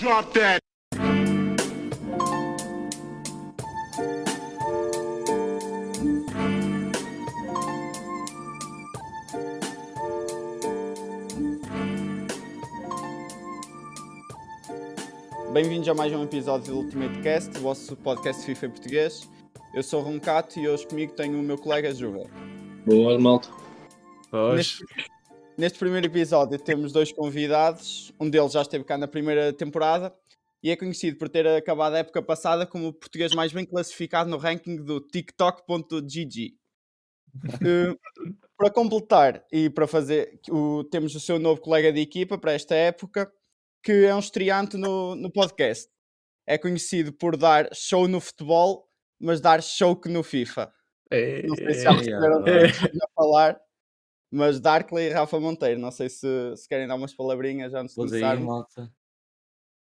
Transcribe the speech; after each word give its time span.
Drop 0.00 0.32
that. 0.32 0.60
Bem-vindos 15.52 15.86
a 15.86 15.92
mais 15.92 16.10
um 16.14 16.22
episódio 16.24 16.72
do 16.72 16.78
Ultimate 16.78 17.20
Cast, 17.20 17.58
o 17.58 17.60
vosso 17.60 17.94
podcast 17.94 18.42
FIFA 18.42 18.66
em 18.66 18.70
português. 18.70 19.30
Eu 19.74 19.82
sou 19.82 20.00
o 20.00 20.02
Roncato 20.02 20.58
e 20.58 20.66
hoje 20.66 20.86
comigo 20.86 21.12
tenho 21.12 21.38
o 21.38 21.42
meu 21.42 21.58
colega 21.58 21.92
Juga. 21.92 22.22
Boa, 22.86 23.18
malta. 23.18 23.50
Pois, 24.30 24.56
Neste, 24.56 24.84
neste 25.60 25.78
primeiro 25.78 26.06
episódio 26.06 26.58
temos 26.58 26.90
dois 26.90 27.12
convidados, 27.12 28.12
um 28.18 28.30
deles 28.30 28.52
já 28.52 28.62
esteve 28.62 28.82
cá 28.82 28.96
na 28.96 29.06
primeira 29.06 29.52
temporada 29.52 30.12
e 30.62 30.70
é 30.70 30.76
conhecido 30.76 31.18
por 31.18 31.28
ter 31.28 31.46
acabado 31.46 31.94
a 31.94 31.98
época 31.98 32.22
passada 32.22 32.66
como 32.66 32.88
o 32.88 32.92
português 32.94 33.34
mais 33.34 33.52
bem 33.52 33.66
classificado 33.66 34.30
no 34.30 34.38
ranking 34.38 34.76
do 34.76 35.00
TikTok.gg. 35.00 36.58
Eh, 37.64 37.94
para 38.56 38.70
completar 38.72 39.46
e 39.52 39.70
para 39.70 39.86
fazer, 39.86 40.40
o, 40.50 40.82
temos 40.82 41.14
o 41.14 41.20
seu 41.20 41.38
novo 41.38 41.60
colega 41.60 41.92
de 41.92 42.00
equipa 42.00 42.36
para 42.36 42.54
esta 42.54 42.74
época, 42.74 43.32
que 43.84 44.04
é 44.04 44.12
um 44.12 44.18
estreante 44.18 44.76
no, 44.76 45.14
no 45.14 45.30
podcast. 45.30 45.88
É 46.44 46.58
conhecido 46.58 47.12
por 47.12 47.36
dar 47.36 47.72
show 47.72 48.08
no 48.08 48.20
futebol, 48.20 48.88
mas 49.16 49.40
dar 49.40 49.62
show 49.62 49.94
que 49.94 50.08
no 50.08 50.24
FIFA. 50.24 50.72
é, 51.08 51.46
Não 51.46 51.54
sei 51.54 51.74
se 51.74 51.84
já 51.84 51.94
perceberam 51.94 52.40
o 52.40 52.42
que 52.42 52.50
é 52.50 52.66
estou 52.66 52.90
a 52.90 53.14
falar, 53.14 53.60
mas 54.30 54.60
Darkley 54.60 55.06
e 55.08 55.12
Rafa 55.12 55.38
Monteiro, 55.40 55.80
não 55.80 55.90
sei 55.90 56.08
se, 56.08 56.26
se 56.56 56.68
querem 56.68 56.86
dar 56.86 56.94
umas 56.94 57.12
palavrinhas 57.14 57.74
antes 57.74 57.94
de 57.94 58.00
Pois 58.00 58.12
aí, 58.12 58.20
começarmos. 58.20 58.46
malta. 58.46 58.92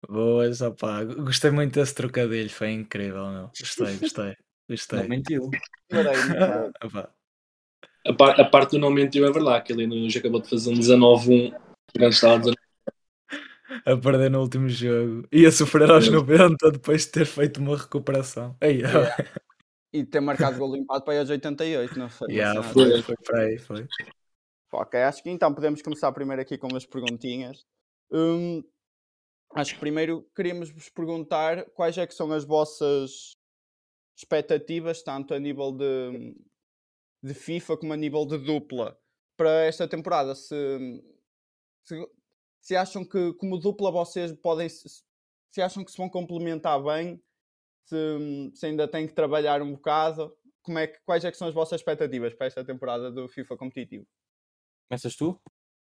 Boas, 0.10 0.62
opá, 0.62 1.04
gostei 1.04 1.52
muito 1.52 1.74
desse 1.76 1.94
trocadilho, 1.94 2.50
foi 2.50 2.72
incrível, 2.72 3.28
meu. 3.28 3.48
Gostei, 3.58 3.98
gostei, 3.98 4.26
Não 4.26 4.36
gostei. 4.70 5.08
mentiu. 5.08 5.50
Bom. 5.92 6.72
Opá, 6.84 7.14
A, 8.08 8.14
par- 8.14 8.40
a 8.42 8.46
parte 8.46 8.72
do 8.72 8.80
não 8.80 8.90
mentiu 8.90 9.28
é 9.28 9.32
verdade, 9.32 9.66
que 9.66 9.74
ele 9.74 9.86
nos 9.86 10.16
acabou 10.16 10.42
de 10.42 10.50
fazer 10.50 10.72
um 10.72 10.74
19-1 10.74 11.52
quando 11.96 12.10
estava 12.12 12.34
a 12.34 12.38
19. 12.40 12.58
a 13.86 13.98
perder 13.98 14.32
no 14.32 14.42
último 14.42 14.68
jogo 14.68 15.28
e 15.32 15.46
a 15.46 15.52
sofrer 15.52 15.90
aos 15.92 16.10
90 16.10 16.72
depois 16.72 17.06
de 17.06 17.12
ter 17.12 17.26
feito 17.26 17.60
uma 17.62 17.78
recuperação. 17.78 18.58
Ei, 18.60 18.82
E 19.94 20.06
ter 20.06 20.22
marcado 20.22 20.58
gol 20.58 20.76
empate 20.78 21.04
para 21.04 21.14
aí 21.14 21.20
aos 21.20 21.30
88, 21.30 22.00
não 22.00 22.10
foi? 22.10 22.32
yeah, 22.32 22.56
Não 22.56 22.64
sei 22.64 22.74
foi, 22.74 22.90
nada. 22.90 23.04
foi 23.04 23.16
para 23.24 23.40
aí, 23.42 23.58
foi. 23.60 23.88
Ok, 24.74 24.98
acho 25.02 25.22
que 25.22 25.30
então 25.30 25.54
podemos 25.54 25.82
começar 25.82 26.12
primeiro 26.14 26.42
aqui 26.42 26.58
com 26.58 26.68
umas 26.68 26.86
perguntinhas. 26.86 27.66
Hum, 28.10 28.64
acho 29.54 29.74
que 29.74 29.80
primeiro 29.82 30.24
queríamos 30.34 30.70
vos 30.70 30.88
perguntar 30.90 31.70
quais 31.72 31.98
é 31.98 32.08
que 32.08 32.14
são 32.14 32.32
as 32.32 32.46
vossas 32.46 33.36
expectativas, 34.18 35.04
tanto 35.04 35.34
a 35.34 35.40
nível 35.40 35.74
de, 35.74 36.36
de 37.22 37.34
FIFA 37.34 37.78
como 37.78 37.92
a 37.92 37.98
nível 37.98 38.26
de 38.26 38.38
dupla, 38.38 38.98
para 39.36 39.66
esta 39.66 39.88
temporada. 39.90 40.36
Se, 40.36 40.56
se, 41.84 42.10
se 42.62 42.76
acham 42.76 43.04
que 43.04 43.34
como 43.34 43.58
dupla 43.58 43.92
vocês 43.92 44.32
podem 44.32 44.70
se, 44.70 44.88
se 45.52 45.62
acham 45.62 45.84
que 45.84 45.92
se 45.92 45.98
vão 45.98 46.10
complementar 46.10 46.82
bem, 46.82 47.22
se, 47.84 48.52
se 48.54 48.68
ainda 48.68 48.88
têm 48.88 49.06
que 49.06 49.14
trabalhar 49.14 49.62
um 49.62 49.74
bocado, 49.74 50.34
como 50.62 50.80
é 50.80 50.88
que, 50.88 50.98
quais 51.04 51.26
é 51.26 51.32
que 51.32 51.38
são 51.38 51.50
as 51.50 51.54
vossas 51.54 51.82
expectativas 51.82 52.34
para 52.34 52.48
esta 52.48 52.64
temporada 52.64 53.12
do 53.12 53.28
FIFA 53.28 53.58
competitivo? 53.58 54.08
Começas 54.92 55.16
tu? 55.16 55.40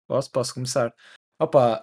Posso, 0.07 0.31
posso 0.31 0.55
começar? 0.55 0.95
Opa, 1.41 1.83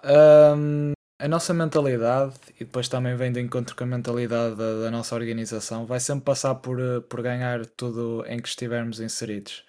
hum, 0.56 0.92
a 1.20 1.28
nossa 1.28 1.52
mentalidade, 1.52 2.34
e 2.58 2.64
depois 2.64 2.88
também 2.88 3.14
vem 3.14 3.30
de 3.30 3.38
encontro 3.38 3.76
com 3.76 3.84
a 3.84 3.86
mentalidade 3.86 4.56
da, 4.56 4.80
da 4.84 4.90
nossa 4.90 5.14
organização, 5.14 5.84
vai 5.84 6.00
sempre 6.00 6.24
passar 6.24 6.54
por, 6.54 6.80
eh, 6.80 7.00
por 7.00 7.20
ganhar 7.20 7.66
tudo 7.66 8.24
em 8.26 8.40
que 8.40 8.48
estivermos 8.48 9.00
inseridos. 9.00 9.66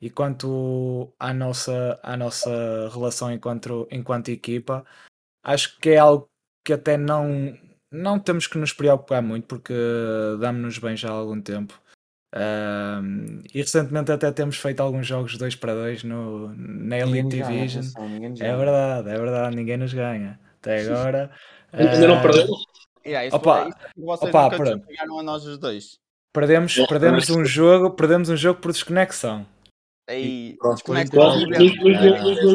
E 0.00 0.10
quanto 0.10 1.14
à 1.16 1.32
nossa, 1.32 2.00
à 2.02 2.16
nossa 2.16 2.50
relação 2.92 3.30
enquanto, 3.30 3.86
enquanto 3.88 4.30
equipa, 4.30 4.84
acho 5.44 5.78
que 5.78 5.90
é 5.90 5.98
algo 5.98 6.28
que 6.64 6.72
até 6.72 6.96
não, 6.96 7.56
não 7.92 8.18
temos 8.18 8.48
que 8.48 8.58
nos 8.58 8.72
preocupar 8.72 9.22
muito, 9.22 9.46
porque 9.46 9.74
damos-nos 10.40 10.78
bem 10.78 10.96
já 10.96 11.10
há 11.10 11.12
algum 11.12 11.40
tempo. 11.40 11.80
Ahm, 12.32 13.42
e 13.52 13.60
recentemente 13.60 14.12
até 14.12 14.30
temos 14.30 14.56
feito 14.56 14.80
alguns 14.80 15.06
jogos 15.06 15.36
2 15.36 15.56
para 15.56 15.74
2 15.74 16.04
no, 16.04 16.54
na 16.56 16.98
Elite 16.98 17.28
Division. 17.28 17.84
É 18.40 18.56
verdade, 18.56 19.10
é 19.10 19.18
verdade, 19.18 19.56
ninguém 19.56 19.76
nos 19.76 19.92
ganha. 19.92 20.38
Até 20.60 20.82
agora. 20.82 21.30
Ainda 21.72 22.08
não 22.08 22.18
ah, 22.18 22.22
perdeu? 22.22 22.46
Yeah, 23.04 23.26
isso, 23.26 23.36
Opa, 23.36 23.68
isso 23.68 23.78
é 23.78 23.92
que 23.94 24.00
vocês 24.00 24.28
opa, 24.28 24.42
nunca 24.44 24.56
pronto. 24.56 24.86
chegaram 24.86 25.18
a 25.18 25.22
nós 25.22 25.44
os 25.44 25.58
dois. 25.58 25.98
Perdemos, 26.32 26.74
perdemos 26.86 27.30
um 27.30 27.44
jogo, 27.44 27.90
perdemos 27.90 28.28
um 28.28 28.36
jogo 28.36 28.60
por 28.60 28.70
desconexão. 28.70 29.46
Aí, 30.08 30.56
os 30.62 30.82
Nos, 30.84 31.00
então, 31.00 31.30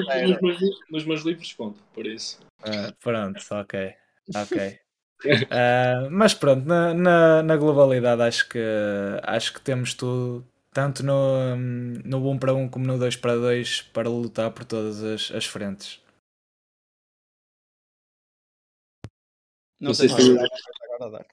Ah, 0.10 1.06
meus 1.06 1.24
livros 1.24 1.54
conta, 1.54 1.80
por 1.94 2.06
isso. 2.06 2.40
Ah, 2.64 2.94
pronto, 3.02 3.40
ok. 3.52 3.94
Ok. 4.36 4.80
Ah, 5.50 6.08
mas 6.12 6.34
pronto, 6.34 6.66
na, 6.68 6.94
na, 6.94 7.44
na 7.44 7.58
globalidade 7.58 8.22
acho 8.22 8.48
que 8.50 8.60
acho 9.24 9.54
que 9.54 9.62
temos 9.62 9.94
tudo, 9.94 10.46
tanto 10.74 11.04
no, 11.04 11.56
no 11.56 12.30
1 12.30 12.38
para 12.38 12.54
1 12.54 12.70
como 12.70 12.86
no 12.86 12.98
2 13.00 13.16
para 13.16 13.36
2, 13.36 13.82
para 13.82 14.10
lutar 14.10 14.52
por 14.52 14.66
todas 14.66 15.02
as, 15.04 15.32
as 15.32 15.46
frentes. 15.46 16.02
Não 19.80 19.90
Não 19.90 19.94
sei 19.94 20.10
se 20.10 20.16
agora 20.22 21.12
dar. 21.12 21.26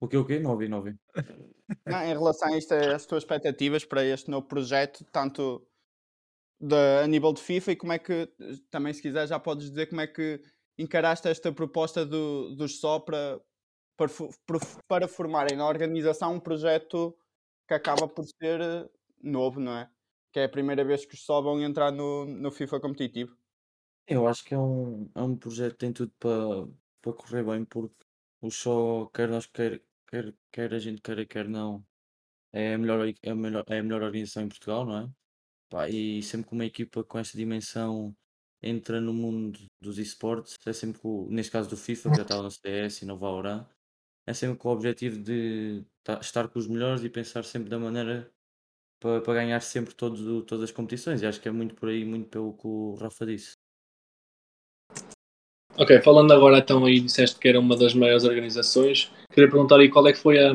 O 0.00 0.08
que 0.08 0.16
o 0.16 0.24
quê? 0.24 0.38
Não 0.38 0.50
ouvi, 0.50 0.68
não 0.68 0.78
ouvi. 0.78 0.96
Não, 1.86 2.00
em 2.02 2.08
relação 2.12 2.52
a 2.52 2.56
isto, 2.58 2.72
as 2.74 3.06
tuas 3.06 3.22
expectativas 3.24 3.84
para 3.84 4.04
este 4.04 4.30
novo 4.30 4.46
projeto, 4.46 5.04
tanto 5.10 5.66
da- 6.60 7.02
a 7.02 7.06
nível 7.08 7.32
de 7.32 7.40
FIFA 7.42 7.72
e 7.72 7.76
como 7.76 7.92
é 7.92 7.98
que, 7.98 8.28
também 8.70 8.92
se 8.92 9.02
quiser 9.02 9.26
já 9.26 9.38
podes 9.38 9.68
dizer 9.68 9.86
como 9.88 10.00
é 10.00 10.06
que 10.06 10.40
encaraste 10.82 11.28
esta 11.28 11.52
proposta 11.52 12.04
do, 12.04 12.54
dos 12.54 12.78
só 12.80 12.98
para, 12.98 13.40
para, 13.96 14.08
para 14.88 15.08
formarem 15.08 15.56
na 15.56 15.66
organização 15.66 16.34
um 16.34 16.40
projeto 16.40 17.16
que 17.68 17.74
acaba 17.74 18.08
por 18.08 18.24
ser 18.24 18.60
eh, 18.60 18.88
novo, 19.22 19.60
não 19.60 19.76
é? 19.76 19.90
Que 20.32 20.40
é 20.40 20.44
a 20.44 20.48
primeira 20.48 20.84
vez 20.84 21.04
que 21.04 21.14
os 21.14 21.24
só 21.24 21.40
vão 21.40 21.60
entrar 21.62 21.92
no, 21.92 22.24
no 22.26 22.50
FIFA 22.50 22.80
competitivo. 22.80 23.36
Eu 24.06 24.26
acho 24.26 24.44
que 24.44 24.54
é 24.54 24.58
um, 24.58 25.10
é 25.14 25.22
um 25.22 25.36
projeto 25.36 25.72
que 25.72 25.78
tem 25.78 25.92
tudo 25.92 26.12
para 26.18 26.66
para 27.02 27.12
correr 27.12 27.42
bem, 27.44 27.64
porque 27.64 28.06
o 28.40 28.50
só, 28.50 29.06
quer 29.06 29.28
nós, 29.28 29.46
quer, 29.46 29.82
quer, 30.06 30.34
quer 30.52 30.72
a 30.72 30.78
gente 30.78 31.02
queira, 31.02 31.26
quer 31.26 31.48
não, 31.48 31.84
é 32.52 32.74
a 32.74 32.78
melhor, 32.78 33.06
é 33.22 33.30
a 33.30 33.34
melhor, 33.34 33.64
é 33.68 33.78
a 33.78 33.82
melhor 33.82 34.02
organização 34.02 34.44
em 34.44 34.48
Portugal, 34.48 34.86
não 34.86 34.98
é? 34.98 35.90
E 35.90 36.22
sempre 36.22 36.48
que 36.48 36.54
uma 36.54 36.66
equipa 36.66 37.02
com 37.04 37.18
esta 37.18 37.36
dimensão 37.36 38.16
entra 38.62 39.00
no 39.00 39.12
mundo 39.12 39.58
dos 39.80 39.98
esportes, 39.98 40.56
é 40.66 40.72
sempre 40.72 41.00
com, 41.00 41.26
neste 41.28 41.50
caso 41.50 41.68
do 41.68 41.76
FIFA, 41.76 42.10
que 42.10 42.16
já 42.16 42.22
estava 42.22 42.42
no 42.42 42.50
CS 42.50 43.02
e 43.02 43.06
no 43.06 43.16
Valorant, 43.18 43.66
é 44.26 44.32
sempre 44.32 44.56
com 44.56 44.68
o 44.68 44.72
objetivo 44.72 45.18
de 45.18 45.82
ta- 46.04 46.20
estar 46.20 46.48
com 46.48 46.58
os 46.58 46.66
melhores 46.68 47.02
e 47.02 47.08
pensar 47.10 47.44
sempre 47.44 47.68
da 47.68 47.78
maneira 47.78 48.30
para, 49.00 49.34
ganhar 49.34 49.60
sempre 49.60 49.94
todos, 49.94 50.20
o- 50.20 50.42
todas 50.42 50.64
as 50.64 50.70
competições. 50.70 51.20
E 51.22 51.26
acho 51.26 51.40
que 51.40 51.48
é 51.48 51.52
muito 51.52 51.74
por 51.74 51.88
aí, 51.88 52.04
muito 52.04 52.28
pelo 52.28 52.52
que 52.52 52.66
o 52.66 52.94
Rafa 52.94 53.26
disse. 53.26 53.54
Ok, 55.76 56.00
falando 56.02 56.32
agora 56.32 56.58
então 56.58 56.84
aí, 56.84 57.00
disseste 57.00 57.38
que 57.40 57.48
era 57.48 57.58
uma 57.58 57.76
das 57.76 57.94
maiores 57.94 58.24
organizações. 58.24 59.10
Queria 59.32 59.50
perguntar 59.50 59.80
aí 59.80 59.88
qual 59.88 60.06
é 60.06 60.12
que 60.12 60.18
foi 60.18 60.38
a. 60.38 60.52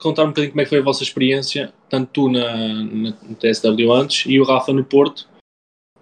Contar 0.00 0.24
um 0.24 0.28
bocadinho 0.28 0.52
como 0.52 0.62
é 0.62 0.64
que 0.64 0.70
foi 0.70 0.78
a 0.78 0.82
vossa 0.82 1.02
experiência, 1.02 1.74
tanto 1.90 2.10
tu 2.10 2.28
na, 2.30 2.56
na, 2.56 3.10
no 3.22 3.34
TSW 3.36 3.92
antes 3.92 4.24
e 4.24 4.40
o 4.40 4.44
Rafa 4.44 4.72
no 4.72 4.82
Porto. 4.82 5.28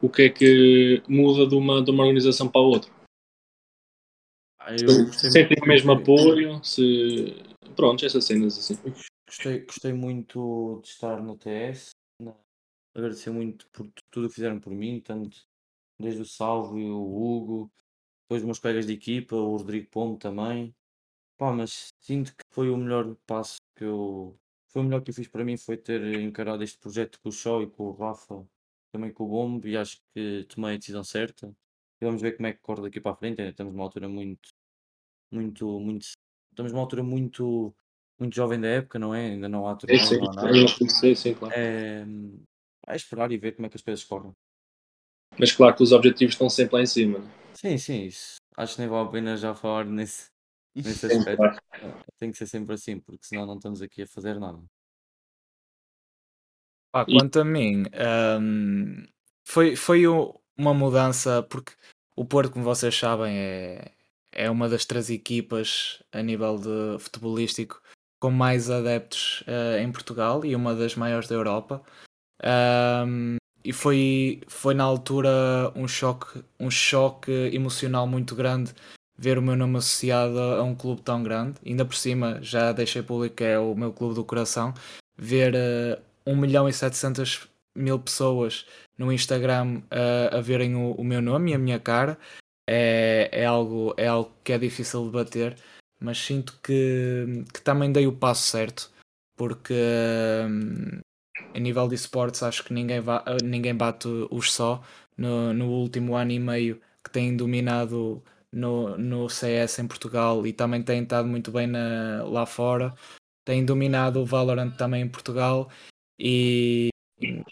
O 0.01 0.09
que 0.09 0.23
é 0.23 0.31
que 0.31 1.03
muda 1.09 1.47
de 1.47 1.55
uma, 1.55 1.83
de 1.83 1.91
uma 1.91 2.05
organização 2.05 2.49
para 2.49 2.61
a 2.61 2.65
outra? 2.65 2.91
Ah, 4.61 4.73
o 5.63 5.67
mesmo 5.67 5.93
apoio? 5.93 6.63
Se... 6.63 7.35
Pronto, 7.75 8.05
essas 8.05 8.25
cenas 8.25 8.59
assim. 8.59 8.77
Gostei, 9.27 9.65
gostei 9.65 9.93
muito 9.93 10.81
de 10.83 10.89
estar 10.89 11.23
no 11.23 11.37
TS. 11.37 11.91
Agradecer 12.95 13.31
muito 13.31 13.69
por 13.69 13.87
tu- 13.87 14.03
tudo 14.11 14.27
o 14.27 14.29
que 14.29 14.35
fizeram 14.35 14.59
por 14.59 14.73
mim, 14.73 15.01
tanto 15.01 15.37
desde 15.99 16.23
o 16.23 16.25
Salvo 16.25 16.79
e 16.79 16.89
o 16.89 17.01
Hugo, 17.01 17.71
depois 18.25 18.43
os 18.43 18.47
meus 18.47 18.59
colegas 18.59 18.87
de 18.87 18.93
equipa, 18.93 19.37
o 19.37 19.57
Rodrigo 19.57 19.89
Pombo 19.91 20.19
também. 20.19 20.75
Pá, 21.37 21.53
mas 21.53 21.89
sinto 22.01 22.33
que 22.33 22.43
foi 22.51 22.71
o 22.71 22.77
melhor 22.77 23.15
passo 23.27 23.57
que 23.77 23.85
eu. 23.85 24.37
Foi 24.69 24.83
o 24.83 24.85
melhor 24.85 25.03
que 25.03 25.11
eu 25.11 25.15
fiz 25.15 25.29
para 25.29 25.45
mim, 25.45 25.57
foi 25.57 25.77
ter 25.77 26.03
encarado 26.21 26.63
este 26.63 26.79
projeto 26.79 27.21
com 27.21 27.29
o 27.29 27.33
Show 27.33 27.63
e 27.63 27.71
com 27.71 27.85
o 27.85 27.93
Rafa, 27.93 28.47
também 28.93 29.13
com 29.13 29.25
o 29.25 29.29
Bombo, 29.29 29.67
e 29.67 29.77
acho 29.77 30.01
que 30.15 30.45
tomei 30.49 30.75
a 30.75 30.79
decisão 30.79 31.05
certa. 31.05 31.55
E 32.01 32.05
vamos 32.05 32.23
ver 32.23 32.37
como 32.37 32.47
é 32.47 32.53
que 32.53 32.61
corre 32.61 32.83
daqui 32.83 33.01
para 33.01 33.13
a 33.13 33.17
frente. 33.17 33.41
Ainda 33.41 33.51
estamos 33.51 33.73
numa 33.73 33.85
altura 33.85 34.09
muito, 34.09 34.51
muito, 35.31 35.81
muito. 35.81 36.07
Estamos 36.51 36.73
numa 36.73 36.83
altura 36.83 37.03
muito, 37.03 37.75
muito 38.19 38.35
jovem 38.35 38.61
da 38.61 38.69
época, 38.69 38.99
não 38.99 39.15
é? 39.15 39.31
Ainda 39.31 39.49
não 39.49 39.67
há 39.67 39.73
Sim, 39.73 39.87
torneio, 39.87 40.05
sim, 40.05 40.19
não 40.19 40.31
há 40.31 40.35
nada. 40.35 40.69
sim, 40.69 41.15
sim, 41.15 41.35
claro. 41.35 41.55
É, 41.57 42.05
é 42.87 42.97
esperar 42.97 43.31
e 43.33 43.39
ver 43.39 43.55
como 43.55 43.67
é 43.67 43.69
que 43.69 43.77
as 43.77 43.83
coisas 43.83 44.05
correm. 44.05 44.33
Mas 45.39 45.53
claro 45.53 45.77
que 45.77 45.83
os 45.83 45.93
objetivos 45.93 46.35
estão 46.35 46.49
sempre 46.49 46.77
lá 46.77 46.83
em 46.83 46.87
cima. 46.87 47.19
né? 47.19 47.31
Sim, 47.55 47.79
sim, 47.79 48.05
isso. 48.05 48.37
acho 48.57 48.75
que 48.75 48.81
nem 48.81 48.89
vale 48.89 49.09
a 49.09 49.11
pena 49.11 49.37
já 49.37 49.55
falar 49.55 49.85
nesse, 49.85 50.31
nesse 50.75 51.07
aspecto. 51.07 51.59
Tem 52.19 52.31
que 52.31 52.39
ser 52.39 52.47
sempre 52.47 52.75
assim, 52.75 52.99
porque 52.99 53.25
senão 53.25 53.47
não 53.47 53.57
estamos 53.57 53.83
aqui 53.83 54.03
a 54.03 54.07
fazer 54.07 54.39
nada. 54.39 54.63
Pá, 56.93 57.05
quanto 57.05 57.41
a 57.41 57.45
mim, 57.45 57.85
hum, 58.41 59.07
foi, 59.45 59.77
foi 59.77 60.07
uma 60.57 60.75
mudança, 60.75 61.43
porque 61.43 61.73
o 62.17 62.25
Porto, 62.25 62.53
como 62.53 62.65
vocês 62.65 62.97
sabem, 62.97 63.37
é, 63.37 63.93
é 64.33 64.51
uma 64.51 64.69
das 64.69 64.85
três 64.85 65.11
equipas 65.11 66.03
a 66.13 66.23
nível 66.23 66.59
de 66.59 66.99
futebolístico 66.99 67.81
com 68.21 68.31
mais 68.31 68.71
adeptos 68.71 69.43
uh, 69.43 69.79
em 69.79 69.91
Portugal 69.93 70.45
e 70.45 70.57
uma 70.57 70.75
das 70.75 70.97
maiores 70.97 71.29
da 71.29 71.35
Europa. 71.35 71.83
Um, 73.07 73.37
e 73.65 73.73
foi, 73.73 74.41
foi 74.49 74.75
na 74.75 74.85
altura 74.85 75.73
um 75.75 75.87
choque, 75.87 76.43
um 76.59 76.71
choque 76.71 77.31
emocional 77.53 78.07
muito 78.07 78.35
grande 78.35 78.73
ver 79.17 79.37
o 79.37 79.43
meu 79.43 79.57
nome 79.57 79.79
associado 79.79 80.39
a 80.39 80.63
um 80.63 80.75
clube 80.75 81.03
tão 81.03 81.23
grande. 81.23 81.59
Ainda 81.67 81.85
por 81.85 81.97
cima, 81.97 82.39
já 82.41 82.73
deixei 82.73 83.03
público 83.03 83.37
que 83.37 83.45
é 83.45 83.59
o 83.59 83.75
meu 83.75 83.93
clube 83.93 84.15
do 84.15 84.25
coração. 84.25 84.73
Ver 85.17 85.55
uh, 85.55 86.01
1 86.29 86.37
milhão 86.37 86.69
e 86.69 86.73
700 86.73 87.49
mil 87.75 87.99
pessoas 87.99 88.67
no 88.97 89.13
Instagram 89.13 89.83
uh, 89.85 90.37
a 90.37 90.41
verem 90.41 90.75
o, 90.75 90.93
o, 90.93 91.05
meu 91.05 91.23
nome 91.23 91.53
e 91.53 91.55
a 91.55 91.59
minha 91.59 91.79
cara 91.79 92.19
é, 92.69 93.31
é, 93.33 93.47
algo, 93.47 93.95
é 93.97 94.07
algo 94.07 94.31
que 94.45 94.53
é 94.53 94.59
difícil 94.59 95.07
de 95.07 95.11
bater, 95.11 95.57
mas 96.01 96.19
sinto 96.19 96.59
que, 96.63 97.45
que 97.53 97.63
também 97.63 97.93
dei 97.93 98.07
o 98.07 98.13
passo 98.13 98.43
certo, 98.43 98.91
porque 99.37 99.73
uh, 99.75 101.01
a 101.55 101.59
nível 101.59 101.89
de 101.89 101.95
esportes 101.95 102.43
acho 102.43 102.65
que 102.65 102.75
ninguém, 102.75 103.01
va 103.01 103.25
ninguém 103.43 103.75
bate 103.75 104.09
os 104.31 104.53
só 104.53 104.83
no, 105.17 105.55
no 105.55 105.71
último 105.71 106.15
ano 106.15 106.33
e 106.33 106.39
meio 106.39 106.81
que 107.03 107.11
têm 107.11 107.37
dominado 107.37 108.23
no, 108.53 108.99
no 108.99 109.29
CS 109.29 109.79
em 109.79 109.87
Portugal 109.87 110.47
e 110.47 110.53
também 110.53 110.83
têm 110.83 111.03
estado 111.03 111.29
muito 111.29 111.51
bem 111.51 111.67
na, 111.67 112.23
lá 112.25 112.45
fora. 112.45 112.95
Têm 113.45 113.65
dominado 113.65 114.21
o 114.21 114.27
Valorant 114.27 114.77
também 114.77 115.03
em 115.03 115.09
Portugal 115.09 115.71
e, 116.19 116.89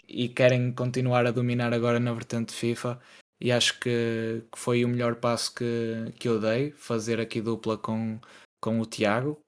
e 0.07 0.29
querem 0.29 0.71
continuar 0.71 1.25
a 1.25 1.31
dominar 1.31 1.73
agora 1.73 1.99
na 1.99 2.13
vertente 2.13 2.53
FIFA 2.53 2.99
e 3.39 3.51
acho 3.51 3.79
que, 3.79 4.43
que, 4.51 4.59
foi 4.59 4.83
o 4.83 4.87
melhor 4.87 5.15
passo 5.15 5.53
que, 5.53 6.11
que 6.19 6.27
eu 6.27 6.39
dei, 6.39 6.71
fazer 6.71 7.19
aqui 7.19 7.41
dupla 7.41 7.77
com, 7.77 8.19
com 8.61 8.79
o 8.79 8.85
Tiago. 8.85 9.39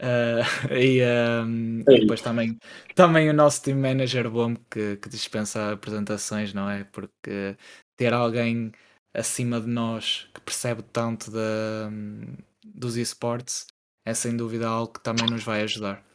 Uh, 0.00 0.42
e, 0.76 1.00
um, 1.44 1.80
e, 1.80 2.00
depois 2.00 2.20
também, 2.20 2.58
também 2.94 3.30
o 3.30 3.32
nosso 3.32 3.62
team 3.62 3.78
manager 3.78 4.28
bom 4.30 4.54
que, 4.70 4.96
que 4.96 5.08
dispensa 5.08 5.72
apresentações, 5.72 6.52
não 6.52 6.68
é? 6.68 6.84
Porque 6.84 7.56
ter 7.96 8.12
alguém 8.12 8.72
acima 9.14 9.60
de 9.60 9.68
nós 9.68 10.28
que 10.34 10.40
percebe 10.40 10.82
tanto 10.82 11.30
de, 11.30 11.38
dos 12.64 12.96
esportes 12.96 13.66
é 14.04 14.12
sem 14.14 14.36
dúvida 14.36 14.68
algo 14.68 14.92
que 14.92 15.02
também 15.02 15.28
nos 15.30 15.42
vai 15.42 15.62
ajudar. 15.62 16.05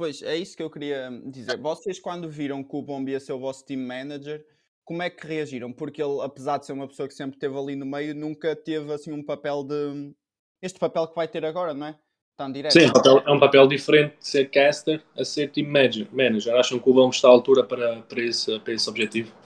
Pois, 0.00 0.22
é 0.22 0.34
isso 0.34 0.56
que 0.56 0.62
eu 0.62 0.70
queria 0.70 1.10
dizer. 1.26 1.58
Vocês, 1.58 2.00
quando 2.00 2.26
viram 2.26 2.64
que 2.64 2.74
o 2.74 2.80
Bombi 2.80 3.12
ia 3.12 3.20
ser 3.20 3.34
o 3.34 3.38
vosso 3.38 3.66
team 3.66 3.82
manager, 3.82 4.42
como 4.82 5.02
é 5.02 5.10
que 5.10 5.26
reagiram? 5.26 5.70
Porque 5.74 6.02
ele, 6.02 6.22
apesar 6.22 6.56
de 6.56 6.64
ser 6.64 6.72
uma 6.72 6.88
pessoa 6.88 7.06
que 7.06 7.12
sempre 7.12 7.36
esteve 7.36 7.54
ali 7.54 7.76
no 7.76 7.84
meio, 7.84 8.14
nunca 8.14 8.56
teve 8.56 8.90
assim 8.94 9.12
um 9.12 9.22
papel 9.22 9.62
de. 9.62 10.14
Este 10.62 10.78
papel 10.78 11.06
que 11.06 11.14
vai 11.14 11.28
ter 11.28 11.44
agora, 11.44 11.74
não 11.74 11.88
é? 11.88 11.98
Tão 12.34 12.50
direto. 12.50 12.72
Sim, 12.72 12.86
é 13.26 13.30
um 13.30 13.38
papel 13.38 13.66
diferente 13.66 14.16
de 14.16 14.26
ser 14.26 14.50
caster 14.50 15.04
a 15.14 15.22
ser 15.22 15.52
team 15.52 15.68
manager. 15.68 16.54
Acham 16.54 16.78
que 16.78 16.88
o 16.88 16.94
Bombi 16.94 17.14
está 17.14 17.28
à 17.28 17.32
altura 17.32 17.62
para, 17.62 18.00
para, 18.00 18.22
esse, 18.22 18.58
para 18.58 18.72
esse 18.72 18.88
objetivo? 18.88 19.36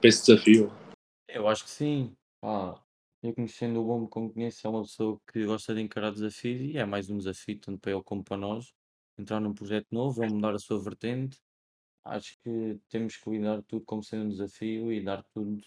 Para 0.00 0.08
esse 0.08 0.26
desafio? 0.26 0.72
Eu 1.28 1.46
acho 1.46 1.62
que 1.62 1.70
sim. 1.70 2.12
Ah, 2.42 2.76
eu 3.22 3.32
conhecendo 3.32 3.80
o 3.80 3.84
Bombo 3.84 4.08
como 4.08 4.32
conheço, 4.32 4.66
é 4.66 4.68
uma 4.68 4.82
pessoa 4.82 5.20
que 5.32 5.44
gosta 5.44 5.72
de 5.72 5.80
encarar 5.80 6.10
desafios 6.10 6.60
e 6.60 6.76
é 6.76 6.84
mais 6.84 7.08
um 7.08 7.18
desafio, 7.18 7.60
tanto 7.60 7.78
para 7.78 7.92
ele 7.92 8.02
como 8.02 8.24
para 8.24 8.36
nós 8.36 8.74
entrar 9.18 9.40
num 9.40 9.54
projeto 9.54 9.86
novo 9.90 10.22
ou 10.22 10.28
mudar 10.28 10.54
a 10.54 10.58
sua 10.58 10.80
vertente, 10.80 11.38
acho 12.04 12.38
que 12.42 12.78
temos 12.88 13.16
que 13.16 13.30
lidar 13.30 13.62
tudo 13.62 13.84
como 13.84 14.02
sendo 14.02 14.24
um 14.24 14.28
desafio 14.28 14.92
e 14.92 15.02
dar 15.02 15.22
tudo 15.34 15.62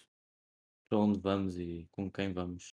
para 0.88 0.98
onde 0.98 1.20
vamos 1.20 1.58
e 1.58 1.86
com 1.92 2.10
quem 2.10 2.32
vamos. 2.32 2.74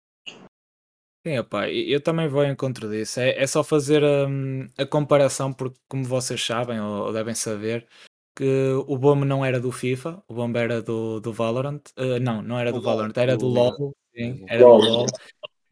Sim, 1.25 1.37
opa, 1.39 1.69
eu 1.69 2.01
também 2.01 2.27
vou 2.27 2.43
em 2.43 2.51
encontro 2.51 2.89
disso. 2.89 3.19
É, 3.19 3.41
é 3.41 3.47
só 3.47 3.63
fazer 3.63 4.03
hum, 4.03 4.67
a 4.77 4.85
comparação, 4.85 5.53
porque, 5.53 5.79
como 5.87 6.03
vocês 6.03 6.43
sabem 6.43 6.81
ou, 6.81 7.05
ou 7.05 7.13
devem 7.13 7.33
saber, 7.33 7.87
que 8.35 8.73
o 8.87 8.97
bomb 8.97 9.23
não 9.23 9.45
era 9.45 9.59
do 9.59 9.71
FIFA, 9.71 10.21
o 10.27 10.33
bomb 10.33 10.55
era 10.57 10.81
do, 10.81 11.21
do 11.21 11.31
Valorant. 11.31 11.81
Uh, 11.97 12.19
não, 12.19 12.41
não 12.41 12.59
era 12.59 12.73
do, 12.73 12.81
Valorant, 12.81 13.13
era 13.15 13.37
do, 13.37 13.47
do 13.47 13.53
LoL. 13.53 13.93
Sim, 14.13 14.45
era 14.47 14.63
do 14.63 14.69
LoL. 14.69 15.05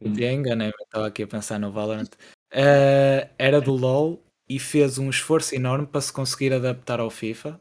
Enganei-me, 0.00 0.72
estava 0.84 1.06
aqui 1.06 1.22
a 1.22 1.26
pensar 1.26 1.58
no 1.58 1.70
Valorant. 1.70 2.10
Uh, 2.50 3.28
era 3.38 3.60
do 3.60 3.74
LoL 3.74 4.22
e 4.54 4.58
fez 4.58 4.98
um 4.98 5.08
esforço 5.08 5.54
enorme 5.54 5.86
para 5.86 6.00
se 6.00 6.12
conseguir 6.12 6.52
adaptar 6.52 7.00
ao 7.00 7.10
FIFA. 7.10 7.58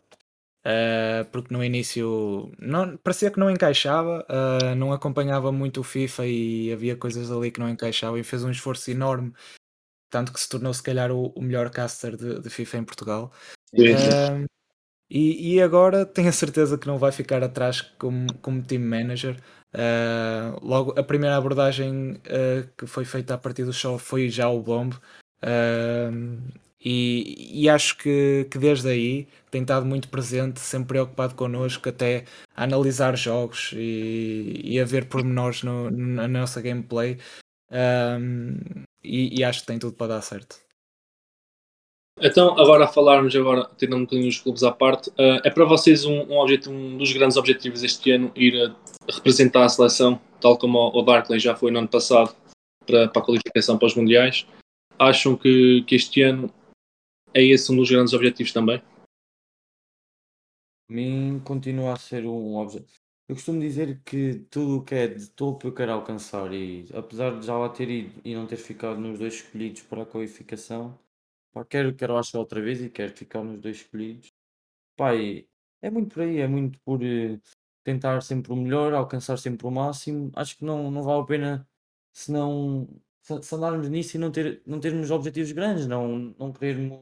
Uh, 0.63 1.25
porque 1.31 1.51
no 1.51 1.63
início 1.63 2.51
não, 2.59 2.95
parecia 2.97 3.31
que 3.31 3.39
não 3.39 3.49
encaixava, 3.49 4.23
uh, 4.29 4.75
não 4.75 4.93
acompanhava 4.93 5.51
muito 5.51 5.79
o 5.79 5.83
FIFA 5.83 6.27
e 6.27 6.71
havia 6.71 6.95
coisas 6.95 7.31
ali 7.31 7.49
que 7.49 7.59
não 7.59 7.67
encaixavam 7.67 8.19
e 8.19 8.23
fez 8.23 8.43
um 8.43 8.51
esforço 8.51 8.91
enorme, 8.91 9.33
tanto 10.11 10.31
que 10.31 10.39
se 10.39 10.47
tornou 10.47 10.71
se 10.71 10.83
calhar 10.83 11.11
o, 11.11 11.29
o 11.29 11.41
melhor 11.41 11.71
caster 11.71 12.15
de, 12.15 12.39
de, 12.41 12.49
FIFA 12.49 12.77
em 12.77 12.83
Portugal. 12.83 13.31
Uh, 13.73 14.45
e, 15.09 15.55
e, 15.55 15.61
agora 15.61 16.05
tenho 16.05 16.29
a 16.29 16.33
certeza 16.33 16.77
que 16.77 16.85
não 16.85 16.99
vai 16.99 17.11
ficar 17.11 17.43
atrás 17.43 17.81
como, 17.81 18.31
como 18.35 18.61
team 18.61 18.83
manager. 18.83 19.37
logo 20.61 20.93
a 20.99 21.03
primeira 21.03 21.37
abordagem 21.37 22.21
que 22.77 22.85
foi 22.85 23.03
feita 23.03 23.33
a 23.33 23.37
partir 23.37 23.63
do 23.63 23.73
show 23.73 23.97
foi 23.97 24.29
já 24.29 24.47
o 24.47 24.61
Bomb. 24.61 24.93
E, 26.83 27.63
e, 27.63 27.69
acho 27.69 27.95
que, 27.97 28.47
que 28.49 28.57
desde 28.57 28.89
aí 28.89 29.27
tem 29.51 29.61
estado 29.61 29.85
muito 29.85 30.09
presente, 30.09 30.59
sempre 30.59 30.89
preocupado 30.89 31.35
connosco, 31.35 31.87
até 31.87 32.25
a 32.55 32.63
analisar 32.63 33.15
jogos 33.15 33.71
e, 33.75 34.61
e 34.63 34.79
a 34.79 34.85
ver 34.85 35.05
pormenores 35.05 35.61
no, 35.61 35.91
na 35.91 36.27
nossa 36.27 36.59
gameplay. 36.59 37.19
Um, 37.71 38.57
e, 39.03 39.39
e, 39.39 39.43
acho 39.43 39.61
que 39.61 39.67
tem 39.67 39.77
tudo 39.77 39.93
para 39.93 40.15
dar 40.15 40.21
certo. 40.21 40.57
Então, 42.19 42.59
agora 42.59 42.85
a 42.85 42.87
falarmos, 42.87 43.35
agora 43.35 43.69
tendo 43.77 43.95
um 43.95 44.01
bocadinho 44.01 44.29
os 44.29 44.39
clubes 44.39 44.63
à 44.63 44.71
parte, 44.71 45.09
uh, 45.11 45.41
é 45.43 45.49
para 45.49 45.65
vocês 45.65 46.03
um, 46.03 46.21
um, 46.23 46.43
um 46.43 46.97
dos 46.97 47.13
grandes 47.13 47.37
objetivos 47.37 47.83
este 47.83 48.11
ano 48.11 48.31
ir 48.35 48.59
a 48.59 48.75
representar 49.11 49.65
a 49.65 49.69
seleção, 49.69 50.19
tal 50.39 50.57
como 50.57 50.91
o 50.93 51.01
Darkley 51.03 51.39
já 51.39 51.55
foi 51.55 51.71
no 51.71 51.79
ano 51.79 51.87
passado 51.87 52.35
para, 52.85 53.07
para 53.07 53.21
a 53.21 53.25
qualificação 53.25 53.77
para 53.77 53.87
os 53.87 53.95
Mundiais. 53.95 54.45
Acham 54.99 55.35
que, 55.35 55.83
que 55.87 55.95
este 55.95 56.21
ano 56.21 56.51
é 57.33 57.43
esse 57.43 57.71
um 57.71 57.75
dos 57.75 57.89
grandes 57.89 58.13
objetivos 58.13 58.51
também? 58.51 58.79
Para 60.87 60.95
mim 60.95 61.39
continua 61.43 61.93
a 61.93 61.97
ser 61.97 62.25
um 62.25 62.57
objetivo. 62.57 62.99
Eu 63.27 63.35
costumo 63.35 63.61
dizer 63.61 64.01
que 64.03 64.45
tudo 64.49 64.79
o 64.79 64.83
que 64.83 64.93
é 64.93 65.07
de 65.07 65.29
topo 65.29 65.67
eu 65.67 65.73
quero 65.73 65.93
alcançar 65.93 66.53
e 66.53 66.85
apesar 66.93 67.39
de 67.39 67.45
já 67.45 67.57
lá 67.57 67.69
ter 67.69 67.89
ido 67.89 68.21
e 68.25 68.35
não 68.35 68.45
ter 68.45 68.57
ficado 68.57 68.99
nos 68.99 69.17
dois 69.17 69.35
escolhidos 69.35 69.81
para 69.83 70.03
a 70.03 70.05
qualificação, 70.05 70.99
pá, 71.53 71.63
quero, 71.63 71.95
quero 71.95 72.13
lá 72.13 72.23
chegar 72.23 72.39
outra 72.39 72.61
vez 72.61 72.81
e 72.81 72.89
quero 72.89 73.15
ficar 73.15 73.41
nos 73.41 73.59
dois 73.61 73.77
escolhidos. 73.77 74.33
Pá, 74.97 75.13
é 75.15 75.89
muito 75.89 76.13
por 76.13 76.23
aí, 76.23 76.39
é 76.39 76.47
muito 76.47 76.79
por 76.81 77.01
uh, 77.01 77.41
tentar 77.83 78.21
sempre 78.21 78.51
o 78.51 78.55
melhor, 78.55 78.93
alcançar 78.93 79.37
sempre 79.37 79.65
o 79.65 79.71
máximo. 79.71 80.29
Acho 80.35 80.57
que 80.57 80.65
não, 80.65 80.91
não 80.91 81.03
vale 81.03 81.21
a 81.21 81.25
pena 81.25 81.69
se 82.13 82.31
não 82.31 82.87
se 83.21 83.55
andarmos 83.55 83.87
nisso 83.87 84.17
e 84.17 84.19
não, 84.19 84.31
ter, 84.31 84.61
não 84.65 84.79
termos 84.79 85.11
objetivos 85.11 85.51
grandes, 85.51 85.87
não, 85.87 86.35
não 86.37 86.51
querermos 86.51 86.99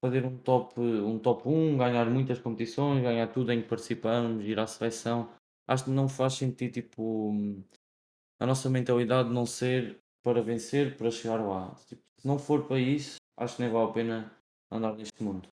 fazer 0.00 0.24
um 0.24 0.36
top, 0.38 0.80
um 0.80 1.18
top 1.18 1.48
1, 1.48 1.76
ganhar 1.76 2.06
muitas 2.06 2.38
competições, 2.38 3.02
ganhar 3.02 3.26
tudo 3.28 3.52
em 3.52 3.62
que 3.62 3.68
participamos, 3.68 4.44
ir 4.44 4.58
à 4.58 4.66
seleção. 4.66 5.30
Acho 5.68 5.84
que 5.84 5.90
não 5.90 6.08
faz 6.08 6.34
sentido 6.34 6.72
tipo, 6.72 7.34
a 8.38 8.46
nossa 8.46 8.68
mentalidade 8.70 9.28
não 9.30 9.44
ser 9.44 10.00
para 10.22 10.42
vencer, 10.42 10.96
para 10.96 11.10
chegar 11.10 11.36
lá. 11.36 11.74
Tipo, 11.86 12.02
se 12.18 12.26
não 12.26 12.38
for 12.38 12.66
para 12.66 12.78
isso, 12.78 13.16
acho 13.36 13.56
que 13.56 13.62
nem 13.62 13.70
vale 13.70 13.90
a 13.90 13.92
pena 13.92 14.32
andar 14.70 14.94
neste 14.96 15.22
mundo. 15.22 15.48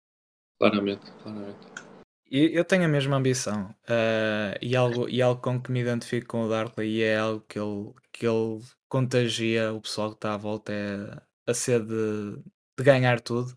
Claramente, 0.60 1.12
claramente. 1.22 1.88
Eu 2.30 2.66
tenho 2.66 2.84
a 2.84 2.90
mesma 2.90 3.16
ambição 3.16 3.74
uh, 3.84 4.58
e, 4.62 4.76
algo, 4.76 5.08
e 5.08 5.22
algo 5.22 5.42
com 5.42 5.62
que 5.62 5.72
me 5.72 5.80
identifico 5.80 6.28
com 6.28 6.44
o 6.44 6.50
Darkley 6.50 6.98
e 6.98 7.04
é 7.04 7.18
algo 7.18 7.42
que 7.48 7.58
ele, 7.58 7.94
que 8.12 8.28
ele 8.28 8.62
contagia 8.90 9.72
o 9.72 9.80
pessoal 9.80 10.10
que 10.10 10.18
está 10.18 10.34
à 10.34 10.38
volta 10.38 10.74
é 10.74 11.22
a 11.50 11.54
sede 11.54 11.88
de, 11.88 12.44
de 12.78 12.84
ganhar 12.84 13.22
tudo. 13.22 13.56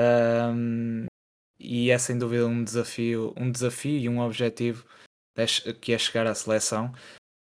Um, 0.00 1.06
e 1.58 1.90
é 1.90 1.98
sem 1.98 2.16
dúvida 2.16 2.46
um 2.46 2.64
desafio, 2.64 3.34
um 3.36 3.50
desafio 3.50 3.98
e 3.98 4.08
um 4.08 4.20
objetivo 4.20 4.86
que 5.80 5.92
é 5.92 5.98
chegar 5.98 6.26
à 6.26 6.34
seleção. 6.34 6.92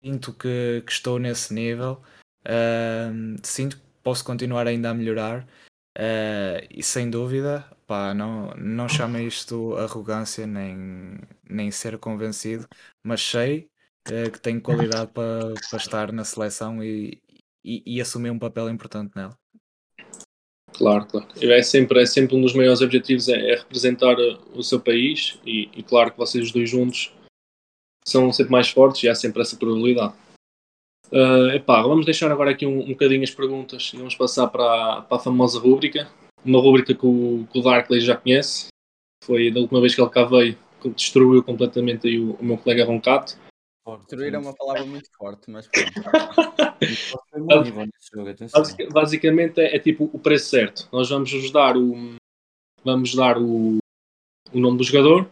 Sinto 0.02 0.32
que, 0.32 0.82
que 0.86 0.92
estou 0.92 1.18
nesse 1.18 1.52
nível, 1.52 2.02
sinto 3.42 3.76
que 3.76 3.82
posso 4.02 4.24
continuar 4.24 4.66
ainda 4.66 4.90
a 4.90 4.94
melhorar 4.94 5.42
uh, 5.98 6.66
e 6.70 6.82
sem 6.82 7.10
dúvida, 7.10 7.68
pá, 7.86 8.14
não, 8.14 8.54
não 8.54 8.88
chamem 8.88 9.26
isto 9.26 9.76
arrogância 9.76 10.46
nem, 10.46 11.18
nem 11.48 11.70
ser 11.70 11.98
convencido, 11.98 12.68
mas 13.02 13.20
sei 13.20 13.68
uh, 14.08 14.30
que 14.30 14.40
tenho 14.40 14.60
qualidade 14.62 15.10
para, 15.12 15.54
para 15.70 15.76
estar 15.76 16.12
na 16.12 16.24
seleção 16.24 16.84
e, 16.84 17.20
e, 17.64 17.82
e 17.84 18.00
assumir 18.00 18.30
um 18.30 18.38
papel 18.38 18.70
importante 18.70 19.12
nela. 19.16 19.36
Claro, 20.72 21.06
claro. 21.06 21.26
É 21.40 21.62
sempre, 21.62 22.02
é 22.02 22.06
sempre 22.06 22.36
um 22.36 22.42
dos 22.42 22.54
maiores 22.54 22.80
objetivos 22.82 23.28
é, 23.28 23.52
é 23.52 23.56
representar 23.56 24.18
uh, 24.18 24.38
o 24.54 24.62
seu 24.62 24.80
país 24.80 25.38
e, 25.46 25.70
e 25.74 25.82
claro 25.82 26.10
que 26.12 26.18
vocês 26.18 26.50
dois 26.52 26.68
juntos 26.68 27.12
são 28.06 28.32
sempre 28.32 28.52
mais 28.52 28.68
fortes 28.68 29.02
e 29.02 29.08
há 29.08 29.14
sempre 29.14 29.42
essa 29.42 29.56
probabilidade. 29.56 30.14
Uh, 31.10 31.50
epá, 31.54 31.82
vamos 31.82 32.04
deixar 32.04 32.30
agora 32.30 32.50
aqui 32.50 32.66
um, 32.66 32.80
um 32.80 32.88
bocadinho 32.88 33.22
as 33.22 33.30
perguntas 33.30 33.90
e 33.94 33.96
vamos 33.96 34.14
passar 34.16 34.48
para, 34.48 34.64
a- 34.64 35.02
para 35.02 35.16
a 35.16 35.20
famosa 35.20 35.58
rúbrica. 35.58 36.08
Uma 36.44 36.60
rúbrica 36.60 36.94
que 36.94 37.06
o, 37.06 37.46
que 37.52 37.58
o 37.58 37.62
Darkley 37.62 38.00
já 38.00 38.16
conhece. 38.16 38.68
Foi 39.24 39.50
da 39.50 39.60
última 39.60 39.80
vez 39.80 39.94
que 39.94 40.00
ele 40.00 40.10
cá 40.10 40.24
veio, 40.24 40.56
que 40.80 40.88
destruiu 40.90 41.42
completamente 41.42 42.06
aí 42.06 42.18
o, 42.20 42.32
o 42.34 42.44
meu 42.44 42.58
colega 42.58 42.84
Roncato. 42.84 43.36
Destruir 43.98 44.34
é 44.34 44.38
uma 44.38 44.54
palavra 44.54 44.84
muito 44.84 45.08
forte, 45.16 45.48
mas 45.50 45.68
pronto. 45.68 45.92
Basicamente 48.92 49.60
é, 49.60 49.76
é 49.76 49.78
tipo 49.78 50.10
o 50.12 50.18
preço 50.18 50.50
certo. 50.50 50.88
Nós 50.92 51.08
vamos 51.08 51.32
vos 51.32 51.52
dar 51.52 51.76
o 51.76 52.16
vamos 52.84 53.14
dar 53.14 53.38
o, 53.38 53.78
o 54.52 54.58
nome 54.58 54.78
do 54.78 54.84
jogador 54.84 55.28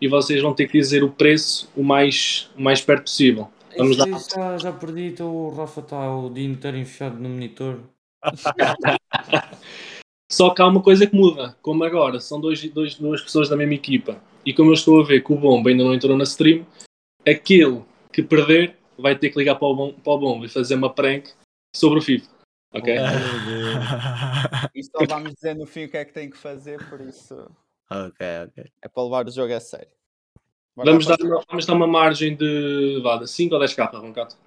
e 0.00 0.08
vocês 0.08 0.42
vão 0.42 0.54
ter 0.54 0.66
que 0.66 0.78
dizer 0.78 1.04
o 1.04 1.12
preço 1.12 1.70
o 1.76 1.82
mais, 1.82 2.50
o 2.56 2.62
mais 2.62 2.80
perto 2.80 3.04
possível. 3.04 3.48
Vamos 3.76 3.96
Isso 3.96 4.06
dar. 4.06 4.18
já, 4.18 4.58
já 4.58 4.72
perdi, 4.72 5.06
então 5.06 5.34
o 5.34 5.54
Rafa 5.54 5.80
está 5.80 6.14
o 6.14 6.28
dia 6.28 6.44
inteiro 6.44 6.76
enfiado 6.76 7.18
no 7.18 7.28
monitor. 7.28 7.80
Só 10.30 10.50
que 10.50 10.62
há 10.62 10.66
uma 10.66 10.82
coisa 10.82 11.06
que 11.06 11.14
muda, 11.14 11.56
como 11.60 11.84
agora 11.84 12.18
são 12.18 12.40
dois, 12.40 12.62
dois, 12.70 12.94
duas 12.94 13.20
pessoas 13.20 13.48
da 13.48 13.56
mesma 13.56 13.74
equipa 13.74 14.20
e 14.44 14.52
como 14.52 14.70
eu 14.70 14.74
estou 14.74 15.00
a 15.00 15.04
ver 15.04 15.22
que 15.22 15.32
o 15.32 15.36
Bomba 15.36 15.70
ainda 15.70 15.84
não 15.84 15.94
entrou 15.94 16.16
na 16.16 16.24
stream, 16.24 16.66
aquele 17.26 17.82
que 18.12 18.22
perder 18.22 18.76
vai 18.98 19.18
ter 19.18 19.30
que 19.30 19.38
ligar 19.38 19.56
para 19.56 19.68
o 19.68 19.74
Bomba, 19.74 19.98
para 20.02 20.12
o 20.12 20.18
Bomba 20.18 20.46
e 20.46 20.48
fazer 20.48 20.74
uma 20.74 20.92
prank 20.92 21.30
sobre 21.74 21.98
o 21.98 22.02
FIFA. 22.02 22.30
Ok? 22.74 22.94
E 24.74 24.82
só 24.84 25.04
vamos 25.06 25.34
dizer 25.34 25.54
no 25.54 25.66
fim 25.66 25.84
o 25.84 25.90
que 25.90 25.96
é 25.96 26.04
que 26.04 26.12
tem 26.12 26.30
que 26.30 26.36
fazer, 26.36 26.78
por 26.88 27.00
isso 27.00 27.34
ok, 27.90 28.26
ok. 28.46 28.72
é 28.82 28.88
para 28.88 29.02
levar 29.02 29.26
o 29.26 29.30
jogo 29.30 29.52
a 29.52 29.60
sério. 29.60 29.90
Bora 30.74 30.90
Vamos, 30.90 31.04
dar 31.04 31.20
uma, 31.20 31.44
vamos 31.46 31.66
dar 31.66 31.74
uma 31.74 31.86
margem 31.86 32.34
de 32.34 33.00
vá, 33.02 33.18
de 33.18 33.28
5 33.28 33.54
ou 33.54 33.60
10 33.60 33.74
k 33.74 33.84
Roncato? 33.84 34.38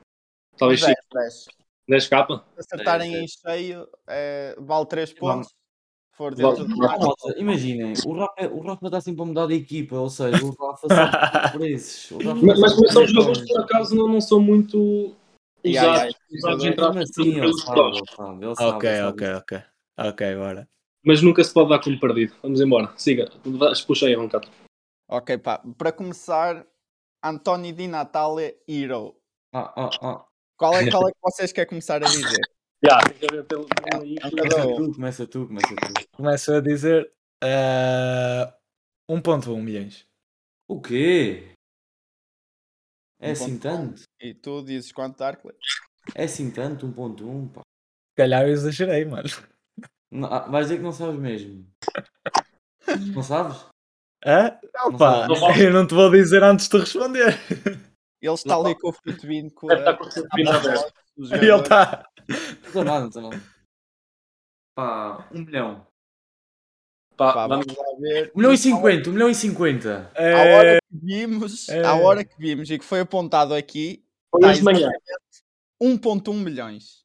Talvez 0.57 0.81
10, 0.81 0.95
5, 0.95 1.07
10. 1.13 1.45
10 1.87 2.07
k 2.07 2.43
Se 2.55 2.59
acertarem 2.61 3.11
Dez, 3.11 3.23
em 3.23 3.27
cheio, 3.27 3.87
é, 4.07 4.55
vale 4.57 4.85
3 4.87 5.13
Vamos. 5.19 5.47
pontos. 5.47 5.64
For 6.15 6.33
dentro 6.33 6.65
do 6.65 6.75
imaginem, 7.37 7.93
o 8.05 8.13
Rafa, 8.13 8.47
o 8.47 8.61
Rafa 8.61 8.85
está 8.85 9.01
sempre 9.01 9.21
a 9.21 9.25
mudar 9.25 9.47
de 9.47 9.55
equipa, 9.55 9.97
ou 9.97 10.09
seja, 10.09 10.45
o 10.45 10.51
Rafa 10.51 10.87
sabe 11.11 11.51
por 11.51 11.59
preços. 11.59 12.17
Mas, 12.23 12.59
mas 12.59 12.59
sabe 12.59 12.75
como 12.75 12.87
são 12.87 13.01
por 13.01 13.07
jogadores 13.07 13.37
preços. 13.39 13.55
por 13.55 13.63
acaso 13.63 13.95
não, 13.95 14.07
não 14.07 14.21
são 14.21 14.39
muito 14.39 15.13
usados, 15.63 16.15
entre 16.63 16.85
aspas, 16.85 17.09
assim, 17.09 17.33
pelos 17.33 18.59
ok, 18.59 19.01
ok, 19.01 19.33
ok. 19.33 19.63
Ok, 19.97 20.35
bora. 20.35 20.67
Mas 21.03 21.21
nunca 21.21 21.43
se 21.43 21.53
pode 21.53 21.69
dar 21.69 21.79
como 21.79 21.99
perdido. 21.99 22.33
Vamos 22.41 22.59
embora. 22.59 22.91
Siga. 22.97 23.31
Puxa 23.85 24.07
aí, 24.07 24.15
Roncato. 24.15 24.49
Ok, 25.09 25.37
pá. 25.37 25.61
Para 25.77 25.91
começar, 25.91 26.65
António 27.23 27.73
Di 27.73 27.87
Natale 27.87 28.57
Hero. 28.67 29.15
Ah, 29.53 29.73
ah, 29.75 29.89
ah. 30.01 30.25
Qual 30.57 30.73
é, 30.73 30.89
qual 30.89 31.07
é 31.07 31.11
que 31.11 31.17
vocês 31.21 31.51
querem 31.51 31.69
começar 31.69 32.03
a 32.03 32.07
dizer? 32.07 32.41
Já, 32.83 32.99
tem 33.01 33.17
que 33.17 33.25
haver 33.25 33.45
pelo 33.45 33.65
Começa 33.67 34.75
tu, 34.75 34.93
começa 34.93 35.27
tu, 35.27 35.47
começa 35.47 35.67
tu. 35.75 36.07
Começo 36.15 36.53
a 36.53 36.61
dizer 36.61 37.11
eh, 37.43 38.53
1.1 39.09 39.61
milhões. 39.61 40.05
O 40.67 40.81
quê? 40.81 41.51
É 43.19 43.31
assim 43.31 43.57
tanto? 43.57 44.03
E 44.19 44.33
tu 44.33 44.61
dizes 44.63 44.91
quanto, 44.91 45.17
Darkley? 45.17 45.55
É 46.13 46.25
assim 46.25 46.51
tanto? 46.51 46.85
1.1, 46.87 47.49
pá. 47.49 47.61
Se 47.61 48.15
calhar 48.17 48.43
eu 48.43 48.49
exagerei, 48.53 49.05
mano. 49.05 49.27
Não, 50.11 50.31
ah, 50.31 50.47
vais 50.47 50.67
dizer 50.67 50.77
que 50.77 50.83
não 50.83 50.91
sabes 50.91 51.19
mesmo. 51.19 51.67
Não 53.13 53.23
sabes? 53.23 53.65
Hã? 54.25 54.59
Não 54.73 54.95
Opa, 54.95 55.27
sabes. 55.27 55.59
eu 55.59 55.73
não 55.73 55.87
te 55.87 55.93
vou 55.93 56.11
dizer 56.11 56.43
antes 56.43 56.67
de 56.69 56.77
responder. 56.77 57.33
Ele 58.21 58.33
está 58.33 58.55
ali 58.55 58.77
com 58.79 58.89
o 58.89 58.93
futebino 58.93 59.51
com 59.51 59.67
Deve 59.67 59.79
estar 59.81 59.91
a- 59.91 59.97
com 59.97 60.05
o 60.05 60.49
aberto. 60.49 60.93
E 61.17 61.33
ele 61.33 61.61
está. 61.61 62.05
Não 62.27 62.67
estou 62.67 62.83
nada, 62.83 62.99
não 63.01 63.07
estou 63.07 63.21
nada. 63.23 63.41
Pá, 64.75 65.27
1 65.31 65.41
milhão. 65.45 65.87
Pá, 67.15 67.33
Pá, 67.33 67.47
vamos. 67.47 67.65
vamos 67.67 67.79
lá 67.81 67.97
ver. 67.99 68.31
1 68.35 68.37
milhão 68.37 68.53
e 68.53 68.57
50, 68.57 69.09
1 69.09 69.13
milhão 69.13 69.29
e 69.29 69.35
50. 69.35 70.11
À 70.15 70.21
hora 70.57 70.71
É, 70.75 70.77
que 70.79 70.97
vimos, 71.05 71.69
é. 71.69 71.83
à 71.85 71.93
hora 71.95 72.23
que 72.25 72.37
vimos 72.37 72.69
e 72.69 72.77
que 72.77 72.83
foi 72.85 72.99
apontado 72.99 73.53
aqui, 73.53 74.03
Foi 74.31 74.39
está 74.41 74.49
hoje 74.49 74.59
de 74.59 74.65
manhã. 74.65 74.89
1.1 75.81 76.33
milhões. 76.33 77.03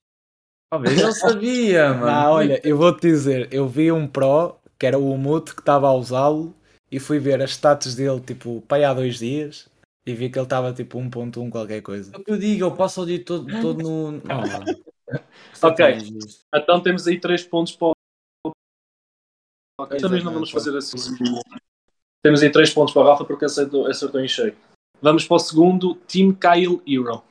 Ah, 0.73 0.79
bem, 0.79 0.93
ele 0.99 1.12
sabia, 1.12 1.93
mano. 1.95 2.07
Não, 2.07 2.33
olha, 2.33 2.61
eu 2.67 2.77
vou-te 2.77 3.00
dizer, 3.03 3.53
eu 3.53 3.69
vi 3.69 3.91
um 3.93 4.07
Pro, 4.07 4.57
que 4.79 4.87
era 4.87 4.99
o 4.99 5.17
Mute, 5.17 5.55
que 5.55 5.61
estava 5.61 5.89
a 5.89 5.95
usá-lo, 5.95 6.55
e 6.91 6.99
fui 6.99 7.19
ver 7.19 7.41
as 7.43 7.50
status 7.53 7.95
dele, 7.95 8.21
tipo, 8.21 8.62
pai 8.62 8.83
há 8.85 8.93
dois 8.95 9.19
dias, 9.19 9.69
e 10.07 10.15
vi 10.15 10.29
que 10.31 10.39
ele 10.39 10.47
estava 10.47 10.73
tipo 10.73 10.99
1.1 10.99 11.50
qualquer 11.50 11.83
coisa. 11.83 12.12
É 12.15 12.19
o 12.19 12.25
que 12.25 12.31
eu 12.33 12.39
digo, 12.39 12.65
eu 12.65 12.75
passo 12.77 13.03
o 13.03 13.07
dia 13.07 13.25
todo, 13.25 13.47
todo 13.61 13.83
no. 13.83 14.12
Não. 14.12 14.45
Isto 14.45 14.90
Ok. 15.62 15.85
é. 15.85 15.99
Então 16.59 16.81
temos 16.83 17.07
aí 17.07 17.21
3 17.21 17.45
pontos 17.45 17.76
para 17.76 17.88
o. 17.88 18.52
Ok, 19.81 19.99
Também 19.99 20.23
não 20.23 20.33
vamos 20.33 20.50
fazer 20.50 20.76
assim. 20.76 20.97
Temos 22.23 22.43
aí 22.43 22.50
3 22.52 22.73
pontos 22.73 22.93
para 22.93 23.02
o 23.02 23.07
Rafa 23.07 23.25
porque 23.25 23.45
acertou, 23.45 23.87
acertou 23.87 24.21
em 24.21 24.29
cheio. 24.29 24.57
Vamos 25.02 25.26
para 25.26 25.37
o 25.37 25.40
segundo, 25.40 25.95
Team 25.95 26.35
Kyle 26.35 26.83
Hero. 26.87 27.23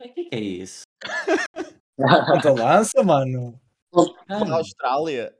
O 0.00 0.02
que 0.02 0.20
é 0.20 0.24
que 0.24 0.28
é 0.34 0.40
isso? 0.40 0.82
Quanto 1.96 2.48
lança, 2.54 3.02
mano? 3.02 3.60
Da 4.28 4.56
Austrália. 4.56 5.36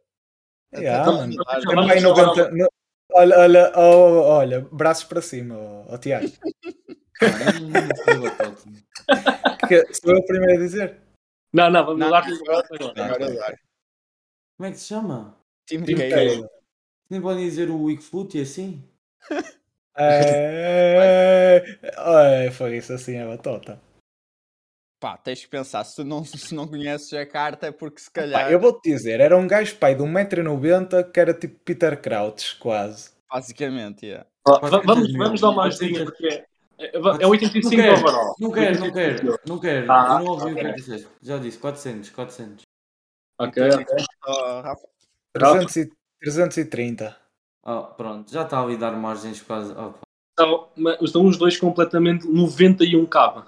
Yeah, 0.75 1.03
Então, 1.03 1.17
mano. 1.19 1.37
dar- 1.37 1.61
Vamos 1.65 1.87
Pai, 1.87 2.01
jogar 2.01 2.27
90, 2.27 2.51
no- 2.51 2.69
olha, 3.13 3.39
olha, 3.39 3.73
oh, 3.77 4.21
olha, 4.23 4.61
braços 4.73 5.05
para 5.05 5.21
cima, 5.23 5.55
ó, 5.89 5.97
Tiago. 5.99 6.27
Ah, 7.23 7.53
não 7.61 7.97
sei 7.97 8.19
batata. 8.21 9.67
Que, 9.69 9.95
sou 9.95 10.11
eu 10.13 10.19
o 10.19 10.27
primeiro 10.27 10.55
a 10.61 10.65
dizer? 10.65 11.01
Não, 11.53 11.71
não, 11.71 11.85
vamos 11.85 12.01
lá 12.09 12.25
não, 12.27 12.37
agora. 13.05 13.59
Como 14.57 14.69
é 14.69 14.71
que 14.71 14.79
se 14.79 14.87
chama? 14.87 15.37
Team. 15.67 15.85
Kyle. 15.85 16.49
Nem 17.11 17.21
podem 17.21 17.45
dizer 17.45 17.69
o 17.71 17.83
Wigfoot 17.85 18.39
e 18.39 18.41
assim? 18.41 18.83
É, 19.95 21.63
é, 22.47 22.51
foi 22.51 22.79
isso 22.79 22.95
assim, 22.95 23.17
é 23.17 23.27
batota. 23.27 23.79
Pá, 24.99 25.19
tens 25.19 25.43
que 25.43 25.49
pensar, 25.51 25.85
se 25.85 25.97
tu 25.97 26.05
não, 26.05 26.25
se 26.25 26.55
não 26.55 26.67
conheces 26.67 27.13
a 27.13 27.27
carta 27.27 27.67
é 27.67 27.73
porque 27.73 28.01
se 28.01 28.11
Pá, 28.11 28.23
calhar, 28.23 28.51
eu 28.51 28.59
vou-te 28.59 28.91
dizer, 28.91 29.21
era 29.21 29.37
um 29.37 29.47
gajo 29.47 29.77
pai 29.77 29.95
de 29.95 30.03
1,90m 30.03 31.13
que 31.13 31.21
era 31.21 31.35
tipo 31.35 31.59
Peter 31.65 32.01
Crouch, 32.01 32.59
quase. 32.59 33.11
basicamente, 33.31 34.07
yeah. 34.07 34.27
Va- 34.47 34.61
Vamos, 34.81 35.13
vamos 35.13 35.41
dar 35.41 35.51
uma 35.51 35.65
ajudinha 35.65 36.05
porque 36.05 36.45
é, 36.83 36.97
é, 36.97 37.23
é 37.23 37.27
85 37.27 37.65
Não 37.65 37.83
quero, 37.83 37.97
overall. 37.99 38.37
Não 38.41 38.51
quero, 38.51 38.81
não 38.81 38.93
quero, 38.93 39.41
não 39.47 39.59
quero. 39.59 39.93
Ah, 39.93 40.19
não 40.19 40.27
ouvi 40.27 40.53
o 40.53 40.55
que 40.55 40.61
ok. 40.61 40.65
é 40.65 40.73
que 40.73 40.81
disseste. 40.81 41.09
Já 41.23 41.39
disse, 41.39 41.59
400, 41.59 42.11
400. 42.11 42.63
Ok, 43.39 43.63
ok. 43.63 43.87
Oh, 44.27 44.61
Rafa, 44.61 44.89
300 45.33 45.77
e, 45.77 45.93
330. 46.21 47.17
Ah, 47.65 47.83
pronto, 47.83 48.31
já 48.33 48.43
está 48.43 48.61
ali 48.61 48.75
a 48.75 48.79
dar 48.79 48.93
margens 48.93 49.41
causa. 49.43 49.75
Oh. 49.79 49.95
Então, 50.33 50.69
mas 50.77 51.01
estão 51.01 51.25
os 51.27 51.37
dois 51.37 51.57
completamente 51.57 52.27
91k. 52.27 53.45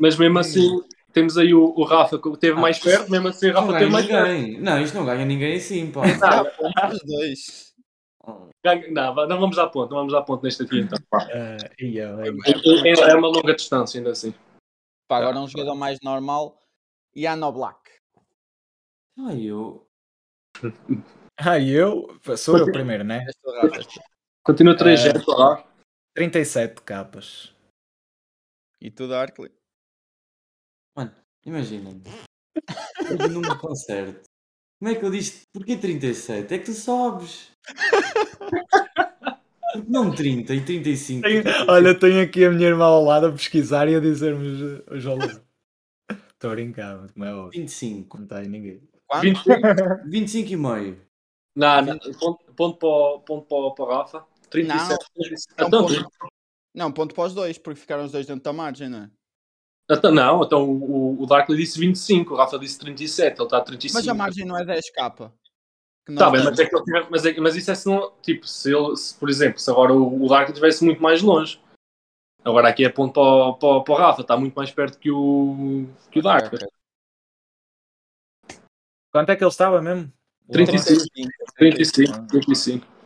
Mas 0.00 0.16
mesmo 0.16 0.38
assim, 0.38 0.82
temos 1.12 1.36
aí 1.38 1.54
o, 1.54 1.74
o 1.76 1.84
Rafa 1.84 2.18
que 2.18 2.36
teve 2.38 2.58
mais 2.58 2.78
perto, 2.78 3.10
mesmo 3.10 3.28
assim 3.28 3.50
Rafa 3.50 3.66
ganha 3.66 3.78
teve 3.78 3.92
mais 3.92 4.06
perto. 4.06 4.28
ninguém. 4.28 4.60
Não, 4.60 4.80
isto 4.80 4.94
não 4.96 5.04
ganha 5.04 5.24
ninguém 5.24 5.56
assim, 5.56 5.90
pá. 5.90 6.02
os 6.92 7.00
dois. 7.04 7.67
Não, 8.90 9.14
não 9.14 9.40
vamos 9.40 9.56
dar 9.56 9.68
ponto, 9.68 9.90
não 9.90 9.98
vamos 9.98 10.12
dar 10.12 10.22
ponto 10.22 10.42
neste 10.42 10.62
aqui 10.62 10.80
então. 10.80 10.98
Uh, 11.12 11.82
ia, 11.82 12.14
bem. 12.16 12.40
É, 12.84 13.10
é 13.10 13.14
uma 13.14 13.28
longa 13.28 13.54
distância 13.54 13.98
ainda 13.98 14.10
assim. 14.10 14.34
Pá, 15.08 15.18
agora 15.18 15.40
um 15.40 15.48
jogador 15.48 15.74
mais 15.74 15.98
normal, 16.02 16.60
Yano 17.16 17.50
Black. 17.52 17.90
Ai, 19.18 19.42
eu. 19.42 19.86
Ah, 21.40 21.56
e 21.56 21.70
eu? 21.70 22.18
Sou 22.36 22.58
eu 22.58 22.66
primeiro, 22.72 23.04
né? 23.04 23.24
É. 23.24 23.30
Continua 24.44 24.76
3 24.76 24.98
É. 24.98 25.12
0 25.12 25.24
lá. 25.28 25.64
37 26.12 26.82
capas. 26.82 27.54
E 28.80 28.90
tu, 28.90 29.06
Darkley? 29.06 29.52
Mano, 30.96 31.14
imagina. 31.46 31.90
Eu 33.08 33.28
num 33.28 33.42
concerto. 33.56 34.28
Como 34.80 34.90
é 34.90 34.98
que 34.98 35.04
eu 35.04 35.12
disse? 35.12 35.46
Porquê 35.52 35.76
37? 35.76 36.52
É 36.52 36.58
que 36.58 36.64
tu 36.64 36.72
sabes. 36.72 37.52
Não 39.86 40.14
30 40.14 40.54
e 40.54 40.60
35. 40.64 41.26
Olha, 41.68 41.94
tenho 41.94 42.22
aqui 42.22 42.44
a 42.44 42.50
minha 42.50 42.68
irmã 42.68 42.84
ao 42.86 43.04
lado 43.04 43.26
a 43.26 43.32
pesquisar 43.32 43.88
e 43.88 43.94
a 43.94 44.00
dizer-me 44.00 44.82
os- 44.90 45.04
valores. 45.04 45.40
Estou 46.32 46.50
a 46.50 46.54
brincar, 46.54 46.96
mas 46.98 47.10
como 47.12 47.24
é 47.24 47.34
óbvio. 47.34 47.60
25. 47.60 48.16
Não 48.16 48.24
está 48.24 48.38
aí 48.38 48.48
ninguém. 48.48 48.80
Quanto? 49.06 49.22
25. 49.22 49.60
25 50.06 50.52
e 50.52 50.56
meio. 50.56 51.00
Não, 51.56 51.82
não, 51.82 51.98
ponto, 51.98 52.44
ponto, 52.54 52.78
para, 52.78 52.88
o- 52.88 53.20
ponto 53.20 53.46
para, 53.46 53.56
o- 53.58 53.74
para 53.74 53.84
o 53.84 53.88
Rafa. 53.88 54.24
37. 54.50 55.06
Não, 55.58 55.66
Então, 55.66 55.86
ponto. 55.86 56.08
Não, 56.74 56.92
ponto 56.92 57.14
para 57.14 57.24
os 57.24 57.34
dois, 57.34 57.58
porque 57.58 57.80
ficaram 57.80 58.04
os 58.04 58.12
dois 58.12 58.26
dentro 58.26 58.42
da 58.44 58.52
margem, 58.52 58.88
não 58.88 59.02
é? 59.04 59.10
Então, 59.90 60.12
não, 60.12 60.44
então 60.44 60.70
o, 60.70 61.20
o 61.22 61.26
Darkley 61.26 61.58
disse 61.58 61.78
25, 61.80 62.34
o 62.34 62.36
Rafa 62.36 62.58
disse 62.58 62.78
37, 62.78 63.36
ele 63.38 63.44
está 63.44 63.56
a 63.58 63.60
35. 63.62 63.94
Mas 63.98 64.06
a 64.08 64.14
margem 64.14 64.44
não 64.44 64.56
é 64.58 64.64
10k. 64.64 65.10
Que 65.30 65.47
Tá 66.16 66.30
bem, 66.30 66.42
mas, 66.42 66.58
é 66.58 66.66
que 66.66 66.74
ele 66.74 66.84
tiver- 66.84 67.06
mas, 67.10 67.26
é- 67.26 67.40
mas 67.40 67.54
isso 67.56 67.70
é 67.70 67.74
se 67.74 67.86
não. 67.86 68.10
Tipo, 68.22 68.46
se 68.46 68.72
ele, 68.74 68.96
se, 68.96 69.14
por 69.18 69.28
exemplo, 69.28 69.58
se 69.58 69.70
agora 69.70 69.92
o, 69.92 70.24
o 70.24 70.28
Darkley 70.28 70.52
estivesse 70.52 70.84
muito 70.84 71.02
mais 71.02 71.20
longe. 71.22 71.60
Agora 72.44 72.68
aqui 72.68 72.84
é 72.84 72.88
ponto 72.88 73.12
para, 73.12 73.22
o- 73.22 73.54
para, 73.54 73.84
para 73.84 73.94
o 73.94 73.96
Rafa, 73.96 74.22
está 74.22 74.36
muito 74.36 74.54
mais 74.54 74.70
perto 74.70 74.98
que 74.98 75.10
o, 75.10 75.86
que 76.10 76.18
o 76.20 76.22
Darkley. 76.22 76.62
Ok. 76.62 76.68
Quanto 79.12 79.30
é 79.30 79.36
que 79.36 79.42
ele 79.44 79.50
estava 79.50 79.82
mesmo? 79.82 80.10
O 80.48 80.52
35. 80.52 80.92
Alonso? 80.92 81.08
35, 81.58 82.26
35. 82.28 82.86
Ele 82.86 82.98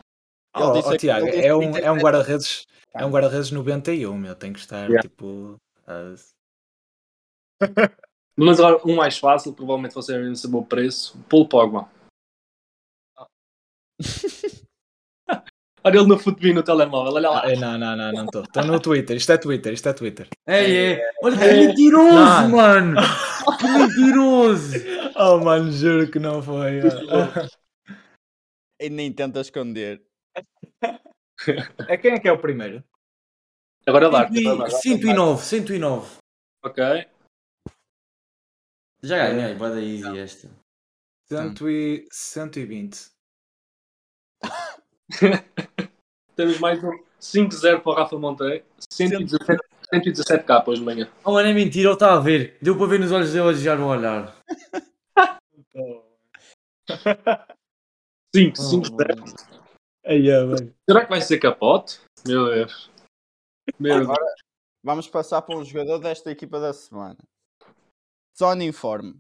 Oh, 0.64 0.72
disse 0.72 0.88
oh, 0.88 0.96
Tiago, 0.98 1.26
disse 1.26 1.38
é 1.46 1.54
um, 1.54 1.60
37. 1.60 1.86
é 1.86 1.90
um 1.92 1.98
guarda-redes 1.98 2.66
é 2.94 3.06
um 3.06 3.10
guarda-redes 3.10 3.50
91, 3.50 4.18
meu. 4.18 4.34
Tem 4.36 4.52
que 4.52 4.58
estar 4.60 4.84
Yeah. 4.84 5.00
tipo. 5.02 5.56
a- 5.86 6.14
Mas 8.36 8.60
agora 8.60 8.80
um 8.86 8.94
mais 8.94 9.18
fácil, 9.18 9.52
provavelmente 9.54 9.94
você 9.94 10.18
vai 10.20 10.34
saber 10.36 10.56
o 10.56 10.64
preço. 10.64 11.18
Paul 11.28 11.48
Pogba. 11.48 11.88
Olha 15.84 15.98
ele 15.98 16.06
no 16.06 16.16
futebol 16.18 16.54
no 16.54 16.62
telemóvel, 16.62 17.14
olha 17.14 17.28
lá. 17.28 17.42
Ah, 17.44 17.56
não, 17.56 17.76
não, 17.76 17.96
não, 17.96 18.12
não 18.12 18.24
estou. 18.26 18.42
Estou 18.42 18.64
no 18.64 18.80
Twitter. 18.80 19.16
Isto 19.16 19.32
é 19.32 19.38
Twitter, 19.38 19.72
isto 19.72 19.88
é 19.88 19.92
Twitter. 19.92 20.28
É, 20.46 20.92
é. 20.92 21.10
Olha 21.24 21.36
que 21.36 21.44
É. 21.44 21.66
mentiroso, 21.66 22.14
Não. 22.14 22.48
mano. 22.50 22.96
Que 23.58 23.66
mentiroso. 23.66 24.76
Oh, 25.16 25.38
mano, 25.38 25.72
juro 25.72 26.08
que 26.08 26.20
não 26.20 26.40
foi. 26.40 26.80
E 28.80 28.88
nem 28.88 29.12
tenta 29.12 29.40
esconder. 29.40 30.00
É 31.88 31.96
quem 31.96 32.12
é 32.12 32.20
que 32.20 32.28
é 32.28 32.32
o 32.32 32.40
primeiro? 32.40 32.84
Agora 33.84 34.04
é 34.04 34.08
é 34.08 34.12
Darkley. 34.12 34.70
109, 34.70 35.42
109. 35.44 36.16
Ok. 36.64 36.84
Já 39.02 39.18
ganhei, 39.18 39.54
vai 39.56 39.70
daí 39.72 40.18
esta. 40.20 40.48
Cento 41.28 41.68
e... 41.68 42.06
120. 42.12 43.11
Temos 46.36 46.58
mais 46.58 46.82
um 46.82 46.90
5-0 47.20 47.82
para 47.82 47.92
o 47.92 47.94
Rafa 47.94 48.18
Monteiro. 48.18 48.64
117, 48.90 49.60
117 49.92 50.44
k 50.44 50.64
hoje 50.66 50.80
de 50.80 50.84
manhã. 50.84 51.12
Oh, 51.24 51.32
mano, 51.32 51.48
é 51.48 51.52
mentira, 51.52 51.88
ele 51.88 51.94
está 51.94 52.14
a 52.14 52.20
ver. 52.20 52.56
Deu 52.60 52.76
para 52.76 52.86
ver 52.86 53.00
nos 53.00 53.12
olhos 53.12 53.32
dele 53.32 53.54
já 53.54 53.76
no 53.76 53.86
olhar. 53.86 54.36
5, 58.34 58.56
Oh, 58.58 58.62
5 58.62 58.86
0 58.86 59.20
mano. 59.20 59.34
Aí, 60.04 60.28
é, 60.28 60.44
velho. 60.44 60.74
Será 60.88 61.04
que 61.04 61.10
vai 61.10 61.20
ser 61.20 61.38
capote? 61.38 62.00
Meu 62.26 62.46
Deus. 62.46 62.90
Meu 63.78 63.98
Deus. 63.98 64.08
Agora 64.08 64.34
vamos 64.82 65.06
passar 65.06 65.42
para 65.42 65.56
um 65.56 65.64
jogador 65.64 65.98
desta 65.98 66.30
equipa 66.30 66.58
da 66.58 66.72
semana. 66.72 67.18
Sony 68.36 68.66
Informe. 68.66 69.16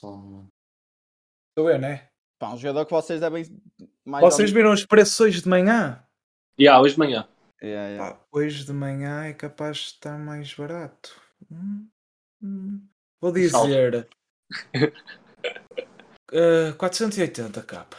Sou 0.00 0.48
eu, 1.56 1.78
né? 1.78 2.09
Pá, 2.40 2.54
um 2.54 2.56
jogador 2.56 2.86
que 2.86 2.90
vocês 2.90 3.20
devem 3.20 3.44
mais 4.02 4.24
Vocês 4.24 4.50
viram 4.50 4.72
os 4.72 4.86
preços 4.86 5.20
hoje 5.20 5.42
de 5.42 5.48
manhã? 5.48 6.02
Yeah, 6.58 6.82
hoje 6.82 6.94
de 6.94 6.98
manhã. 6.98 7.28
Yeah, 7.62 7.88
yeah. 7.90 8.14
Pá, 8.14 8.26
hoje 8.32 8.64
de 8.64 8.72
manhã 8.72 9.24
é 9.24 9.34
capaz 9.34 9.76
de 9.76 9.82
estar 9.82 10.18
mais 10.18 10.54
barato. 10.54 11.20
Hum, 11.52 11.86
hum. 12.42 12.88
Vou 13.20 13.30
dizer. 13.30 14.08
eh, 16.32 16.72
480 16.78 17.62
capa. 17.62 17.98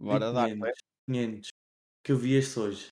Bora 0.00 0.32
dar. 0.32 0.48
500, 0.48 0.72
500. 1.06 1.48
Que 2.02 2.12
eu 2.12 2.16
vi 2.16 2.36
este 2.36 2.58
hoje. 2.58 2.88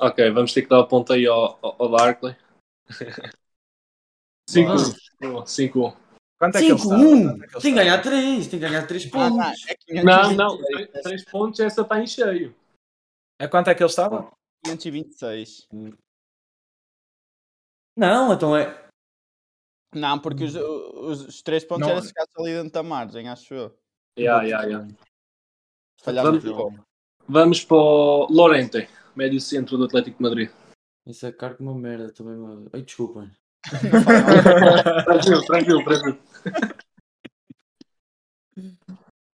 Ok, 0.00 0.28
vamos 0.32 0.52
ter 0.52 0.62
que 0.62 0.68
dar 0.68 0.80
o 0.80 0.88
ponto 0.88 1.12
aí 1.12 1.28
ao, 1.28 1.64
ao, 1.64 1.80
ao 1.80 1.96
Darkley. 1.96 2.36
5-1. 4.50 6.07
5-1. 6.38 6.40
Quanto 6.40 6.56
é 6.56 6.60
que 6.60 6.66
ele 6.66 6.78
5, 6.78 6.94
está? 6.94 6.96
1. 6.96 7.22
Quanto 7.28 7.44
é 7.44 7.46
que 7.46 7.54
ele 7.56 7.62
Tem 7.62 7.72
que 7.72 7.78
ganhar 7.78 8.02
3. 8.02 8.46
Tem 8.48 8.60
que 8.60 8.66
ganhar 8.68 8.86
3 8.86 9.06
Ah, 9.06 9.10
pontos. 9.10 9.36
não, 9.36 9.44
é 9.44 9.74
526. 9.74 10.04
Não, 10.04 10.34
não. 10.34 11.02
3 11.02 11.24
pontos 11.24 11.60
essa 11.60 11.82
está 11.82 12.00
em 12.00 12.06
cheio. 12.06 12.54
É 13.40 13.46
quanto 13.48 13.68
é 13.70 13.74
que 13.74 13.82
ele 13.82 13.90
estava? 13.90 14.30
526. 14.64 15.68
Não, 17.96 18.32
então 18.32 18.56
é. 18.56 18.86
Não, 19.94 20.18
porque 20.18 20.44
os, 20.44 20.54
os, 20.54 21.20
os 21.28 21.42
três 21.42 21.64
pontos 21.64 21.86
Não. 21.86 21.92
era 21.92 22.02
se 22.02 22.08
ficasse 22.08 22.30
ali 22.38 22.52
dentro 22.52 22.72
da 22.72 22.82
margem, 22.82 23.28
acho 23.28 23.54
eu. 23.54 23.78
Yeah, 24.18 24.42
yeah, 24.44 24.66
yeah. 24.66 24.88
Se 25.98 26.04
falharmos 26.04 26.44
Vamos- 26.44 26.74
um. 26.78 26.84
Vamos 27.30 27.64
para 27.64 27.76
o 27.76 28.26
Lorente, 28.30 28.88
médio 29.16 29.40
centro 29.40 29.76
do 29.78 29.84
Atlético 29.84 30.16
de 30.18 30.22
Madrid. 30.22 30.50
Isso 31.06 31.26
é 31.26 31.32
caro 31.32 31.56
que 31.56 31.62
uma 31.62 31.74
merda 31.74 32.12
também. 32.12 32.36
Mano. 32.36 32.70
Ai, 32.72 32.82
desculpem. 32.82 33.30
Tranquilo, 35.04 35.44
tranquilo, 35.46 35.84
tranquilo. 35.84 36.18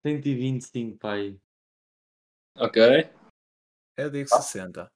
125, 0.06 0.98
pai. 0.98 1.36
Ok. 2.58 3.08
Eu 3.96 4.10
digo 4.10 4.28
60. 4.28 4.88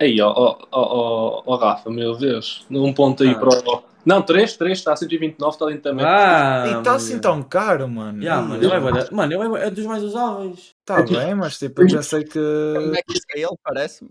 Aí, 0.00 0.20
ó, 0.20 0.30
ó, 0.30 0.58
ó, 0.70 0.82
ó, 0.82 1.42
ó, 1.44 1.56
Rafa, 1.56 1.90
meu 1.90 2.16
Deus. 2.16 2.64
Um 2.70 2.92
ponto 2.94 3.22
aí 3.24 3.30
Ah. 3.30 3.38
para 3.38 3.48
o. 3.48 3.84
Não, 4.06 4.22
3, 4.22 4.56
3, 4.56 4.78
está 4.78 4.92
a 4.92 4.96
129, 4.96 5.52
está 5.52 5.82
também. 5.82 6.06
Ah! 6.06 6.64
e 6.66 6.78
está 6.78 6.94
assim 6.94 7.20
tão 7.20 7.42
caro, 7.42 7.88
mano. 7.88 8.22
Yeah, 8.22 8.40
mano, 8.40 8.62
ele 8.62 8.72
é, 8.72 9.10
mano, 9.10 9.32
ele 9.32 9.58
é, 9.58 9.66
é 9.66 9.70
dos 9.70 9.84
mais 9.84 10.02
usáveis. 10.02 10.70
Tá 10.84 11.02
bem, 11.02 11.34
mas 11.34 11.58
tipo, 11.58 11.82
eu 11.82 11.88
pensei 11.88 12.24
que. 12.24 12.38
Como 12.38 12.96
é 12.96 13.02
que 13.02 13.12
isso 13.12 13.26
é 13.34 13.40
ele? 13.40 13.56
Parece-me. 13.62 14.10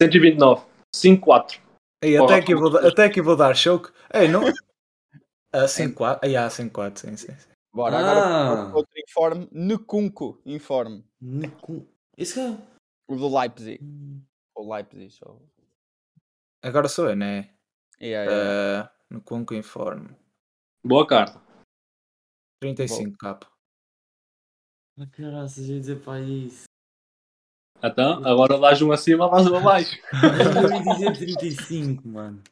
129, 0.00 0.62
5-4. 0.94 1.58
Ei, 2.02 2.16
até, 2.16 2.34
aqui 2.36 2.54
vou, 2.54 2.70
dar- 2.70 2.86
até 2.86 3.04
aqui 3.04 3.20
vou 3.20 3.36
dar 3.36 3.54
choque. 3.54 3.92
Ei, 4.12 4.28
não. 4.28 4.42
Ah, 5.52 5.66
5-4. 5.66 6.20
Ah, 6.22 6.26
yeah, 6.28 6.48
5-4, 6.48 6.96
sim, 6.96 7.16
sim. 7.16 7.34
sim. 7.36 7.48
Bora, 7.74 7.96
Ah. 7.98 8.52
agora 8.62 8.76
outro 8.76 8.92
informe. 8.96 9.48
Nukunku, 9.50 10.40
informe. 10.46 11.04
Esse 12.16 12.36
cara. 12.36 12.56
O 13.08 13.16
do 13.16 13.36
Leipzig. 13.36 13.80
Ou 14.54 14.72
Leipzig. 14.72 15.18
Ou... 15.26 15.42
Agora 16.62 16.88
sou 16.88 17.08
eu, 17.10 17.16
né? 17.16 17.52
Yeah, 18.00 18.30
yeah. 18.30 18.84
Ah, 18.84 18.96
no 19.10 19.20
Conco 19.20 19.52
Informe. 19.54 20.16
Boa 20.84 21.04
carta. 21.04 21.42
35k. 22.62 23.44
Ah, 25.00 25.06
Caraças, 25.10 25.66
ia 25.68 25.80
dizer 25.80 26.00
para 26.04 26.20
isso. 26.20 26.62
Então, 27.82 28.24
agora 28.26 28.58
dás 28.58 28.80
um 28.82 28.92
acima, 28.92 29.30
dás 29.30 29.46
um 29.46 29.56
abaixo. 29.56 29.96
Eu 30.12 30.70
ia 30.70 30.82
dizer 30.82 31.16
35, 31.16 32.06
mano. 32.06 32.42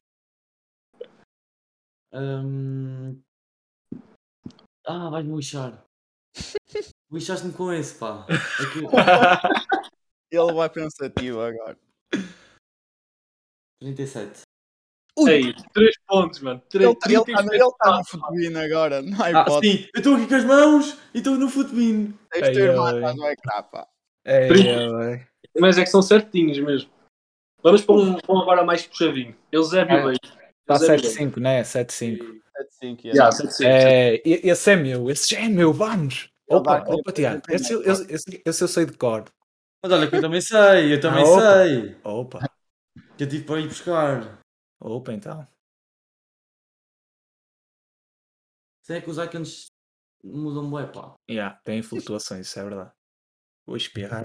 Hum... 2.12 3.20
Ah, 4.86 5.10
vais-me 5.10 5.36
lixar. 5.36 5.84
Lixaste-me 7.12 7.52
com 7.52 7.70
esse, 7.72 7.98
pá. 7.98 8.26
É 8.30 8.72
que- 8.72 8.86
Ele 10.30 10.52
vai 10.52 10.68
pensativo 10.70 11.40
agora. 11.42 11.78
37. 13.80 14.42
Ei, 15.26 15.52
3 15.74 15.94
pontos, 16.06 16.40
mano. 16.40 16.62
Ele 16.72 16.94
3, 16.94 17.18
está 17.28 17.40
ele 17.54 17.72
tá 17.78 17.98
no 17.98 18.04
futebol 18.04 18.62
agora, 18.62 19.02
não 19.02 19.20
há 19.20 19.26
Ah, 19.26 19.30
hipótese. 19.42 19.78
sim, 19.78 19.88
eu 19.94 19.98
estou 19.98 20.14
aqui 20.14 20.28
com 20.28 20.34
as 20.36 20.44
mãos 20.44 20.98
e 21.12 21.18
estou 21.18 21.34
no 21.36 21.48
futebol. 21.48 22.14
Tens 22.30 22.56
irmão 22.56 22.86
ai. 22.86 22.96
atrás 22.96 23.16
no 23.16 23.26
ecrã, 23.26 23.62
pá. 23.64 23.88
Trinta. 24.48 25.10
ei, 25.10 25.26
Mas 25.60 25.78
é 25.78 25.84
que 25.84 25.90
são 25.90 26.02
certinhos 26.02 26.58
mesmo. 26.58 26.90
Vamos 27.62 27.82
para 27.82 27.94
um, 27.94 28.14
para 28.18 28.34
um 28.34 28.38
agora 28.40 28.64
mais 28.64 28.86
puxadinho. 28.86 29.36
Eusébio 29.50 29.96
Ah. 29.98 30.04
Leite. 30.04 30.26
Está 30.60 30.74
Eusébio 30.74 31.02
Leite. 31.02 31.08
7-5, 31.08 31.40
né? 31.40 31.62
7-5. 31.64 32.24
7-5, 32.56 33.06
Yeah, 33.06 33.30
7-5. 33.32 33.64
É, 33.68 34.14
e- 34.24 34.48
esse 34.48 34.70
é 34.70 34.76
meu, 34.76 35.10
esse 35.10 35.28
já 35.30 35.40
é 35.40 35.48
meu, 35.48 35.72
vamos! 35.72 36.30
Opa, 36.50 36.80
vai- 36.80 36.94
opa, 36.94 37.12
Tiago, 37.12 37.42
esse, 37.50 37.72
eu- 37.72 37.82
esse, 37.82 38.12
esse, 38.12 38.42
esse 38.44 38.64
eu 38.64 38.68
sei 38.68 38.86
de 38.86 38.96
cor. 38.96 39.24
Mas 39.82 39.92
olha 39.92 40.08
que 40.10 40.16
eu 40.16 40.20
também 40.20 40.40
sei, 40.40 40.92
eu 40.94 41.00
também 41.00 41.22
Ah, 41.24 41.28
opa. 41.28 41.40
sei. 41.64 41.96
Opa, 42.04 42.50
Que 43.16 43.24
eu 43.24 43.28
tive 43.28 43.44
para 43.44 43.60
ir 43.60 43.68
buscar. 43.68 44.38
opa, 44.80 45.12
então. 45.12 45.46
Sei 48.82 49.00
que 49.02 49.10
os 49.10 49.18
icons 49.18 49.66
mudam 50.24 50.68
bué, 50.70 50.86
pá. 50.86 51.14
Yeah, 51.30 51.60
tem 51.64 51.82
flutuações, 51.82 52.46
isso 52.46 52.58
é 52.58 52.64
verdade. 52.64 52.90
Vou 53.68 53.76
espirrar. 53.76 54.24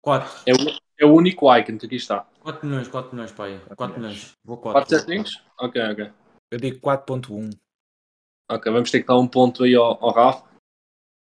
4. 0.00 0.44
É, 0.46 0.52
o, 0.52 0.80
é 1.00 1.04
o 1.04 1.12
único 1.12 1.52
icon 1.52 1.76
que 1.76 1.86
aqui 1.86 1.96
está. 1.96 2.20
4 2.38 2.64
milhões, 2.64 2.86
4 2.86 3.12
milhões, 3.12 3.32
pai. 3.32 3.60
4 3.76 3.98
milhões. 3.98 4.34
Vou 4.44 4.56
4. 4.56 4.82
4 4.82 4.96
certinhos? 4.96 5.44
Ok, 5.58 5.82
ok. 5.82 6.12
Eu 6.52 6.58
digo 6.60 6.78
4.1. 6.78 7.50
Ok, 8.48 8.72
vamos 8.72 8.88
ter 8.92 9.00
que 9.00 9.08
dar 9.08 9.18
um 9.18 9.26
ponto 9.26 9.64
aí 9.64 9.74
ao, 9.74 10.00
ao 10.00 10.12
Rafa. 10.12 10.48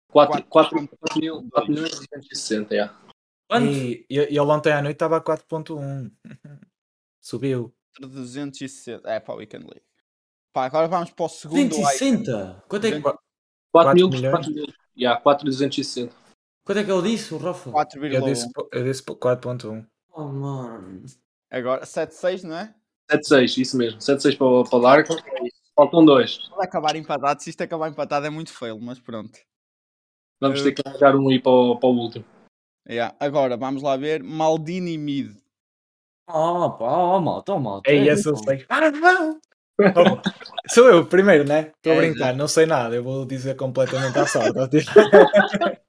4, 0.09 0.45
4, 0.45 0.87
4, 0.87 1.19
mil, 1.19 1.49
4 1.49 1.69
milhões 1.69 1.95
e 1.95 2.07
260, 2.07 2.73
yeah. 2.73 2.97
Quanto? 3.49 3.65
E, 3.65 4.05
e 4.09 4.17
ele 4.17 4.39
ontem 4.39 4.71
à 4.71 4.81
noite 4.81 4.95
estava 4.95 5.17
a 5.17 5.21
4.1. 5.21 6.09
Subiu. 7.19 7.75
360. 7.95 9.09
É 9.09 9.19
para 9.19 9.33
o 9.33 9.37
Weekend 9.37 9.65
League. 9.65 9.85
Pá, 10.53 10.65
agora 10.65 10.87
vamos 10.87 11.11
para 11.11 11.25
o 11.25 11.29
segundo 11.29 11.59
icon. 11.59 11.75
160? 11.75 12.63
Quanto 12.69 12.87
é 12.87 12.91
que. 12.91 13.01
4 13.01 13.19
Quatro 13.69 13.95
mil, 13.95 14.09
milhões? 14.09 14.31
4 14.31 14.53
mil. 14.53 14.65
Yeah, 14.97 15.19
4 15.21 15.45
260. 15.45 16.20
Quanto 16.63 16.77
é 16.79 16.83
que 16.83 16.91
ele 16.91 17.01
disse, 17.09 17.33
o 17.33 17.37
Rafa? 17.37 17.71
4,1. 17.71 18.13
Eu 18.13 18.21
disse, 18.21 18.47
eu 18.71 18.83
disse 18.83 19.03
4.1. 19.03 19.85
Oh, 20.13 20.23
mano. 20.25 21.03
Agora, 21.49 21.83
7,6, 21.85 22.43
não 22.43 22.55
é? 22.55 22.73
7-6, 23.11 23.57
isso 23.57 23.77
mesmo. 23.77 23.99
7-6 23.99 24.35
para, 24.37 24.47
o- 24.47 24.63
para 24.63 24.77
o 24.77 24.81
Larkin. 24.81 25.15
Faltam 25.75 26.05
dois. 26.05 26.37
Pode 26.49 26.63
acabar 26.67 26.95
empatado. 26.95 27.41
Se 27.41 27.49
isto 27.49 27.61
acabar 27.61 27.89
empatado 27.89 28.25
é 28.25 28.29
muito 28.29 28.53
feio, 28.53 28.79
mas 28.79 28.99
pronto. 28.99 29.37
Vamos 30.39 30.59
Eh, 30.61 30.63
ter 30.65 30.71
que 30.73 30.87
arranjar 30.87 31.15
um 31.15 31.29
aí 31.29 31.39
para 31.39 31.51
o, 31.51 31.77
para 31.77 31.89
o 31.89 31.93
último. 31.97 32.25
Yeah. 32.87 33.15
Agora, 33.19 33.57
vamos 33.57 33.81
lá 33.83 33.95
ver. 33.97 34.21
Maldini 34.23 34.97
Mid. 34.97 35.35
Ah, 36.27 36.69
pá, 36.69 36.85
oh, 36.97 37.19
malta, 37.19 37.53
oh, 37.53 37.59
malta. 37.59 37.89
É, 37.91 37.95
esse 37.95 38.27
eu 38.29 38.35
sei. 38.37 38.65
Oh, 39.79 40.21
Sou 40.69 40.87
eu, 40.89 41.05
primeiro, 41.05 41.43
né? 41.47 41.71
Estou 41.77 41.93
a 41.93 41.95
É, 41.95 41.99
brincar, 41.99 42.35
não 42.35 42.47
sei 42.47 42.65
nada, 42.65 42.95
eu 42.95 43.03
vou 43.03 43.25
dizer 43.25 43.55
completamente 43.55 44.17
à 44.17 44.25
sorte. 44.27 44.51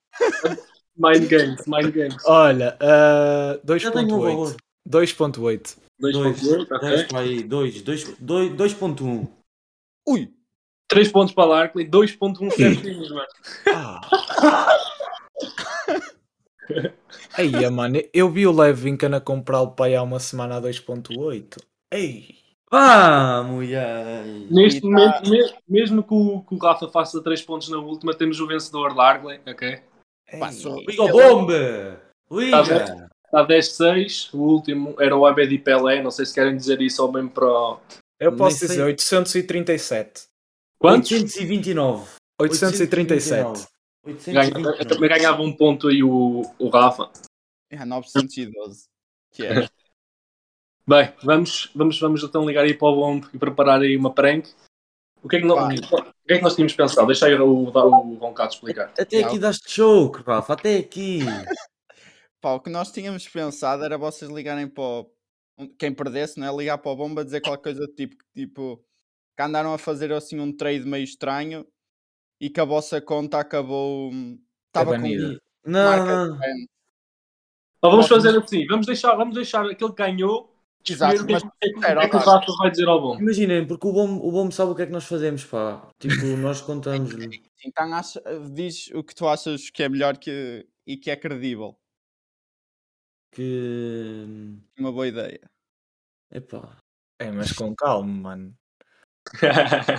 Mind 0.97 1.27
Games, 1.29 1.67
Mind 1.67 1.91
Games. 1.93 2.17
Olha, 2.27 2.77
uh, 2.81 3.79
Já 3.79 3.91
tenho 3.91 4.15
um 4.17 4.21
valor. 4.21 4.57
2.8. 4.89 5.37
2.8. 5.39 5.77
2, 6.01 6.17
2.8, 6.17 6.63
ok. 6.71 6.89
2 6.89 7.03
para 7.05 7.19
aí, 7.21 7.43
2, 7.45 7.83
2.1. 7.83 9.29
Ui! 10.09 10.33
3 10.89 11.09
pontos 11.13 11.33
para 11.35 11.45
o 11.45 11.49
Larkin, 11.49 11.89
2.1 11.89 12.51
certinhos, 12.51 13.11
mano. 13.11 13.27
Ah. 13.75 14.01
Ei, 17.39 17.69
mano, 17.71 17.99
eu 18.13 18.29
vi 18.31 18.47
o 18.47 18.53
Levincan 18.53 19.15
a 19.17 19.21
comprá-lo 19.21 19.71
para 19.73 19.87
aí 19.87 19.97
há 19.97 20.03
uma 20.03 20.21
semana 20.21 20.57
a 20.57 20.61
2.8. 20.61 21.57
Ei! 21.93 22.37
Vá, 22.71 23.43
mulher. 23.43 24.25
Neste 24.51 24.79
E 24.79 24.81
tá- 24.81 24.87
momento, 24.89 25.31
me- 25.31 25.55
mesmo 25.69 26.03
que 26.03 26.15
o, 26.15 26.41
que 26.43 26.55
o 26.55 26.59
Rafa 26.59 26.89
faça 26.89 27.23
3 27.23 27.43
pontos 27.43 27.69
na 27.69 27.79
última, 27.79 28.15
temos 28.15 28.41
o 28.41 28.47
vencedor 28.47 28.95
Largley, 28.97 29.41
ok? 29.47 29.81
Passou. 30.39 30.79
Ei. 30.79 30.97
Liga! 32.31 32.85
Tá. 32.87 33.09
Está 33.33 33.47
10-6, 33.47 34.35
o 34.35 34.39
último 34.39 34.95
era 35.01 35.17
o 35.17 35.25
Abedi 35.25 35.57
Pelé, 35.57 36.03
não 36.03 36.11
sei 36.11 36.27
se 36.27 36.35
querem 36.35 36.55
dizer 36.55 36.83
isso 36.83 37.03
ou 37.03 37.11
mesmo 37.11 37.31
para 37.31 37.47
o... 37.47 37.81
Eu 38.21 38.37
posso 38.37 38.51
Nem 38.51 38.59
sei. 38.59 38.69
dizer 38.69 38.83
837. 38.83 40.25
Quantos? 40.79 41.11
829. 41.11 42.11
837. 42.39 43.43
Ganha, 43.43 43.63
829. 44.05 44.85
também 44.85 45.09
ganhava 45.09 45.43
um 45.43 45.53
ponto 45.53 45.89
aí 45.89 46.03
o, 46.03 46.43
o 46.59 46.69
Rafa. 46.69 47.11
É 47.71 47.85
912. 47.85 48.85
Que 49.31 49.47
é. 49.47 49.69
Bem, 50.87 51.13
vamos, 51.23 51.71
vamos, 51.75 51.99
vamos 51.99 52.23
então 52.23 52.45
ligar 52.45 52.65
aí 52.65 52.75
para 52.75 52.89
o 52.89 52.97
bombo 52.97 53.31
e 53.33 53.39
preparar 53.39 53.81
aí 53.81 53.97
uma 53.97 54.13
prank. 54.13 54.51
O 55.23 55.29
que 55.29 55.37
é 55.37 55.41
que, 55.41 55.47
nós, 55.47 55.79
o 55.79 56.27
que, 56.27 56.35
é 56.35 56.37
que 56.39 56.43
nós 56.43 56.55
tínhamos 56.55 56.75
pensado? 56.75 57.07
Deixa 57.07 57.27
aí 57.27 57.35
o, 57.35 57.47
o 57.47 58.15
Roncato 58.17 58.55
explicar. 58.55 58.93
Até 58.99 59.23
aqui 59.23 59.39
daste 59.39 59.71
choke, 59.71 60.23
Rafa, 60.23 60.55
até 60.55 60.79
aqui. 60.79 61.21
Pá, 62.41 62.55
o 62.55 62.61
que 62.61 62.69
nós 62.69 62.91
tínhamos 62.91 63.29
pensado 63.29 63.85
era 63.85 63.97
vocês 63.97 64.31
ligarem 64.31 64.67
para 64.67 64.83
o... 64.83 65.13
Quem 65.79 65.95
perdesse, 65.95 66.41
não 66.41 66.49
é? 66.49 66.57
Ligar 66.57 66.79
para 66.79 66.91
o 66.91 66.97
bomba 66.97 67.25
dizer 67.25 67.41
qualquer 67.41 67.63
coisa 67.63 67.87
do 67.87 67.95
tipo, 67.95 68.17
tipo 68.35 68.85
que 69.37 69.43
andaram 69.43 69.73
a 69.73 69.79
fazer 69.79 70.13
assim 70.13 70.41
um 70.41 70.55
trade 70.55 70.85
meio 70.85 71.05
estranho 71.05 71.65
e 72.41 72.51
que 72.51 72.61
a 72.61 72.65
vossa 72.65 73.01
conta 73.01 73.39
acabou. 73.39 74.11
Estava 74.67 74.97
com 74.97 75.03
banida. 75.03 75.41
Não, 75.65 75.85
marca 75.85 76.27
não. 76.27 76.39
ban. 76.39 76.67
Ou 77.83 77.91
vamos 77.93 78.09
fazer 78.09 78.37
assim, 78.37 78.67
vamos 78.67 78.87
deixar, 78.87 79.15
vamos 79.15 79.35
deixar 79.35 79.65
aquele 79.67 79.91
que 79.91 79.97
ganhou 79.97 80.52
Exato, 80.89 81.23
é 81.29 81.33
mas 81.33 81.43
que- 81.43 81.49
o 81.49 81.53
que 81.53 81.69
é 81.69 81.73
que, 81.73 81.85
era, 81.87 81.99
o 81.99 82.01
que 82.01 82.07
é 82.07 82.11
que 82.11 82.17
o 82.17 82.19
Rafa. 82.19 82.31
Rafa 82.39 82.53
vai 82.59 82.71
dizer 82.71 82.89
ao 82.89 83.01
bombo. 83.01 83.21
Imaginem, 83.23 83.67
porque 83.67 83.87
o 83.87 83.93
bom, 83.93 84.17
o 84.19 84.33
bom 84.33 84.51
sabe 84.51 84.73
o 84.73 84.75
que 84.75 84.83
é 84.83 84.87
que 84.87 84.93
nós 84.93 85.05
fazemos, 85.05 85.45
pá. 85.45 85.89
Tipo, 85.99 86.15
nós 86.39 86.61
contamos-lhe. 86.61 87.43
Então 87.65 87.93
acha, 87.95 88.21
diz 88.53 88.91
o 88.95 89.05
que 89.05 89.15
tu 89.15 89.29
achas 89.29 89.71
que 89.71 89.83
é 89.83 89.89
melhor 89.89 90.17
que, 90.19 90.67
e 90.87 90.97
que 90.97 91.11
é 91.11 91.17
credível. 91.17 91.77
que. 93.31 94.27
Uma 94.79 94.93
boa 94.93 95.07
ideia. 95.09 95.41
Epá. 96.31 96.77
É, 97.21 97.31
mas 97.31 97.53
com 97.53 97.75
calma, 97.75 98.13
mano. 98.13 98.55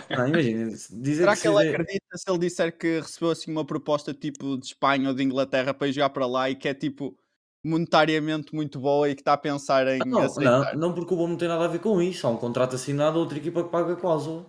Não, 0.09 0.27
imagina, 0.27 0.65
dizer 0.69 1.15
Será 1.23 1.35
que, 1.35 1.41
que 1.43 1.47
ele 1.47 1.57
seja- 1.57 1.71
acredita 1.71 2.17
se 2.17 2.29
ele 2.29 2.39
disser 2.39 2.77
que 2.77 2.99
recebeu 2.99 3.31
assim 3.31 3.51
uma 3.51 3.65
proposta 3.65 4.13
tipo 4.13 4.57
de 4.57 4.65
Espanha 4.65 5.07
ou 5.09 5.15
de 5.15 5.23
Inglaterra 5.23 5.73
para 5.73 5.87
ir 5.87 5.93
jogar 5.93 6.09
para 6.09 6.25
lá 6.27 6.49
e 6.49 6.55
que 6.55 6.67
é 6.67 6.73
tipo 6.73 7.17
monetariamente 7.63 8.53
muito 8.53 8.79
boa 8.79 9.09
e 9.09 9.15
que 9.15 9.21
está 9.21 9.33
a 9.33 9.37
pensar 9.37 9.87
em 9.87 9.99
Não, 10.05 10.19
aceitar? 10.19 10.73
não, 10.73 10.79
não, 10.79 10.93
porque 10.93 11.13
o 11.13 11.17
bom 11.17 11.27
não 11.27 11.37
tem 11.37 11.47
nada 11.47 11.65
a 11.65 11.67
ver 11.67 11.79
com 11.79 12.01
isso. 12.01 12.27
Há 12.27 12.29
um 12.29 12.37
contrato 12.37 12.75
assinado, 12.75 13.19
outra 13.19 13.37
equipa 13.37 13.63
que 13.63 13.69
paga 13.69 13.93
a 13.93 13.95
cláusula. 13.95 14.45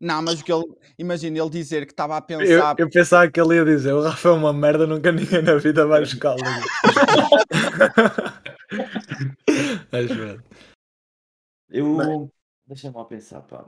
Não, 0.00 0.20
mas 0.22 0.40
o 0.40 0.44
que 0.44 0.52
ele. 0.52 0.64
Imagina 0.98 1.38
ele 1.38 1.50
dizer 1.50 1.86
que 1.86 1.92
estava 1.92 2.16
a 2.16 2.20
Eu, 2.20 2.26
pensar. 2.26 2.74
eu 2.78 2.90
pensava 2.90 3.30
que 3.30 3.40
ele 3.40 3.56
ia 3.56 3.64
dizer: 3.64 3.92
o 3.92 4.02
Rafa 4.02 4.28
é 4.28 4.32
uma 4.32 4.52
merda, 4.52 4.86
nunca 4.86 5.10
ninguém 5.12 5.42
na 5.42 5.56
vida 5.56 5.86
vai 5.86 6.00
buscá-lo. 6.00 6.42
Mas. 9.92 10.10
Eu. 11.70 12.30
Deixa-me 12.66 12.96
lá 12.96 13.04
pensar, 13.04 13.42
pá. 13.42 13.64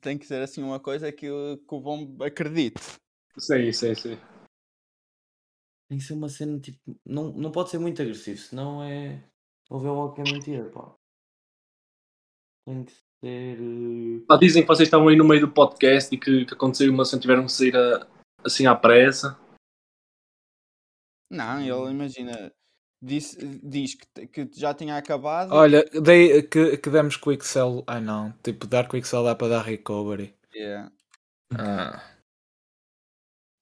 Tem 0.00 0.18
que 0.18 0.26
ser 0.26 0.42
assim 0.42 0.62
uma 0.62 0.80
coisa 0.80 1.12
que, 1.12 1.30
o- 1.30 1.58
que 1.58 1.74
o 1.74 1.80
bom 1.80 2.16
acredite. 2.22 2.80
sim, 3.38 3.72
sim, 3.72 3.94
sim. 3.94 4.18
Tem 5.92 5.98
que 5.98 6.04
ser 6.06 6.14
uma 6.14 6.30
cena 6.30 6.58
tipo. 6.58 6.98
Não, 7.04 7.30
não 7.34 7.52
pode 7.52 7.68
ser 7.68 7.78
muito 7.78 8.00
agressivo, 8.00 8.38
senão 8.38 8.82
é. 8.82 9.22
Houver 9.68 9.92
logo 9.92 10.14
que 10.14 10.22
é 10.22 10.24
mentira, 10.24 10.70
pá. 10.70 10.94
Tem 12.66 12.82
que 12.82 12.92
ser. 13.22 13.58
eh, 13.60 14.24
Ah, 14.30 14.38
dizem 14.38 14.62
que 14.62 14.68
vocês 14.68 14.86
estavam 14.86 15.08
aí 15.08 15.16
no 15.16 15.28
meio 15.28 15.42
do 15.42 15.52
podcast 15.52 16.14
e 16.14 16.18
que, 16.18 16.46
que 16.46 16.54
aconteceu 16.54 16.90
uma 16.90 17.04
cena 17.04 17.20
tiveram 17.20 17.44
que 17.44 17.52
sair 17.52 17.76
a- 17.76 18.06
assim 18.42 18.64
à 18.64 18.74
pressa. 18.74 19.38
Não, 21.30 21.60
ele 21.60 21.90
imagina. 21.90 22.50
Diz, 23.04 23.36
diz 23.62 23.94
que, 23.94 24.06
te- 24.14 24.26
que 24.28 24.48
já 24.58 24.72
tinha 24.72 24.96
acabado. 24.96 25.52
Olha, 25.52 25.84
dei, 26.02 26.42
que, 26.44 26.78
que 26.78 26.88
demos 26.88 27.18
quick 27.18 27.44
sell. 27.44 27.84
Ah, 27.86 28.00
não. 28.00 28.32
Tipo, 28.42 28.66
dar 28.66 28.88
quick 28.88 29.06
sell 29.06 29.24
dá 29.24 29.34
para 29.34 29.48
dar 29.48 29.62
recovery. 29.62 30.34
Yeah. 30.54 30.90
Ah. 31.58 32.11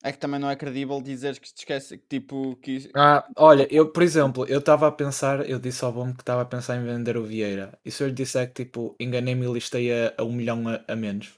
É 0.03 0.11
que 0.11 0.17
também 0.17 0.39
não 0.39 0.49
é 0.49 0.55
credível 0.55 0.99
dizer 0.99 1.39
que 1.39 1.53
te 1.53 1.59
esquece 1.59 1.97
que 1.97 2.05
tipo. 2.19 2.55
Que... 2.55 2.89
Ah, 2.95 3.27
olha, 3.37 3.67
eu, 3.71 3.91
por 3.91 4.01
exemplo, 4.01 4.45
eu 4.47 4.57
estava 4.59 4.87
a 4.87 4.91
pensar, 4.91 5.47
eu 5.47 5.59
disse 5.59 5.85
ao 5.85 5.91
bom 5.93 6.11
que 6.13 6.21
estava 6.21 6.41
a 6.41 6.45
pensar 6.45 6.75
em 6.75 6.83
vender 6.83 7.17
o 7.17 7.23
Vieira. 7.23 7.77
E 7.85 7.91
se 7.91 8.03
eu 8.03 8.07
lhe 8.07 8.13
disser 8.13 8.51
que, 8.51 8.65
tipo, 8.65 8.95
enganei-me 8.99 9.45
e 9.45 9.53
listei 9.53 9.91
a, 9.91 10.13
a 10.17 10.23
um 10.23 10.31
milhão 10.33 10.67
a, 10.67 10.81
a 10.91 10.95
menos? 10.95 11.37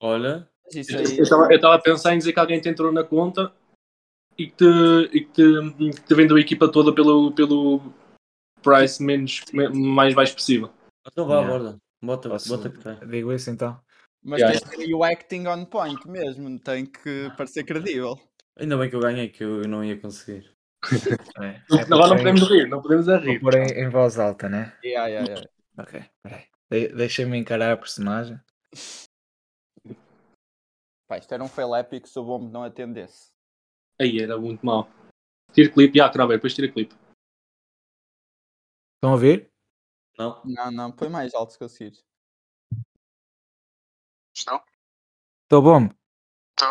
Olha. 0.00 0.48
Aí. 0.74 0.80
estava- 0.80 1.46
eu 1.52 1.56
estava 1.56 1.74
a 1.76 1.80
pensar 1.80 2.14
em 2.14 2.18
dizer 2.18 2.32
que 2.32 2.40
alguém 2.40 2.60
te 2.60 2.68
entrou 2.68 2.90
na 2.90 3.04
conta 3.04 3.52
e 4.36 4.46
que 4.48 4.56
te, 4.56 4.64
e 5.12 5.20
que 5.24 5.32
te, 5.32 5.74
que 5.94 6.02
te 6.02 6.14
vendeu 6.14 6.36
a 6.36 6.40
equipa 6.40 6.70
toda 6.70 6.94
pelo, 6.94 7.32
pelo 7.32 7.80
price 8.62 9.02
menos, 9.02 9.42
me- 9.52 9.68
mais 9.68 10.14
baixo 10.14 10.34
possível. 10.34 10.70
Então 11.06 11.26
vá, 11.26 11.40
Yeah. 11.40 11.58
bora. 11.58 11.76
Bota, 12.02 12.28
Posso- 12.28 12.56
bota. 12.58 13.06
Digo 13.06 13.32
isso 13.32 13.50
então. 13.50 13.80
Mas 14.28 14.40
Yeah. 14.40 14.58
tem 14.58 14.68
que 14.68 14.76
ter 14.76 14.82
aí 14.82 14.92
o 14.94 15.04
acting 15.04 15.46
on 15.46 15.64
point 15.66 16.08
mesmo. 16.08 16.58
Tem 16.58 16.84
que 16.84 17.30
parecer 17.36 17.62
credível. 17.64 18.18
Ainda 18.58 18.76
bem 18.76 18.90
que 18.90 18.96
eu 18.96 19.00
ganhei, 19.00 19.28
que 19.28 19.44
eu, 19.44 19.62
não 19.68 19.84
ia 19.84 19.98
conseguir. 20.00 20.52
É, 21.42 21.62
Não- 21.70 21.78
é 21.78 21.82
Agora 21.82 22.08
não 22.08 22.16
podemos 22.16 22.48
rir, 22.48 22.68
não 22.68 22.82
podemos 22.82 23.08
a 23.08 23.18
Vou 23.18 23.26
rir. 23.26 23.40
pôr 23.40 23.54
em, 23.54 23.66
em 23.84 23.88
voz 23.88 24.18
alta, 24.18 24.48
né? 24.48 24.76
Yeah, 24.84 25.06
yeah, 25.08 25.28
yeah. 25.28 25.50
Ok, 25.78 26.04
peraí. 26.22 26.48
De, 26.70 26.88
Deixa-me 26.88 27.36
encarar 27.38 27.72
a 27.72 27.76
personagem. 27.76 28.40
Pá, 31.08 31.18
isto 31.18 31.32
era 31.32 31.42
um 31.44 31.48
fail 31.48 31.74
épico 31.74 32.08
se 32.08 32.18
o 32.18 32.24
bombo 32.24 32.50
não 32.50 32.64
atendesse. 32.64 33.30
Aí 34.00 34.18
era 34.20 34.36
muito 34.38 34.64
mal. 34.66 34.88
Tira 35.52 35.70
clipe, 35.72 35.98
já, 35.98 36.10
Kraber, 36.10 36.36
depois 36.38 36.54
tira 36.54 36.70
clipe. 36.70 36.94
Estão 38.96 39.10
a 39.10 39.12
ouvir? 39.12 39.48
Não. 40.18 40.42
Não, 40.44 40.70
não, 40.70 40.92
põe 40.92 41.08
mais 41.08 41.34
alto 41.34 41.52
se 41.52 41.58
conseguires. 41.58 42.04
Estão? 44.36 44.62
Estou 45.44 45.62
bom? 45.62 45.88
Tô. 46.56 46.66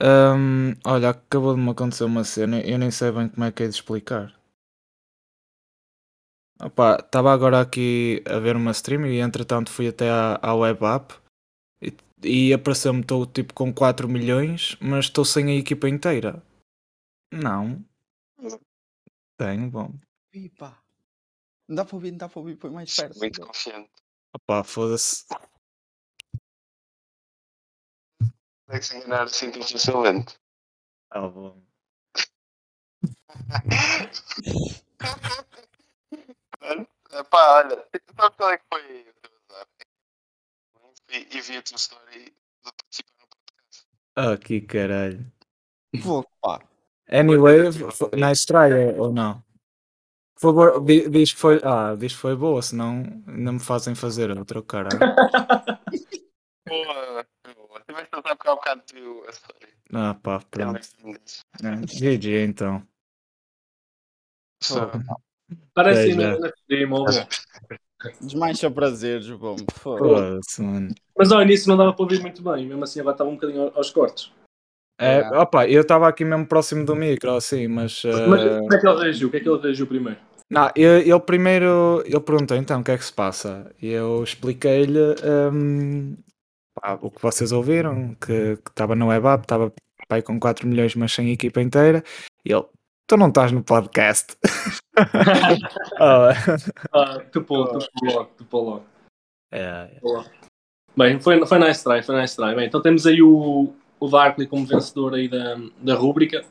Hum, 0.00 0.74
olha, 0.86 1.10
acabou 1.10 1.56
de 1.56 1.60
me 1.60 1.70
acontecer 1.70 2.04
uma 2.04 2.22
cena, 2.22 2.60
eu 2.60 2.78
nem 2.78 2.90
sei 2.90 3.10
bem 3.10 3.28
como 3.28 3.44
é 3.44 3.50
que 3.50 3.64
é 3.64 3.68
de 3.68 3.74
explicar. 3.74 4.32
Estava 6.62 7.32
agora 7.32 7.60
aqui 7.60 8.22
a 8.26 8.38
ver 8.38 8.54
uma 8.54 8.70
stream 8.70 9.06
e 9.06 9.18
entretanto 9.18 9.72
fui 9.72 9.88
até 9.88 10.08
à, 10.08 10.38
à 10.40 10.54
web 10.54 10.84
app 10.84 11.14
e, 11.82 11.96
e 12.22 12.52
apareceu-me 12.52 13.00
estou 13.00 13.26
tipo 13.26 13.52
com 13.54 13.74
4 13.74 14.08
milhões, 14.08 14.76
mas 14.80 15.06
estou 15.06 15.24
sem 15.24 15.50
a 15.50 15.56
equipa 15.56 15.88
inteira. 15.88 16.44
Não. 17.32 17.84
Tenho, 19.36 19.68
bom. 19.68 19.92
Ih, 20.32 20.48
pá. 20.50 20.80
Não 21.68 21.74
dá 21.74 21.84
para 21.84 21.96
ouvir, 21.96 22.12
não 22.12 22.18
dá 22.18 22.28
para 22.28 22.38
ouvir, 22.38 22.56
põe 22.56 22.70
mais 22.70 22.94
perto. 22.94 23.18
Muito 23.18 23.40
confiante. 23.40 23.90
Opá, 24.32 24.62
foda-se. 24.62 25.24
Consegue 28.74 28.84
se 28.86 28.96
enganar 28.96 29.22
assim 29.24 29.50
tão 29.52 29.62
facilmente. 29.62 30.34
Ah, 31.10 31.28
bom. 31.28 31.62
Pá, 37.30 37.62
olha, 37.64 37.86
sabe 38.16 38.36
qual 38.36 38.50
é 38.50 38.58
que 38.58 38.64
foi 38.72 38.82
o 38.82 39.14
teu 39.22 39.30
azar? 39.48 39.66
E, 41.10 41.36
e 41.36 41.40
vi 41.40 41.56
a 41.56 41.62
tua 41.62 41.76
história 41.76 42.10
de 42.20 42.32
participar 42.64 43.12
no 43.20 43.26
podcast. 43.28 43.86
Ah, 44.16 44.36
que 44.36 44.60
caralho. 44.62 45.32
Pô, 46.02 46.24
pá. 46.42 46.60
Anyway, 47.08 47.70
try 48.44 48.72
eh, 48.72 48.98
ou 48.98 49.12
não? 49.12 49.40
Por 50.34 50.40
favor, 50.40 50.84
di- 50.84 51.08
diz 51.08 51.32
que 51.32 51.38
foi. 51.38 51.60
Ah, 51.62 51.94
diz 51.94 52.12
que 52.12 52.18
foi 52.18 52.34
boa, 52.34 52.60
senão 52.60 53.04
ainda 53.28 53.52
me 53.52 53.60
fazem 53.60 53.94
fazer 53.94 54.36
outra, 54.36 54.60
caralho. 54.62 54.98
Boa, 56.66 57.26
boa. 58.24 58.32
Tiveste 58.32 58.32
a 58.32 58.34
tentar 58.34 58.36
pegar 58.36 58.52
um 58.52 58.56
bocado 58.56 58.82
do. 58.92 59.22
Ah, 59.92 60.14
pá, 60.14 60.40
pronto. 60.50 60.80
É, 61.62 61.76
GG 61.86 62.44
então. 62.44 62.82
Parece 65.74 66.10
ainda 66.10 66.38
na 66.38 66.50
prazeres, 68.70 69.30
bom. 69.30 69.56
Foda. 69.74 69.98
Foda-se, 69.98 70.62
mano. 70.62 70.94
Mas 71.16 71.30
ao 71.30 71.42
início 71.42 71.68
não 71.68 71.76
dava 71.76 71.92
para 71.92 72.02
ouvir 72.02 72.20
muito 72.20 72.42
bem, 72.42 72.66
mesmo 72.66 72.82
assim 72.82 73.00
agora 73.00 73.14
estava 73.14 73.30
um 73.30 73.34
bocadinho 73.34 73.72
aos 73.74 73.90
cortes. 73.90 74.32
É, 75.00 75.18
É. 75.18 75.38
opa, 75.38 75.68
eu 75.68 75.82
estava 75.82 76.08
aqui 76.08 76.24
mesmo 76.24 76.46
próximo 76.46 76.84
do 76.84 76.94
micro, 76.94 77.34
assim, 77.34 77.66
mas. 77.66 78.02
Mas 78.04 78.44
eh, 78.44 78.58
como 78.58 78.74
é 78.74 78.80
que 78.80 78.88
ele 78.88 79.02
reagiu? 79.02 79.28
O 79.28 79.30
que 79.30 79.36
é 79.36 79.40
que 79.40 79.48
ele 79.48 79.60
reagiu 79.60 79.86
primeiro? 79.86 80.18
Não, 80.50 80.70
ele 80.76 81.20
primeiro 81.20 82.02
ele 82.04 82.20
perguntou 82.20 82.56
então 82.56 82.80
o 82.80 82.84
que 82.84 82.90
é 82.90 82.98
que 82.98 83.04
se 83.04 83.12
passa 83.12 83.74
e 83.80 83.88
eu 83.88 84.22
expliquei-lhe 84.22 85.16
hum, 85.52 86.16
pá, 86.74 86.98
o 87.00 87.10
que 87.10 87.22
vocês 87.22 87.52
ouviram, 87.52 88.14
que 88.14 88.58
estava 88.68 88.94
no 88.94 89.08
web 89.08 89.26
app, 89.26 89.44
estava 89.44 89.72
pai 90.08 90.22
com 90.22 90.38
4 90.38 90.66
milhões, 90.68 90.94
mas 90.94 91.12
sem 91.12 91.32
equipa 91.32 91.62
inteira, 91.62 92.02
e 92.44 92.52
ele, 92.52 92.64
tu 93.06 93.16
não 93.16 93.28
estás 93.28 93.52
no 93.52 93.62
podcast. 93.62 94.36
Oh, 96.00 96.28
Ah, 96.92 97.18
tupou, 97.32 97.66
tupou 97.66 98.12
logo, 98.12 98.30
tupou 98.36 98.64
logo. 98.64 98.84
é, 99.52 99.90
Bem, 100.96 101.18
foi, 101.20 101.44
foi 101.44 101.58
nice 101.58 101.82
try, 101.82 102.02
foi 102.02 102.20
nice 102.20 102.36
try. 102.36 102.54
Bem, 102.54 102.66
então 102.66 102.80
temos 102.80 103.04
aí 103.04 103.20
o, 103.20 103.74
o 103.98 104.08
Darkley 104.08 104.46
como 104.46 104.64
vencedor 104.64 105.14
aí 105.14 105.28
da, 105.28 105.56
da 105.80 105.94
rúbrica. 105.94 106.44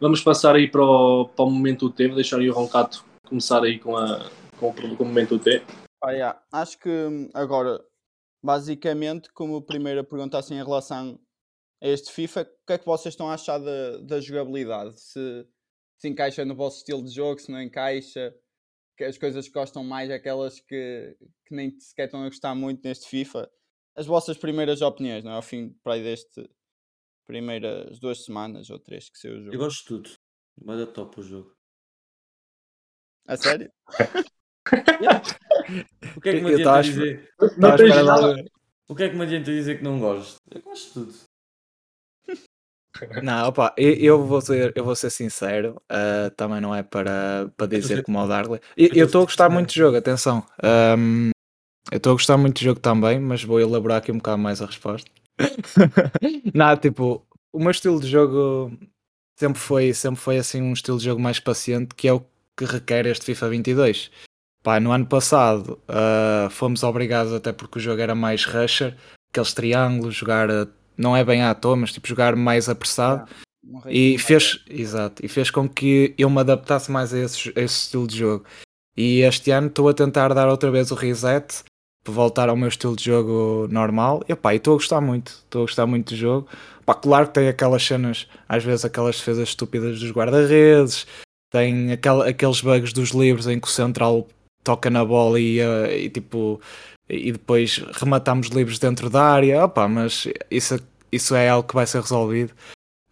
Vamos 0.00 0.22
passar 0.22 0.56
aí 0.56 0.68
para 0.68 0.82
o, 0.82 1.28
para 1.28 1.44
o 1.44 1.50
momento 1.50 1.86
UT, 1.86 2.06
vou 2.06 2.16
deixar 2.16 2.38
aí 2.38 2.48
o 2.48 2.54
Roncato 2.54 3.04
começar 3.26 3.62
aí 3.62 3.78
com, 3.78 3.96
a, 3.96 4.30
com, 4.58 4.68
o, 4.68 4.96
com 4.96 5.04
o 5.04 5.06
momento 5.06 5.34
UT. 5.34 5.62
Ah, 6.02 6.12
yeah. 6.12 6.40
Acho 6.52 6.78
que 6.78 6.88
hum, 6.88 7.28
agora, 7.34 7.82
basicamente, 8.46 9.28
como 9.32 9.60
primeira 9.60 10.04
pergunta 10.04 10.38
assim 10.38 10.54
em 10.54 10.64
relação 10.64 11.20
a 11.82 11.88
este 11.88 12.12
FIFA, 12.12 12.42
o 12.42 12.66
que 12.66 12.72
é 12.72 12.78
que 12.78 12.86
vocês 12.86 13.12
estão 13.12 13.28
a 13.28 13.34
achar 13.34 13.58
da, 13.58 13.98
da 13.98 14.20
jogabilidade? 14.20 14.98
Se, 15.00 15.46
se 15.98 16.08
encaixa 16.08 16.44
no 16.44 16.54
vosso 16.54 16.78
estilo 16.78 17.04
de 17.04 17.10
jogo, 17.10 17.40
se 17.40 17.50
não 17.50 17.60
encaixa, 17.60 18.32
que 18.96 19.02
as 19.02 19.18
coisas 19.18 19.48
que 19.48 19.52
gostam 19.52 19.82
mais, 19.82 20.10
aquelas 20.10 20.60
que, 20.60 21.16
que 21.44 21.54
nem 21.54 21.76
sequer 21.80 22.04
estão 22.04 22.22
a 22.22 22.28
gostar 22.28 22.54
muito 22.54 22.86
neste 22.86 23.08
FIFA. 23.08 23.50
As 23.96 24.06
vossas 24.06 24.38
primeiras 24.38 24.80
opiniões, 24.80 25.24
não 25.24 25.32
é? 25.32 25.34
Ao 25.34 25.42
fim 25.42 25.70
para 25.82 25.94
aí 25.94 26.02
deste 26.04 26.48
primeiras 27.26 27.98
duas 27.98 28.24
semanas 28.24 28.70
ou 28.70 28.78
três 28.78 29.10
que 29.10 29.18
saiu 29.18 29.34
o 29.34 29.38
Eu 29.38 29.44
jogo. 29.46 29.58
gosto 29.58 29.80
de 29.80 29.86
tudo. 29.88 30.18
Vai 30.58 30.76
dar 30.78 30.86
top 30.86 31.18
o 31.18 31.22
jogo. 31.22 31.56
A 33.26 33.36
sério? 33.36 33.70
O 36.16 36.20
que 36.20 36.28
é 36.28 36.32
que 36.32 36.40
me 36.40 36.50
Eu 36.50 36.54
adianta 36.54 36.82
dizer? 36.82 37.30
Não 37.56 37.76
tens 37.76 38.04
nada. 38.04 38.44
O 38.88 38.94
que 38.94 39.02
é 39.02 39.08
que 39.08 39.16
me 39.16 39.22
adianta 39.22 39.50
dizer 39.50 39.78
que 39.78 39.84
não 39.84 39.98
gosto? 39.98 40.36
Eu 40.50 40.62
gosto 40.62 40.86
de 40.86 40.92
tudo. 40.92 41.14
Não, 43.22 43.48
opa, 43.48 43.74
eu, 43.76 43.92
eu 43.94 44.24
vou 44.24 44.40
ser, 44.40 44.72
eu 44.74 44.84
vou 44.84 44.96
ser 44.96 45.10
sincero, 45.10 45.80
ah, 45.88 46.30
também 46.36 46.60
não 46.60 46.74
é 46.74 46.82
para, 46.82 47.50
para 47.56 47.66
dizer 47.66 48.02
como 48.02 48.18
o 48.18 48.26
Darley. 48.26 48.60
Eu 48.76 49.06
estou 49.06 49.22
a 49.22 49.24
gostar 49.24 49.50
muito 49.50 49.68
do 49.68 49.74
jogo, 49.74 49.96
atenção. 49.96 50.46
ahm, 50.62 51.30
eu 51.92 51.98
estou 51.98 52.12
a 52.12 52.14
gostar 52.14 52.36
muito 52.36 52.58
do 52.58 52.64
jogo 52.64 52.80
também, 52.80 53.20
mas 53.20 53.44
vou 53.44 53.60
elaborar 53.60 53.98
aqui 53.98 54.10
um 54.10 54.16
bocado 54.16 54.38
mais 54.38 54.62
a 54.62 54.66
resposta. 54.66 55.10
não, 56.54 56.76
tipo, 56.76 57.26
o 57.52 57.58
meu 57.58 57.70
estilo 57.70 58.00
de 58.00 58.08
jogo 58.08 58.72
sempre 59.38 59.60
foi, 59.60 59.92
sempre 59.92 60.20
foi 60.20 60.38
assim 60.38 60.62
um 60.62 60.72
estilo 60.72 60.98
de 60.98 61.04
jogo 61.04 61.20
mais 61.20 61.38
paciente, 61.38 61.94
que 61.94 62.08
é 62.08 62.12
o 62.12 62.24
que 62.56 62.64
requer 62.64 63.06
este 63.06 63.26
FIFA 63.26 63.50
22. 63.50 64.10
Pá, 64.66 64.80
no 64.80 64.90
ano 64.90 65.06
passado 65.06 65.78
ah, 65.86 66.48
fomos 66.50 66.82
obrigados, 66.82 67.32
até 67.32 67.52
porque 67.52 67.78
o 67.78 67.80
jogo 67.80 68.02
era 68.02 68.16
mais 68.16 68.44
rusher, 68.44 68.96
aqueles 69.30 69.54
triângulos, 69.54 70.16
jogar, 70.16 70.50
ah, 70.50 70.66
não 70.98 71.16
é 71.16 71.24
bem 71.24 71.40
à 71.40 71.54
toa, 71.54 71.76
mas 71.76 71.92
tipo 71.92 72.08
jogar 72.08 72.34
mais 72.34 72.68
apressado. 72.68 73.30
Um 73.64 73.80
E 73.88 74.18
fez, 74.18 74.64
exato, 74.68 75.24
e 75.24 75.28
fez 75.28 75.52
com 75.52 75.68
que 75.68 76.16
eu 76.18 76.28
me 76.28 76.40
adaptasse 76.40 76.90
mais 76.90 77.14
a 77.14 77.18
esse, 77.20 77.52
a 77.54 77.60
esse 77.60 77.82
estilo 77.84 78.08
de 78.08 78.18
jogo. 78.18 78.44
E 78.96 79.20
este 79.20 79.52
ano 79.52 79.68
estou 79.68 79.88
a 79.88 79.94
tentar 79.94 80.34
dar 80.34 80.48
outra 80.48 80.68
vez 80.68 80.90
o 80.90 80.96
reset 80.96 81.62
para 82.02 82.12
voltar 82.12 82.48
ao 82.48 82.56
meu 82.56 82.66
estilo 82.66 82.96
de 82.96 83.04
jogo 83.04 83.68
normal. 83.70 84.24
E 84.28 84.34
pá, 84.34 84.52
estou 84.52 84.74
a 84.74 84.78
gostar 84.78 85.00
muito, 85.00 85.28
estou 85.28 85.62
a 85.62 85.66
gostar 85.66 85.86
muito 85.86 86.12
do 86.12 86.16
jogo. 86.16 86.48
Pá, 86.84 86.92
claro 86.92 87.28
que 87.28 87.34
tem 87.34 87.46
aquelas 87.46 87.84
cenas, 87.84 88.26
às 88.48 88.64
vezes 88.64 88.84
aquelas 88.84 89.16
defesas 89.16 89.48
estúpidas 89.48 90.00
dos 90.00 90.10
guarda-redes, 90.10 91.06
tem 91.52 91.92
aquela, 91.92 92.28
aqueles 92.28 92.60
bugs 92.60 92.92
dos 92.92 93.10
livros 93.10 93.46
em 93.46 93.60
que 93.60 93.68
o 93.68 93.70
central 93.70 94.26
toca 94.66 94.90
na 94.90 95.04
bola 95.04 95.38
e, 95.38 95.60
eh, 95.60 95.98
e 96.00 96.10
tipo 96.10 96.60
e 97.08 97.30
depois 97.30 97.78
rematamos 97.92 98.48
livros 98.48 98.80
dentro 98.80 99.08
da 99.08 99.22
área. 99.22 99.64
Opa, 99.64 99.86
mas 99.86 100.26
isso, 100.50 100.76
isso 101.10 101.34
é 101.36 101.48
algo 101.48 101.68
que 101.68 101.74
vai 101.74 101.86
ser 101.86 102.00
resolvido. 102.00 102.52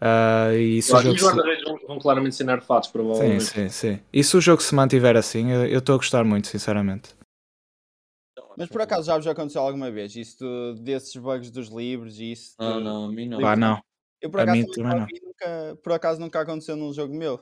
Ah, 0.01 0.53
e 0.53 0.83
se 0.83 0.93
o 0.93 0.99
jogo 0.99 1.15
os 1.15 1.21
se- 1.21 1.27
guarda-redes 1.27 1.65
vão, 1.65 1.79
vão 1.87 1.99
claramente 2.01 2.35
ser 2.35 2.45
nerfados, 2.45 2.89
Sim, 2.89 2.93
provavelmente. 2.93 3.45
sim, 3.45 3.69
sim. 3.69 4.01
E 4.13 4.25
se 4.25 4.37
o 4.37 4.41
jogo 4.41 4.61
se 4.61 4.75
mantiver 4.75 5.17
assim, 5.17 5.51
eu 5.53 5.79
estou 5.79 5.95
a 5.95 5.99
gostar 5.99 6.25
muito, 6.25 6.49
sinceramente. 6.49 7.15
Mas 8.59 8.69
por 8.69 8.81
acaso 8.81 9.07
já 9.07 9.17
vos 9.17 9.27
aconteceu 9.27 9.63
alguma 9.63 9.91
vez 9.91 10.15
isso 10.17 10.75
desses 10.81 11.15
bugs 11.17 11.51
dos 11.51 11.69
livros 11.69 12.19
e 12.19 12.33
isso? 12.33 12.55
Não, 12.59 12.79
de- 12.79 12.85
não, 12.85 13.05
a 13.05 13.09
mim 13.13 13.29
não. 13.29 13.41
Pá, 13.41 13.55
não. 13.57 13.81
Eu 14.21 14.31
por 14.31 14.41
A 14.41 14.43
acaso 14.43 14.59
mim 14.61 14.67
também, 14.73 15.01
não. 15.01 15.07
nunca, 15.23 15.79
por 15.83 15.93
acaso 15.93 16.21
nunca 16.21 16.41
aconteceu 16.41 16.77
num 16.77 16.93
jogo 16.93 17.15
meu. 17.15 17.41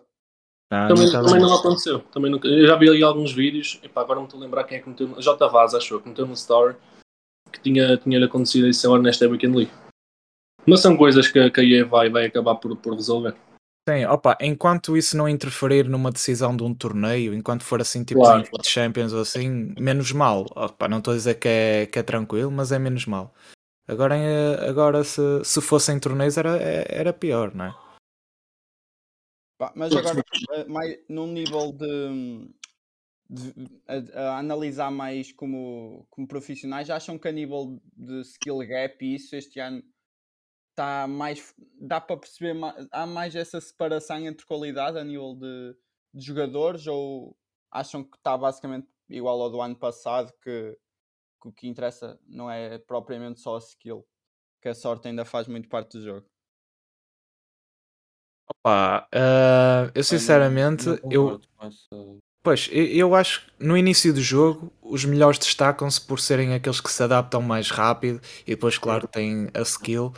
Ah, 0.75 0.89
Também, 0.89 1.05
não 1.05 1.13
tá 1.13 1.23
também 1.23 1.41
não 1.43 1.55
aconteceu. 1.55 1.99
Também 1.99 2.31
nunca- 2.31 2.49
eu 2.49 2.67
já 2.67 2.75
vi 2.77 2.89
ali 2.89 3.03
alguns 3.03 3.31
vídeos, 3.31 3.79
epá, 3.83 4.01
agora 4.01 4.19
não 4.19 4.25
estou 4.25 4.41
a 4.41 4.43
lembrar 4.43 4.65
quem 4.65 4.79
é 4.79 4.81
que 4.81 4.89
meteu. 4.89 5.21
J. 5.21 5.47
Vaz, 5.49 5.75
acho 5.75 5.93
eu, 5.93 6.01
que 6.01 6.09
meteu 6.09 6.27
no 6.27 6.33
Story 6.33 6.77
que 7.53 7.61
tinha, 7.61 7.99
tinha-lhe 7.99 8.25
acontecido 8.25 8.67
isso 8.67 8.87
agora 8.87 9.03
nesta 9.03 9.29
Weekend 9.29 9.55
League. 9.55 9.73
Mas 10.67 10.81
são 10.81 10.97
coisas 10.97 11.29
que, 11.29 11.51
que 11.51 11.61
a 11.61 11.63
EA 11.65 11.85
vai, 11.85 12.09
vai 12.09 12.25
acabar 12.25 12.55
por, 12.55 12.75
por 12.77 12.95
resolver. 12.95 13.35
Sim, 13.87 14.07
opa, 14.07 14.39
enquanto 14.41 14.97
isso 14.97 15.15
não 15.15 15.29
interferir 15.29 15.89
numa 15.89 16.11
decisão 16.11 16.57
de 16.57 16.63
um 16.63 16.73
torneio, 16.73 17.35
enquanto 17.35 17.65
for 17.65 17.81
assim 17.83 18.03
tipo 18.03 18.21
Claro, 18.21 18.41
em 18.43 18.65
Champions 18.65 19.13
ou 19.13 19.21
assim, 19.21 19.75
menos 19.79 20.11
mal. 20.13 20.47
Opa, 20.57 20.89
não 20.89 20.99
estou 20.99 21.13
a 21.13 21.17
dizer 21.17 21.35
que 21.35 21.49
é, 21.49 21.87
que 21.87 21.99
é 21.99 22.03
tranquilo, 22.03 22.51
mas 22.51 22.73
é 22.73 22.79
menos 22.79 23.05
mal. 23.05 23.35
Agora, 23.87 24.17
em- 24.17 24.69
agora 24.71 25.05
se, 25.05 25.21
se 25.45 25.61
fossem 25.61 25.99
torneios 25.99 26.39
era, 26.39 26.57
é- 26.57 26.87
era 26.89 27.13
pior, 27.13 27.53
não 27.55 27.67
é? 27.67 27.75
Pá, 29.63 29.73
Mas 29.77 29.95
agora, 29.95 30.21
eh, 30.55 30.65
mais, 30.65 30.99
num 31.09 31.29
nível 31.29 31.73
de, 31.73 32.53
de- 33.31 33.81
a, 33.87 34.35
a 34.35 34.39
analisar 34.39 34.91
mais 34.91 35.33
como, 35.33 36.05
como 36.11 36.27
profissionais, 36.27 36.91
acham 36.91 37.17
que 37.17 37.29
a 37.29 37.33
nível 37.33 37.81
de 37.97 38.23
skill 38.23 38.59
gap 38.59 39.05
e 39.05 39.15
isso 39.15 39.37
este 39.37 39.61
ano 39.61 39.85
está 40.71 41.07
mais. 41.09 41.55
dá 41.81 42.01
para 42.01 42.19
perceber 42.19 42.55
mais, 42.55 42.89
há 42.93 43.07
mais 43.07 43.37
essa 43.37 43.61
separação 43.61 44.19
entre 44.27 44.47
qualidade 44.47 44.99
a 44.99 45.05
nível 45.05 45.37
de, 45.37 45.75
de 46.15 46.25
jogadores 46.27 46.87
ou 46.89 47.39
acham 47.71 48.05
que 48.05 48.17
está 48.17 48.37
basicamente 48.37 48.89
igual 49.09 49.41
ao 49.43 49.51
do 49.51 49.61
ano 49.63 49.77
passado 49.79 50.33
que, 50.43 50.79
que 51.43 51.49
o 51.49 51.53
que 51.53 51.69
interessa 51.69 52.21
não 52.27 52.51
é 52.51 52.79
propriamente 52.79 53.41
só 53.41 53.57
a 53.57 53.61
skill, 53.61 54.09
que 54.63 54.69
a 54.71 54.75
sorte 54.75 55.09
ainda 55.09 55.25
faz 55.27 55.49
muito 55.49 55.69
parte 55.69 55.99
do 55.99 56.05
jogo. 56.05 56.32
Opa, 58.61 59.07
ah, 59.13 59.91
eu 59.95 60.05
sinceramente, 60.05 60.87
eu, 61.11 61.41
Pois, 62.45 62.69
eu, 62.73 62.85
eu 62.87 63.15
acho 63.15 63.47
que 63.47 63.65
no 63.65 63.77
início 63.77 64.13
do 64.13 64.21
jogo 64.21 64.73
os 64.83 65.05
melhores 65.05 65.39
destacam-se 65.39 66.01
por 66.01 66.19
serem 66.21 66.55
aqueles 66.55 66.81
que 66.81 66.91
se 66.91 67.03
adaptam 67.03 67.41
mais 67.41 67.71
rápido 67.71 68.21
e 68.47 68.51
depois, 68.51 68.77
claro, 68.79 69.07
têm 69.07 69.49
a 69.55 69.61
skill. 69.63 70.13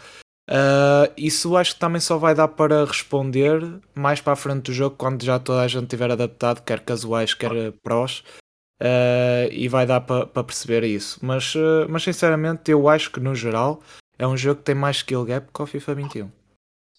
Ah, 0.51 1.11
isso 1.17 1.57
acho 1.57 1.75
que 1.75 1.81
também 1.81 2.01
só 2.01 2.19
vai 2.19 2.35
dar 2.35 2.49
para 2.49 2.85
responder 2.85 3.81
mais 3.95 4.21
para 4.21 4.35
a 4.35 4.37
frente 4.37 4.65
do 4.65 4.73
jogo 4.73 4.97
quando 4.97 5.23
já 5.25 5.39
toda 5.39 5.63
a 5.63 5.69
gente 5.69 5.87
tiver 5.87 6.11
adaptado, 6.11 6.63
quer 6.63 6.81
casuais, 6.81 7.35
quer 7.35 7.73
prós, 7.83 8.23
Ah, 8.81 9.49
e 9.51 9.69
vai 9.69 9.87
dar 9.87 10.01
para 10.01 10.27
para 10.27 10.45
perceber 10.45 10.85
isso. 10.85 11.19
Mas, 11.23 11.55
ah, 11.57 11.87
mas 11.89 12.03
sinceramente, 12.03 12.71
eu 12.71 12.89
acho 12.89 13.11
que 13.11 13.21
no 13.21 13.35
geral 13.35 13.83
é 14.19 14.27
um 14.27 14.37
jogo 14.37 14.59
que 14.61 14.65
tem 14.67 14.75
mais 14.75 14.97
skill 14.99 15.25
gap 15.25 15.49
que 15.53 15.63
o 15.63 15.67
FIFA 15.67 15.95
21. 15.95 16.31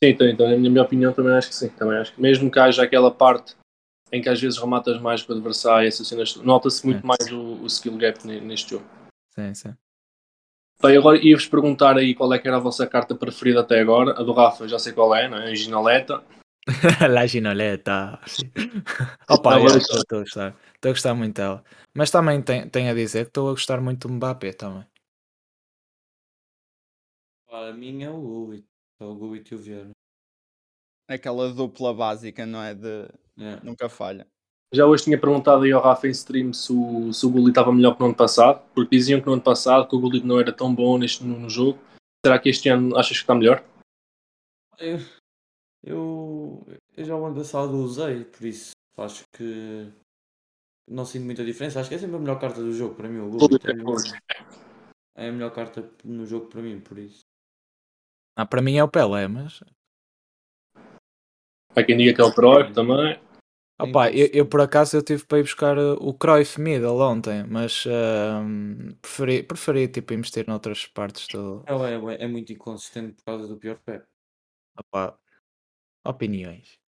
Sim, 0.05 0.11
então, 0.11 0.27
então, 0.27 0.47
na 0.47 0.55
minha 0.69 0.83
opinião, 0.83 1.11
também 1.11 1.33
acho 1.33 1.49
que 1.49 1.55
sim. 1.55 1.69
Também 1.69 1.97
acho 1.97 2.13
que 2.13 2.21
mesmo 2.21 2.51
que 2.51 2.59
haja 2.59 2.83
aquela 2.83 3.09
parte 3.09 3.55
em 4.11 4.21
que 4.21 4.29
às 4.29 4.39
vezes 4.39 4.59
rematas 4.59 5.01
mais 5.01 5.23
com 5.23 5.33
o 5.33 5.35
adversário, 5.35 5.87
essas 5.87 6.07
cenas, 6.07 6.35
nota-se 6.35 6.85
muito 6.85 7.03
É. 7.03 7.07
mais 7.07 7.31
o, 7.31 7.63
o 7.63 7.65
skill 7.65 7.97
gap 7.97 8.25
ne- 8.25 8.39
neste 8.39 8.69
jogo. 8.71 8.85
Sim, 9.33 9.53
sim. 9.55 9.73
Bem, 10.79 10.95
agora 10.95 11.17
ia-vos 11.17 11.47
perguntar 11.47 11.97
aí 11.97 12.13
qual 12.13 12.31
é 12.33 12.37
que 12.37 12.47
era 12.47 12.57
a 12.57 12.59
vossa 12.59 12.85
carta 12.85 13.15
preferida 13.15 13.61
até 13.61 13.79
agora. 13.79 14.11
A 14.11 14.21
do 14.23 14.31
Rafa, 14.31 14.67
já 14.67 14.77
sei 14.77 14.93
qual 14.93 15.15
é, 15.15 15.27
não 15.27 15.37
é? 15.39 15.49
A 15.49 15.55
Ginoleta. 15.55 16.23
La 17.09 17.25
Ginoleta. 17.25 18.19
Opa, 19.27 19.59
eu 19.59 19.75
estou 19.77 20.19
a 20.19 20.21
gostar. 20.21 20.55
Estou 20.75 20.89
a 20.89 20.93
gostar 20.93 21.15
muito 21.15 21.35
dela. 21.35 21.63
Mas 21.95 22.11
também 22.11 22.43
tem- 22.43 22.69
tenho 22.69 22.91
a 22.91 22.93
dizer 22.93 23.23
que 23.25 23.29
estou 23.29 23.47
a 23.47 23.51
gostar 23.53 23.81
muito 23.81 24.07
do 24.07 24.13
Mbappé 24.13 24.53
também. 24.53 24.85
A 27.49 27.71
minha 27.73 28.07
é 28.07 28.09
o 28.11 28.19
Gubit. 28.21 28.74
É 28.99 29.03
o 29.03 29.15
Gubit 29.15 29.51
e 29.51 29.55
o 29.55 29.57
Vieira. 29.57 29.89
aquela 31.07 31.51
dupla 31.53 31.93
básica, 31.93 32.45
não 32.45 32.61
é? 32.61 32.73
De 32.73 33.07
Yeah. 33.37 33.61
nunca 33.63 33.89
falha. 33.89 34.25
Já 34.73 34.85
hoje 34.85 35.03
tinha 35.03 35.19
perguntado 35.19 35.63
aí 35.63 35.71
ao 35.71 35.81
Rafa 35.81 36.07
em 36.07 36.11
stream 36.11 36.53
se 36.53 36.71
o, 36.71 37.13
se 37.13 37.25
o 37.25 37.29
Gullit 37.29 37.49
estava 37.49 37.71
melhor 37.71 37.93
que 37.93 37.99
no 37.99 38.07
ano 38.07 38.15
passado, 38.15 38.65
porque 38.73 38.95
diziam 38.95 39.19
que 39.19 39.27
no 39.27 39.33
ano 39.33 39.41
passado 39.41 39.87
que 39.87 39.95
o 39.95 39.99
Gullit 39.99 40.25
não 40.25 40.39
era 40.39 40.51
tão 40.51 40.73
bom 40.73 40.97
neste, 40.97 41.23
no, 41.23 41.39
no 41.39 41.49
jogo. 41.49 41.79
Será 42.25 42.39
que 42.39 42.49
este 42.49 42.69
ano 42.69 42.95
achas 42.97 43.17
que 43.17 43.23
está 43.23 43.35
melhor? 43.35 43.63
Eu, 44.79 44.97
eu, 45.83 46.65
eu 46.97 47.05
já 47.05 47.15
o 47.15 47.25
ano 47.25 47.35
passado 47.35 47.77
usei, 47.77 48.25
por 48.25 48.45
isso 48.45 48.71
acho 48.97 49.23
que 49.33 49.91
não 50.89 51.05
sinto 51.05 51.25
muita 51.25 51.45
diferença. 51.45 51.79
Acho 51.79 51.89
que 51.89 51.95
é 51.95 51.99
sempre 51.99 52.15
a 52.15 52.19
melhor 52.19 52.39
carta 52.39 52.61
do 52.61 52.73
jogo 52.73 52.95
para 52.95 53.07
mim. 53.07 53.19
O 53.19 53.29
Gullit 53.29 53.65
é, 53.67 55.25
é 55.25 55.29
a 55.29 55.31
melhor 55.31 55.53
carta 55.53 55.89
no 56.03 56.25
jogo 56.25 56.47
para 56.47 56.61
mim, 56.61 56.79
por 56.79 56.97
isso. 56.97 57.24
Ah, 58.35 58.45
para 58.45 58.61
mim 58.61 58.77
é 58.77 58.83
o 58.83 58.89
Pelé, 58.89 59.27
mas. 59.27 59.63
Há 61.75 61.83
quem 61.83 61.97
diga 61.97 62.13
que 62.13 62.21
é 62.21 62.23
o 62.23 62.33
Cruyff 62.33 62.73
também. 62.73 63.19
Opa, 63.79 64.09
eu, 64.11 64.29
eu 64.33 64.45
por 64.45 64.61
acaso 64.61 64.95
eu 64.95 65.03
tive 65.03 65.25
para 65.25 65.39
ir 65.39 65.43
buscar 65.43 65.77
uh, 65.77 65.97
o 65.99 66.13
Cruyff 66.13 66.59
Middle 66.59 67.01
ontem, 67.01 67.43
mas 67.45 67.85
ahm, 67.85 68.93
preferi, 69.01 69.43
preferi 69.43 69.87
tipo 69.89 70.13
investir 70.13 70.47
noutras 70.47 70.85
partes 70.87 71.27
do. 71.27 71.61
Ela 71.65 71.89
é, 71.91 72.23
é 72.23 72.27
muito 72.27 72.53
inconsistente 72.53 73.15
por 73.15 73.25
causa 73.25 73.47
do 73.47 73.57
pior 73.57 73.77
pé. 73.79 74.01
Opa, 74.77 75.17
opiniões. 76.05 76.79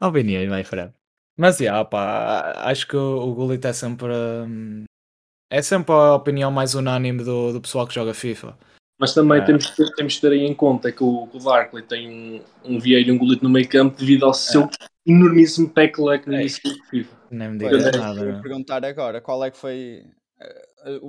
Opiniões, 0.00 0.50
my 0.50 0.64
friend. 0.64 0.92
Mas 1.38 1.60
yeah, 1.60 1.80
opa, 1.80 2.52
acho 2.68 2.86
que 2.86 2.96
o, 2.96 3.18
o 3.18 3.34
Gullit 3.34 3.66
é 3.66 3.72
sempre. 3.72 4.12
hum, 4.46 4.84
é 5.50 5.62
sempre 5.62 5.94
a 5.94 6.14
opinião 6.14 6.50
mais 6.50 6.74
unânime 6.74 7.22
do, 7.24 7.52
do 7.52 7.60
pessoal 7.60 7.86
que 7.86 7.94
joga 7.94 8.12
FIFA. 8.12 8.58
Mas 8.98 9.12
também 9.12 9.40
Ah. 9.40 9.44
temos, 9.44 9.66
que- 9.70 9.94
temos 9.94 10.14
que 10.14 10.20
ter 10.22 10.32
aí 10.32 10.40
em 10.44 10.54
conta 10.54 10.90
que 10.90 11.04
o, 11.04 11.26
que 11.26 11.36
o 11.36 11.40
Barkley 11.40 11.82
tem 11.82 12.08
um, 12.64 12.74
um 12.76 12.78
Vieira 12.80 13.08
e 13.08 13.12
um 13.12 13.18
Gullit 13.18 13.42
no 13.42 13.50
meio 13.50 13.68
campo 13.68 13.98
devido 13.98 14.24
ao 14.24 14.32
seu 14.32 14.68
enormíssimo 15.06 15.68
pack 15.68 16.00
leque 16.00 16.26
no 16.28 16.34
É. 16.34 16.40
início 16.40 16.62
do 16.62 16.82
FIFA. 16.84 17.16
Nem 17.30 17.50
me 17.50 17.58
digas 17.58 17.84
isso 17.86 17.98
nada. 17.98 18.14
que 18.14 18.20
eu 18.24 18.26
ia 18.28 18.32
não. 18.34 18.42
perguntar 18.42 18.84
agora, 18.84 19.20
qual 19.20 19.44
é 19.44 19.50
que 19.50 19.58
foi 19.58 20.02
eh, 20.40 20.64
eh, 20.86 21.00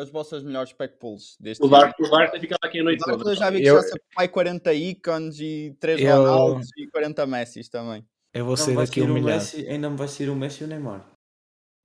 as 0.00 0.10
vossas 0.10 0.42
melhores 0.42 0.72
pack 0.72 0.98
pulls 0.98 1.36
deste 1.38 1.62
O? 1.64 1.68
Barkley, 1.68 2.08
o 2.08 2.10
Barkley 2.10 2.40
ficava 2.40 2.60
aqui 2.64 2.80
a 2.80 2.82
noite 2.84 3.04
toda. 3.04 3.30
eu 3.30 3.36
já 3.36 3.50
vi 3.50 3.60
que 3.62 3.68
Eu- 3.68 3.80
já 3.80 3.88
pai 4.16 4.26
40 4.28 4.72
ícones 4.74 5.38
e 5.38 5.76
3 5.78 6.00
Eu- 6.00 6.16
Ronaldos 6.16 6.68
e 6.76 6.86
40 6.88 7.26
Messis 7.26 7.68
também. 7.68 8.04
Eu 8.32 8.44
vou 8.44 8.52
Não 8.52 8.56
sair 8.56 8.74
vai 8.74 8.86
daqui 8.86 9.00
humilhado. 9.02 9.26
Messi, 9.26 9.68
ainda 9.68 9.88
me 9.88 9.96
vai 9.96 10.08
sair 10.08 10.28
o 10.30 10.34
Messi 10.34 10.62
e 10.62 10.66
o 10.66 10.68
Neymar. 10.68 11.06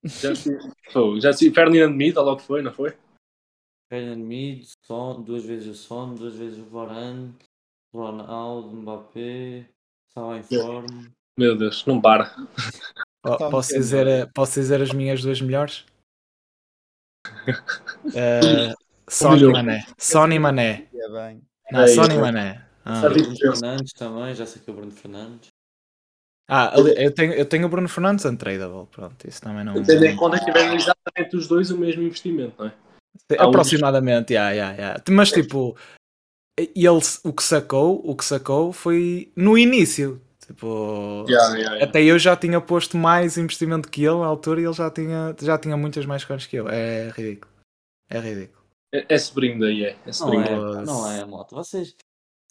Já, 0.04 0.34
se- 0.34 0.58
Pô, 0.94 1.20
já 1.20 1.32
se 1.34 1.52
Ferdinand 1.52 1.92
Mita 1.92 2.20
logo 2.22 2.40
foi, 2.42 2.62
não 2.64 2.72
foi? 2.74 2.94
Mid, 3.92 4.68
Son, 4.86 5.22
duas 5.22 5.44
vezes 5.44 5.68
o 5.68 5.74
Son, 5.76 6.14
duas 6.16 6.36
vezes 6.36 6.60
o 6.60 6.66
Varane, 6.70 7.34
Ronaldo, 7.94 8.76
Mbappé, 8.76 9.66
estava 10.08 10.38
em 10.38 10.44
forma. 10.44 11.12
Meu 11.38 11.58
Deus, 11.58 11.84
não 11.86 12.00
para. 12.00 12.36
Um 13.26 13.50
Posso 13.50 13.74
dizer, 13.74 14.30
posso 14.34 14.60
dizer 14.60 14.82
as 14.82 14.94
minhas 14.94 15.22
duas 15.22 15.42
melhores? 15.42 15.86
Son 19.10 19.34
e 19.34 19.36
milhão. 19.38 19.52
Mané. 19.52 19.86
Son 19.98 20.28
e 20.32 20.40
Mané. 20.40 20.88
É 20.94 21.10
bem. 21.10 21.42
Não, 21.72 21.82
É 21.82 21.88
Son 21.88 22.04
isso. 22.04 22.12
e 22.12 22.18
Mané. 22.18 22.66
Ah, 22.86 23.02
Bruno 23.02 23.36
Fernandes 23.36 23.94
também, 23.94 24.36
já 24.36 24.46
sei 24.46 24.62
que 24.62 24.70
é 24.70 24.74
o 24.74 24.76
Bruno 24.76 24.92
Fernandes. 24.92 25.50
Ah, 26.48 26.74
eu 26.76 27.14
tenho, 27.14 27.34
eu 27.34 27.46
tenho 27.46 27.66
o 27.68 27.70
Bruno 27.70 27.88
Fernandes 27.88 28.26
untradeable. 28.26 28.88
Pronto, 28.92 29.28
isso 29.28 29.42
também 29.42 29.64
não. 29.64 29.84
Tendo 29.84 30.06
em 30.06 30.16
conta 30.16 30.40
que 30.40 30.46
tiveram 30.46 30.74
exatamente 30.76 31.36
os 31.36 31.48
dois 31.48 31.70
o 31.72 31.78
mesmo 31.78 32.02
investimento, 32.02 32.56
não 32.58 32.68
é? 32.68 32.74
Aproximadamente, 33.38 34.34
yeah, 34.34 34.52
yeah, 34.52 34.76
yeah. 34.76 35.04
mas 35.12 35.32
tipo, 35.32 35.76
ele, 36.58 37.00
o 37.24 37.34
que 37.34 37.44
sacou, 37.44 38.02
o 38.04 38.16
que 38.16 38.26
sacou 38.26 38.74
foi 38.74 39.32
no 39.36 39.58
início. 39.58 40.22
Tipo, 40.46 41.26
Yeah, 41.30 41.54
yeah, 41.54 41.76
yeah. 41.76 41.86
até 41.86 42.02
eu 42.02 42.18
já 42.18 42.36
tinha 42.36 42.60
posto 42.60 42.98
mais 42.98 43.38
investimento 43.38 43.88
que 43.88 44.04
ele 44.04 44.18
na 44.18 44.26
altura 44.26 44.60
e 44.60 44.66
ele 44.66 44.74
já 44.74 44.90
tinha, 44.90 45.36
já 45.40 45.60
tinha 45.60 45.78
muitas 45.78 46.08
mais 46.08 46.26
cores 46.26 46.48
que 46.48 46.56
eu. 46.56 46.68
É 46.68 47.10
ridículo. 47.16 47.52
É 48.10 48.20
ridículo. 48.20 48.60
É, 48.92 49.06
é 49.08 49.18
sobrinho 49.20 49.60
daí, 49.60 49.86
é. 49.86 49.90
É 49.92 49.98
Não 50.08 50.14
sobrinho. 50.14 50.44
é, 50.44 50.86
não 50.86 51.12
é, 51.12 51.26
moto. 51.26 51.56
Vocês, 51.56 51.96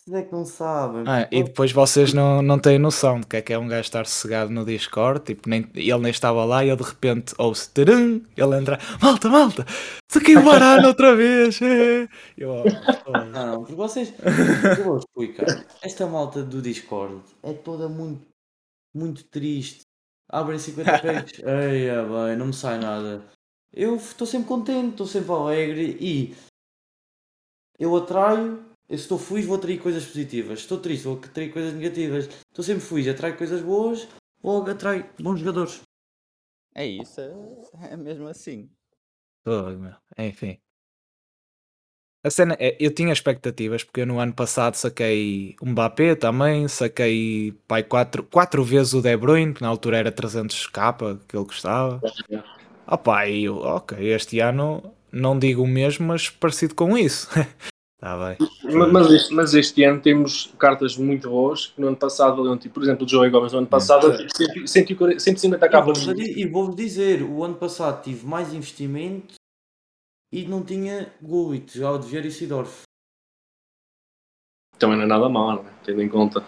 vocês 0.09 0.13
é 0.13 0.23
que 0.23 0.33
não 0.33 0.45
sabem. 0.45 1.05
Ah, 1.07 1.29
e 1.31 1.43
depois 1.43 1.71
vocês 1.71 2.13
não, 2.13 2.43
não 2.43 2.59
têm 2.59 2.79
noção 2.79 3.21
de 3.21 3.27
que 3.27 3.37
é 3.37 3.43
que 3.43 3.53
é 3.53 3.59
um 3.59 3.69
gajo 3.69 3.83
estar 3.83 4.07
sossegado 4.07 4.51
no 4.51 4.65
Discord, 4.65 5.21
tipo, 5.21 5.49
nem, 5.49 5.71
ele 5.75 5.99
nem 5.99 6.11
estava 6.11 6.45
lá 6.45 6.65
e 6.65 6.69
ele 6.69 6.77
de 6.77 6.89
repente 6.89 7.35
ouve-se, 7.37 7.71
tarum, 7.71 8.23
ele 8.37 8.57
entra, 8.57 8.79
malta, 9.01 9.29
malta, 9.29 9.67
saquei 10.11 10.37
o 10.37 10.45
baralho 10.45 10.89
outra 10.89 11.15
vez. 11.15 11.61
é." 11.63 12.09
Eu, 12.37 12.51
oh, 12.51 12.65
oh. 13.07 13.25
Não, 13.29 13.59
porque 13.61 13.75
vocês. 13.75 14.13
Eu 14.79 14.85
vou 14.85 14.99
explicar. 14.99 15.67
Esta 15.83 16.07
malta 16.07 16.43
do 16.43 16.63
Discord 16.63 17.23
é 17.43 17.53
toda 17.53 17.89
muito, 17.89 18.27
muito 18.95 19.25
triste. 19.25 19.83
Abrem 20.31 20.59
50 20.59 20.99
packs. 20.99 21.41
Eia, 21.41 22.03
bem, 22.05 22.37
não 22.37 22.47
me 22.47 22.53
sai 22.55 22.79
nada. 22.79 23.25
Eu 23.73 23.97
estou 23.97 24.27
sempre 24.27 24.49
contente, 24.49 24.91
estou 24.91 25.07
sempre 25.07 25.33
alegre 25.33 25.97
e 26.01 26.35
eu 27.79 27.97
atraio. 27.97 28.68
Eu 28.89 28.97
se 28.97 29.05
estou 29.05 29.19
feliz, 29.19 29.45
vou 29.45 29.57
atrair 29.57 29.79
coisas 29.79 30.07
positivas. 30.07 30.61
Se 30.61 30.65
estou 30.65 30.81
triste, 30.81 31.05
vou 31.05 31.17
atrair 31.17 31.53
coisas 31.53 31.75
negativas. 31.75 32.29
Estou 32.49 32.65
sempre 32.65 32.83
feliz, 32.83 33.07
atraio 33.07 33.37
coisas 33.37 33.61
boas, 33.61 34.09
logo 34.43 34.71
atraio 34.71 35.07
bons 35.21 35.41
jogadores. 35.41 35.83
É 36.75 36.87
isso, 36.87 37.21
é, 37.21 37.93
é 37.93 37.97
mesmo 37.97 38.27
assim. 38.29 38.71
Fogo, 39.45 39.79
meu. 39.79 39.95
Enfim. 40.17 40.59
A 42.25 42.31
cena 42.31 42.57
é, 42.59 42.77
eu 42.81 42.93
tinha 42.93 43.13
expectativas 43.13 43.85
porque 43.85 44.01
eu 44.01 44.07
no 44.07 44.19
ano 44.19 44.33
passado 44.35 44.75
saquei 44.75 45.55
um 45.63 45.71
Mbappé 45.71 46.15
também, 46.15 46.67
saquei 46.67 47.53
pai, 47.67 47.83
quatro, 47.85 48.23
quatro 48.25 48.65
vezes 48.65 48.95
o 48.95 49.03
De 49.03 49.17
Bruyne, 49.17 49.55
que 49.55 49.63
na 49.63 49.69
altura 49.69 49.99
era 49.99 50.13
300k 50.13 51.21
que 51.29 51.37
ele 51.37 51.45
gostava. 51.45 52.01
Opa, 52.87 53.27
e 53.27 53.45
eu, 53.45 53.59
ok, 53.59 53.99
este 54.13 54.41
ano 54.41 54.95
não 55.13 55.39
digo 55.39 55.63
o 55.63 55.67
mesmo, 55.67 56.07
mas 56.07 56.29
parecido 56.31 56.75
com 56.75 56.97
isso. 56.97 57.29
Está 57.99 58.17
bem. 58.17 58.39
Mas, 58.93 59.11
este, 59.11 59.35
mas 59.35 59.55
este 59.55 59.83
ano 59.83 60.01
temos 60.01 60.55
cartas 60.57 60.97
muito 60.97 61.29
boas 61.29 61.67
que 61.67 61.81
no 61.81 61.89
ano 61.89 61.97
passado 61.97 62.37
valiam, 62.37 62.57
tipo, 62.57 62.75
por 62.75 62.85
exemplo, 62.85 63.05
o 63.05 63.09
Joey 63.09 63.29
Gomes 63.29 63.53
no 63.53 63.59
ano 63.59 63.67
passado, 63.67 64.17
tipo, 64.29 64.69
140 64.69 65.19
150 65.19 65.67
E 65.67 65.69
capas. 65.69 66.07
E 66.07 66.47
vou-vos 66.47 66.77
dizer, 66.77 67.25
o 67.25 67.43
ano 67.43 67.57
passado 67.57 68.01
tive 68.05 68.25
mais 68.25 68.55
investimento 68.55 69.35
e 70.33 70.47
não 70.47 70.65
tinha 70.65 71.13
Gullit, 71.21 71.77
já 71.77 71.91
o 71.91 71.99
e 71.99 72.31
Sidorf. 72.31 72.83
Também 74.79 74.97
não 74.97 75.05
é 75.05 75.09
nada 75.09 75.29
mal, 75.29 75.57
não 75.57 75.69
é? 75.69 75.75
tendo 75.83 76.01
em 76.01 76.09
conta. 76.09 76.41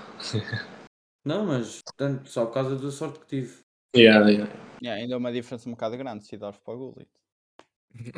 Não, 1.24 1.46
mas 1.46 1.80
tanto 1.96 2.30
só 2.30 2.46
por 2.46 2.54
causa 2.54 2.76
da 2.76 2.90
sorte 2.92 3.18
que 3.18 3.26
tive. 3.26 3.58
Yeah, 3.94 4.30
yeah. 4.30 4.50
Yeah, 4.80 5.02
ainda 5.02 5.14
é 5.14 5.18
uma 5.18 5.32
diferença 5.32 5.68
um 5.68 5.72
bocado 5.72 5.96
grande 5.98 6.24
Sidorf 6.24 6.60
para 6.64 6.74
o 6.74 6.78
Gullit. 6.78 7.10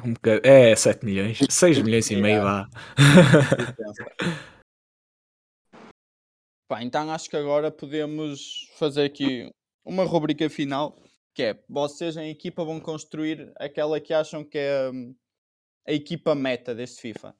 Um 0.05 0.13
bocado- 0.13 0.41
é 0.47 0.75
7 0.77 1.05
milhões, 1.05 1.39
6 1.49 1.81
milhões 1.81 2.11
e 2.11 2.17
meio 2.17 2.43
vá. 2.43 2.69
Pá, 6.69 6.83
então 6.83 7.11
acho 7.11 7.29
que 7.29 7.37
agora 7.37 7.71
podemos 7.71 8.69
fazer 8.79 9.05
aqui 9.05 9.51
uma 9.85 10.05
rubrica 10.05 10.49
final, 10.49 10.99
que 11.35 11.43
é 11.43 11.59
vocês 11.69 12.17
em 12.17 12.31
equipa 12.31 12.65
vão 12.65 12.81
construir 12.81 13.53
aquela 13.59 14.01
que 14.01 14.15
acham 14.15 14.43
que 14.45 14.57
é 14.59 14.91
hum, 14.91 15.15
a 15.87 15.93
equipa 15.93 16.35
meta 16.35 16.75
deste 16.75 17.01
FIFA. 17.03 17.35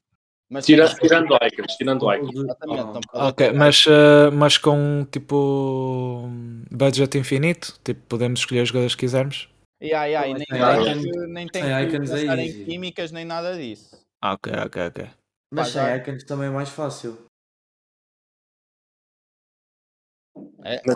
Mas 0.49 0.65
Tira, 0.65 0.87
sem- 0.87 0.99
tirando 0.99 1.33
icons, 1.35 1.75
tirando 1.77 2.13
icons. 2.13 2.35
Exatamente, 2.35 2.79
Ah, 2.79 2.85
não 2.85 3.01
pode 3.01 3.25
Ok, 3.29 3.51
mas, 3.53 3.85
eh, 3.87 4.29
mas 4.31 4.57
com 4.57 5.07
tipo 5.09 6.29
budget 6.69 7.17
infinito, 7.17 7.79
tipo, 7.83 8.01
podemos 8.07 8.41
escolher 8.41 8.61
os 8.61 8.67
jogadores 8.69 8.93
que 8.93 8.99
quisermos. 8.99 9.49
Yeah, 9.83 10.05
yeah, 10.05 10.27
e 10.29 10.33
nem, 10.33 10.45
Sem 10.49 10.61
tem 10.61 10.81
icons- 10.81 11.03
que, 11.03 11.27
nem 11.27 11.47
tem 11.47 11.63
que 11.63 11.69
é 11.69 12.45
em 12.45 12.65
químicas 12.65 13.11
nem 13.11 13.25
nada 13.25 13.57
disso. 13.57 13.99
Ah, 14.21 14.33
Ok, 14.33 14.53
ok, 14.65 14.87
ok. 14.87 15.09
Mas 15.51 15.71
já- 15.71 15.85
sem 15.87 15.95
icons 15.97 16.23
também 16.23 16.47
é 16.47 16.51
mais 16.51 16.69
fácil. 16.69 17.17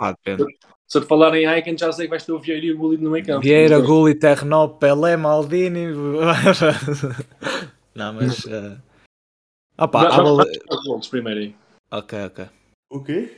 Ah, 0.00 0.12
depende. 0.12 0.44
Se 0.86 0.96
eu 0.96 1.02
te 1.02 1.06
falar 1.06 1.34
em 1.34 1.46
icons, 1.58 1.78
já 1.80 1.92
sei 1.92 2.06
que 2.06 2.10
vais 2.10 2.24
ter 2.24 2.32
o 2.32 2.40
Vieira 2.40 2.64
e 2.64 2.72
o 2.72 2.78
Gullit 2.78 3.02
no 3.02 3.10
meio 3.10 3.26
campo. 3.26 3.42
Vieira, 3.42 3.78
Gulli, 3.78 4.14
Ternó, 4.14 4.68
Pelé, 4.68 5.16
Maldini. 5.18 5.88
Não, 7.94 8.14
mas. 8.14 8.46
eh, 8.46 8.78
Opa, 9.76 10.08
vamos- 10.08 10.36
vale- 10.38 10.58
vamos 10.66 10.70
aos 10.70 10.84
gols 10.86 11.08
primeiro 11.08 11.40
aí. 11.40 11.54
Ok, 11.90 12.24
ok. 12.24 12.48
O 12.90 13.04
quê? 13.04 13.36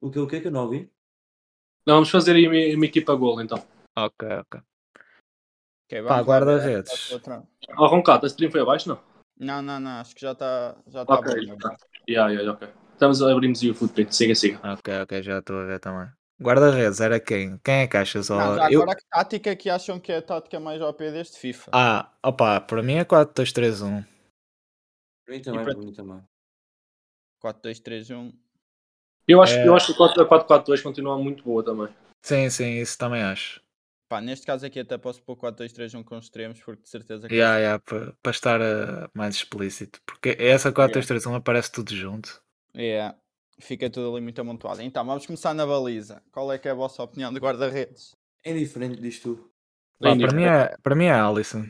O 0.00 0.10
que 0.10 0.18
o 0.18 0.26
que 0.26 0.40
que 0.40 0.48
eu 0.48 0.52
não 0.52 0.62
ouvi? 0.64 0.90
Não, 1.86 1.94
vamos 1.96 2.10
fazer 2.10 2.34
aí 2.36 2.46
uma, 2.46 2.76
uma 2.76 2.86
equipa 2.86 3.14
gol 3.14 3.40
então. 3.42 3.58
Ok, 3.96 4.28
ok. 4.28 4.60
Ok, 5.86 6.02
Pá, 6.04 6.22
guarda-redes. 6.22 6.92
essa 6.92 7.14
outra. 7.14 7.42
Ó, 7.76 7.86
Roncato, 7.86 8.26
esse 8.26 8.34
stream 8.34 8.50
foi 8.50 8.60
abaixo, 8.60 8.88
não? 8.88 9.00
Não, 9.38 9.60
não, 9.60 9.80
não, 9.80 9.90
acho 10.00 10.14
que 10.14 10.20
já 10.20 10.32
está 10.32 10.76
já 10.86 11.04
tá 11.04 11.14
Ok, 11.14 11.46
bom. 11.46 11.56
tá. 11.58 11.76
Yeah, 12.08 12.32
yeah, 12.32 12.52
ok. 12.52 12.68
Estamos 12.92 13.20
a 13.22 13.32
abrirmos 13.32 13.62
aí 13.62 13.70
o 13.70 13.74
footprint, 13.74 14.14
siga, 14.14 14.34
siga. 14.34 14.60
Ok, 14.72 15.00
ok, 15.02 15.22
já 15.22 15.38
estou 15.38 15.58
a 15.58 15.64
ver 15.64 15.80
também. 15.80 16.08
Guarda-redes, 16.40 17.00
era 17.00 17.18
quem? 17.20 17.58
Quem 17.58 17.74
é 17.82 17.86
que 17.88 17.96
achas? 17.96 18.28
Não, 18.28 18.54
já 18.56 18.70
eu- 18.70 18.82
agora 18.82 18.96
que 18.96 19.04
tática 19.08 19.56
que 19.56 19.68
acham 19.70 19.98
que 20.00 20.12
é 20.12 20.18
a 20.18 20.22
tática 20.22 20.58
mais 20.60 20.80
OP 20.80 21.10
deste 21.10 21.38
FIFA? 21.38 21.70
Ah, 21.74 22.12
opa, 22.22 22.60
para 22.60 22.82
mim 22.82 22.94
é 22.94 23.04
4-2-3-1. 23.04 24.04
Para 25.24 25.34
mim 25.34 25.42
também, 25.42 25.64
para 25.64 25.74
mim 25.76 25.92
também. 25.92 26.22
4-2-3-1. 27.40 28.32
Eu 29.26 29.42
acho, 29.42 29.54
É. 29.54 29.66
eu 29.66 29.74
acho 29.74 29.94
que 29.94 30.02
a 30.02 30.24
4-4-2 30.24 30.82
continua 30.82 31.16
muito 31.18 31.44
boa 31.44 31.64
também. 31.64 31.88
Sim, 32.22 32.48
sim, 32.50 32.80
isso 32.80 32.96
também 32.98 33.22
acho. 33.22 33.60
Pá, 34.08 34.20
neste 34.20 34.44
caso 34.44 34.66
aqui 34.66 34.78
até 34.78 34.98
posso 34.98 35.22
pôr 35.22 35.36
4-2-3-1 35.36 36.04
com 36.04 36.18
extremos, 36.18 36.60
porque 36.60 36.82
de 36.82 36.88
certeza 36.88 37.28
que. 37.28 37.34
Yeah, 37.34 37.58
yeah, 37.58 37.82
para 38.22 38.30
estar 38.30 38.60
eh, 38.60 39.08
mais 39.14 39.36
explícito. 39.36 40.00
Porque 40.04 40.36
essa 40.38 40.70
4-2-3-1 40.70 41.34
aparece 41.36 41.72
tudo 41.72 41.94
junto. 41.94 42.42
Yeah. 42.76 43.16
Fica 43.58 43.88
tudo 43.88 44.12
ali 44.12 44.20
muito 44.20 44.40
amontoado. 44.40 44.82
Então, 44.82 45.04
vamos 45.04 45.24
começar 45.24 45.54
na 45.54 45.64
baliza. 45.64 46.22
Qual 46.30 46.52
é 46.52 46.58
que 46.58 46.68
é 46.68 46.72
a 46.72 46.74
vossa 46.74 47.02
opinião 47.02 47.32
de 47.32 47.40
guarda-redes? 47.40 48.14
É 48.44 48.52
diferente 48.52 49.00
disto. 49.00 49.34
tudo. 49.36 49.50
Pá, 50.00 50.16
para, 50.16 50.34
mim 50.34 50.44
é, 50.44 50.76
para 50.82 50.94
mim 50.94 51.04
é 51.04 51.12
Alisson. 51.12 51.66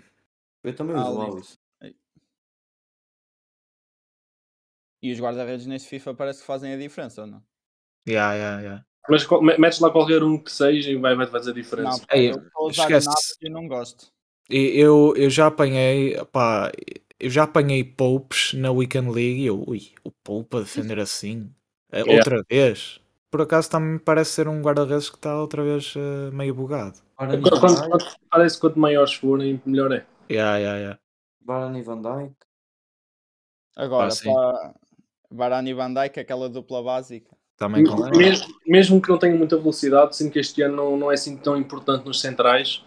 Eu 0.65 0.75
também 0.75 0.97
uso. 0.97 1.21
Alisson. 1.21 1.57
E 5.03 5.13
os 5.13 5.19
guarda-redes 5.19 5.67
neste 5.67 5.89
FIFA 5.89 6.15
parece 6.15 6.41
que 6.41 6.47
fazem 6.47 6.73
a 6.73 6.77
diferença, 6.79 7.23
ou 7.23 7.27
não? 7.27 7.43
Yeah, 8.07 8.35
yeah, 8.35 8.61
yeah. 8.61 8.85
Mas 9.09 9.27
metes 9.59 9.81
lá 9.81 9.91
qualquer 9.91 10.23
um 10.23 10.39
que 10.39 10.51
seja 10.51 10.91
e 10.91 10.97
vai, 10.97 11.17
vai 11.17 11.27
fazer 11.27 11.51
a 11.51 11.55
Não, 11.55 11.63
diferença. 11.63 12.07
pá, 12.07 12.17
Ei, 12.17 12.31
eu 12.31 12.37
estou 12.37 12.67
a 12.67 12.69
usar 12.69 12.91
esquece. 12.91 13.35
e 13.43 13.51
não 13.51 13.67
gosto. 13.67 14.13
Eu, 14.49 15.15
eu 15.17 15.29
já 15.29 15.49
apanhei, 15.49 16.17
pá, 16.27 16.71
eu 17.19 17.31
já 17.31 17.45
apanhei 17.45 17.83
Popes 17.83 18.53
na 18.55 18.71
Weekend 18.71 19.11
League 19.11 19.41
e 19.41 19.47
eu, 19.47 19.65
ui, 19.67 19.93
o 20.05 20.11
Pope 20.11 20.57
a 20.57 20.61
defender 20.61 21.01
assim, 21.01 21.53
Eh, 21.91 22.01
Yeah. 22.01 22.17
outra 22.17 22.43
vez. 22.51 23.01
Por 23.31 23.41
acaso 23.43 23.71
também 23.71 23.93
me 23.95 23.99
parece 23.99 24.33
ser 24.33 24.49
um 24.49 24.61
guarda-redes 24.63 25.09
que 25.11 25.17
está 25.17 25.39
outra 25.41 25.63
vez 25.63 25.95
eh, 25.97 26.31
meio 26.33 26.55
bugado. 26.55 26.99
Parece 28.31 28.55
que 28.57 28.61
quanto 28.61 28.79
maiores 28.79 29.15
forem, 29.15 29.61
melhor 29.67 29.93
é. 29.93 30.07
Yeah, 30.31 30.59
yeah, 30.59 30.79
yeah. 30.79 30.99
Varane 31.45 31.81
e 31.81 31.83
Van 31.83 32.01
Dijk. 32.01 32.35
Agora, 33.77 34.11
sim. 34.11 34.33
para 34.33 34.75
Varane 35.33 35.71
e 35.71 35.75
Van 35.75 35.93
Dijk, 35.93 36.21
aquela 36.21 36.49
dupla 36.49 36.83
básica. 36.83 37.35
Também 37.57 37.85
com 37.85 37.97
Mesmo, 38.17 38.47
mesmo 38.67 39.01
que 39.01 39.09
não 39.09 39.19
tenha 39.19 39.37
muita 39.37 39.57
velocidade, 39.57 40.17
sinto 40.17 40.33
que 40.33 40.39
este 40.41 40.63
ano 40.63 40.77
não, 40.77 40.97
não 40.97 41.11
é 41.11 41.15
assim 41.15 41.37
tão 41.37 41.57
importante 41.57 42.05
nos 42.05 42.21
centrais. 42.21 42.83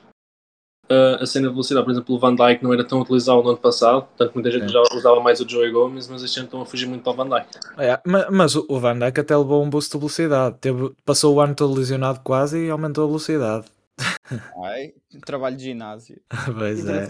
Uh, 0.86 1.18
a 1.20 1.26
cena 1.26 1.48
de 1.48 1.54
velocidade, 1.54 1.84
por 1.84 1.92
exemplo, 1.92 2.14
o 2.16 2.20
Van 2.20 2.36
Dijk 2.36 2.64
não 2.64 2.72
era 2.72 2.84
tão 2.84 3.00
utilizado 3.02 3.42
no 3.42 3.50
ano 3.50 3.58
passado, 3.58 4.08
tanto 4.16 4.30
que 4.30 4.36
muita 4.36 4.52
gente 4.52 4.68
Sim. 4.68 4.74
já 4.74 4.82
usava 4.94 5.20
mais 5.20 5.40
o 5.40 5.50
Joey 5.50 5.72
Gomes, 5.72 6.08
mas 6.08 6.22
este 6.22 6.38
ano 6.38 6.46
estão 6.46 6.62
a 6.62 6.66
fugir 6.66 6.86
muito 6.88 7.02
para 7.04 7.12
o 7.12 7.16
Van 7.16 7.28
Dijk. 7.30 7.48
É, 7.80 8.00
ma- 8.06 8.30
mas 8.30 8.56
o 8.56 8.80
Van 8.80 9.00
Dijk 9.00 9.20
até 9.20 9.36
levou 9.36 9.64
um 9.64 9.70
boost 9.70 9.92
de 9.92 9.98
velocidade. 9.98 10.58
Teve, 10.62 10.94
passou 11.04 11.34
o 11.34 11.42
ano 11.42 11.56
todo 11.56 11.74
lesionado 11.74 12.20
quase 12.24 12.68
e 12.68 12.70
aumentou 12.70 13.06
a 13.06 13.08
velocidade. 13.08 13.66
Ai, 14.64 14.94
trabalho 15.26 15.58
de 15.58 15.64
ginásio. 15.64 16.22
pois 16.56 16.88
é. 16.88 17.10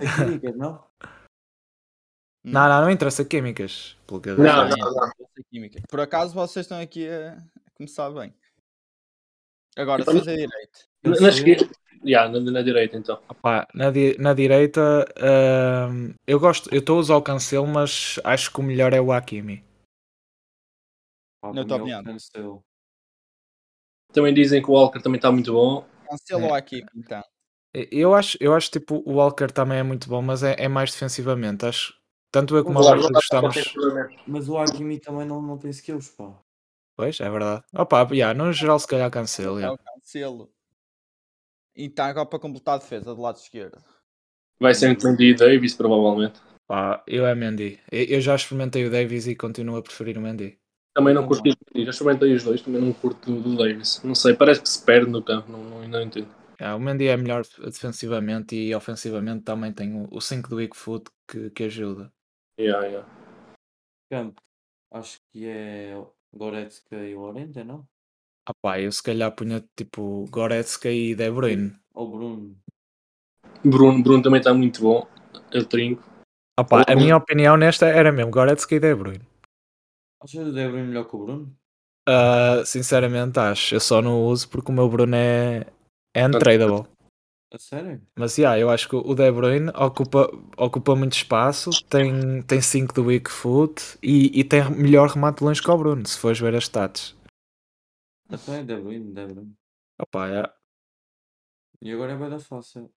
Não? 0.55 0.79
Não, 2.45 2.69
não, 2.69 2.81
não 2.81 2.89
interessa 2.91 3.25
químicas. 3.25 3.97
Pelo 4.05 4.21
que 4.21 4.29
eu 4.29 4.37
Não, 4.37 4.43
não, 4.43 4.65
é, 4.65 4.69
não. 4.69 4.89
interessa 4.89 5.43
química. 5.49 5.81
Por 5.89 5.99
acaso 5.99 6.33
vocês 6.33 6.65
estão 6.65 6.79
aqui 6.79 7.07
a 7.09 7.37
começar 7.75 8.09
bem. 8.11 8.33
Agora, 9.77 10.01
Então- 10.01 10.13
defesa 10.13 10.35
direito. 10.35 10.79
Eu 11.03 11.11
Na, 11.11 11.17
sei. 11.17 11.27
esquerda, 11.29 11.69
yeah, 12.05 12.31
na, 12.31 12.39
na 12.51 12.61
direita 12.61 12.97
então. 12.97 13.21
Opá, 13.27 13.67
na, 13.73 13.91
di- 13.91 14.17
na 14.19 14.33
direita, 14.33 15.05
hum, 15.91 16.13
eu 16.25 16.39
gosto, 16.39 16.73
eu 16.73 16.79
estou 16.79 16.97
a 16.97 16.99
usar 16.99 17.15
o 17.17 17.21
Cancelo, 17.21 17.67
mas 17.67 18.19
acho 18.23 18.51
que 18.51 18.59
o 18.59 18.63
melhor 18.63 18.93
é 18.93 19.01
o 19.01 19.11
Hakimi. 19.11 19.63
Pá, 21.41 21.49
Na 21.49 21.65
para 21.65 21.65
tua 21.67 21.79
mim 21.79 21.91
é 21.91 21.95
o 21.95 21.99
opinião? 21.99 22.03
Cancelo. 22.03 22.63
Também 24.13 24.33
dizem 24.33 24.61
que 24.61 24.69
o 24.69 24.73
Walker 24.73 25.01
também 25.01 25.17
está 25.17 25.31
muito 25.31 25.51
bom. 25.51 25.85
Cancelo 26.09 26.45
É. 26.45 26.57
aqui, 26.57 26.83
então. 26.95 27.23
E- 27.75 27.89
Eu 27.91 28.13
acho, 28.15 28.37
eu 28.39 28.53
acho 28.53 28.71
tipo 28.71 29.03
o 29.05 29.15
Walker 29.15 29.47
também 29.51 29.79
é 29.79 29.83
muito 29.83 30.07
bom, 30.07 30.21
mas 30.21 30.41
é, 30.43 30.55
é 30.57 30.67
mais 30.69 30.91
defensivamente. 30.91 31.65
Acho 31.65 31.93
tanto 32.35 32.57
eu 32.57 32.65
como 32.65 32.79
O 32.79 32.81
o 32.81 32.85
Walker 32.85 33.01
Walker 33.01 33.13
gostamos. 33.13 33.55
Mas 34.27 34.49
o 34.49 34.57
Hakimi 34.57 34.99
também 34.99 35.25
não, 35.25 35.41
não 35.41 35.57
tem 35.57 35.71
skills, 35.71 36.09
pá. 36.09 36.37
Pois, 36.97 37.17
é 37.21 37.29
verdade. 37.29 37.63
Opa, 37.73 38.05
yeah, 38.11 38.37
no 38.37 38.51
geral, 38.51 38.77
se 38.77 38.87
calhar 38.87 39.09
Cancelo. 39.09 39.57
É 39.57 39.61
yeah. 39.61 39.73
o 39.73 39.77
Cancelo. 39.77 40.51
Então, 41.73 42.05
agora 42.05 42.25
para 42.25 42.39
completar 42.39 42.75
a 42.75 42.77
defesa 42.79 43.15
do 43.15 43.21
lado 43.21 43.37
esquerdo. 43.37 43.81
Vai 44.59 44.73
ser 44.73 44.89
entre 44.89 45.07
Mendy 45.07 45.29
e 45.29 45.33
Davis, 45.33 45.75
provavelmente. 45.75 46.41
Pá, 46.67 47.01
eu 47.07 47.25
é 47.25 47.33
Mendy. 47.33 47.79
Eu, 47.89 48.19
já 48.19 48.35
experimentei 48.35 48.85
o 48.85 48.91
Davies 48.91 49.27
e 49.27 49.35
continuo 49.35 49.77
a 49.77 49.81
preferir 49.81 50.17
o 50.17 50.21
Mendy. 50.21 50.57
Também 50.93 51.13
não 51.13 51.27
Também. 51.27 51.55
curti, 51.55 51.83
já 51.83 51.89
experimentei 51.89 52.33
os 52.33 52.43
dois, 52.43 52.61
também 52.61 52.81
não 52.81 52.91
curto 52.91 53.31
do, 53.31 53.41
do 53.41 53.57
Davis. 53.57 54.01
Não 54.03 54.15
sei, 54.15 54.33
parece 54.33 54.61
que 54.61 54.69
se 54.69 54.83
perde 54.83 55.09
no 55.09 55.23
campo, 55.23 55.51
não, 55.51 55.63
não, 55.63 55.87
não 55.87 56.01
entendo. 56.01 56.27
Yeah, 56.59 56.75
o 56.75 56.79
Mendy 56.79 57.07
é 57.07 57.17
melhor 57.17 57.43
defensivamente 57.63 58.55
e 58.55 58.73
ofensivamente 58.73 59.43
também 59.43 59.73
tem 59.73 60.07
o 60.09 60.21
5 60.21 60.49
do 60.49 60.55
weak 60.55 60.75
foot 60.75 61.09
que, 61.27 61.49
que 61.49 61.63
ajuda. 61.65 62.11
Yeah, 62.57 62.87
yeah. 62.87 63.07
Campo. 64.09 64.41
Acho 64.91 65.17
que 65.31 65.45
é 65.45 66.01
Goretzka 66.33 66.95
e 66.95 67.13
Lorente, 67.15 67.63
não? 67.63 67.85
Ah 68.47 68.53
pá, 68.61 68.79
eu 68.79 68.91
se 68.91 69.03
calhar 69.03 69.35
punha 69.35 69.63
tipo 69.75 70.25
Goretzka 70.29 70.89
e 70.89 71.15
De 71.15 71.29
Bruyne. 71.31 71.75
Ou 71.93 72.09
Bruno. 72.09 72.55
Bruno, 73.63 74.03
Bruno 74.03 74.23
também 74.23 74.39
está 74.39 74.53
muito 74.53 74.81
bom. 74.81 75.07
Eu 75.51 75.65
trinco. 75.65 76.03
Ah 76.57 76.63
pá, 76.63 76.85
a 76.87 76.95
minha 76.95 77.17
opinião 77.17 77.57
nesta 77.57 77.87
era 77.87 78.11
mesmo 78.11 78.31
Goretzka 78.31 78.75
e 78.75 78.79
De 78.79 78.95
Bruyne. 78.95 79.27
Achas 80.21 80.47
o 80.47 80.53
De 80.53 80.67
Bruyne 80.67 80.87
melhor 80.87 81.09
que 81.09 81.15
o 81.15 81.25
Bruno? 81.25 81.57
Ah, 82.07 82.63
sinceramente 82.63 83.39
acho, 83.39 83.75
eu 83.75 83.79
só 83.79 84.01
não 84.01 84.23
uso 84.25 84.47
porque 84.47 84.71
o 84.71 84.75
meu 84.75 84.87
Bruno 84.87 85.15
é, 85.15 85.65
é 86.13 86.25
untradable. 86.25 86.87
A 87.55 87.57
sério? 87.57 88.01
Mas 88.17 88.37
yeah, 88.37 88.59
eu 88.59 88.69
acho 88.69 88.89
que 88.89 88.97
o 88.97 89.15
De 89.15 89.31
Bruyne 89.31 89.69
ocupa, 89.69 90.29
ocupa 90.57 90.93
muito 90.93 91.13
espaço, 91.13 91.69
tem 91.89 92.11
5 92.11 92.43
tem 92.47 92.61
cinco 92.61 92.93
do 92.93 93.05
weak 93.05 93.31
foot 93.31 93.81
e, 94.03 94.37
e 94.37 94.43
tem 94.43 94.69
melhor 94.71 95.07
remate 95.07 95.37
de 95.39 95.45
longe 95.45 95.61
que 95.61 95.71
o 95.71 95.77
Bruno, 95.77 96.05
se 96.05 96.19
fores 96.19 96.37
ver 96.37 96.53
as 96.53 96.65
stats. 96.65 97.15
Então 98.29 98.53
é 98.55 98.61
De 98.61 98.75
Bruyne, 98.75 99.13
De 99.13 99.25
Bruyne. 99.25 99.53
Opa, 100.01 100.27
yeah. 100.27 100.53
E 101.81 101.93
agora 101.93 102.11
é 102.11 102.17
bem 102.17 102.29
da 102.29 102.39
fácil. 102.39 102.91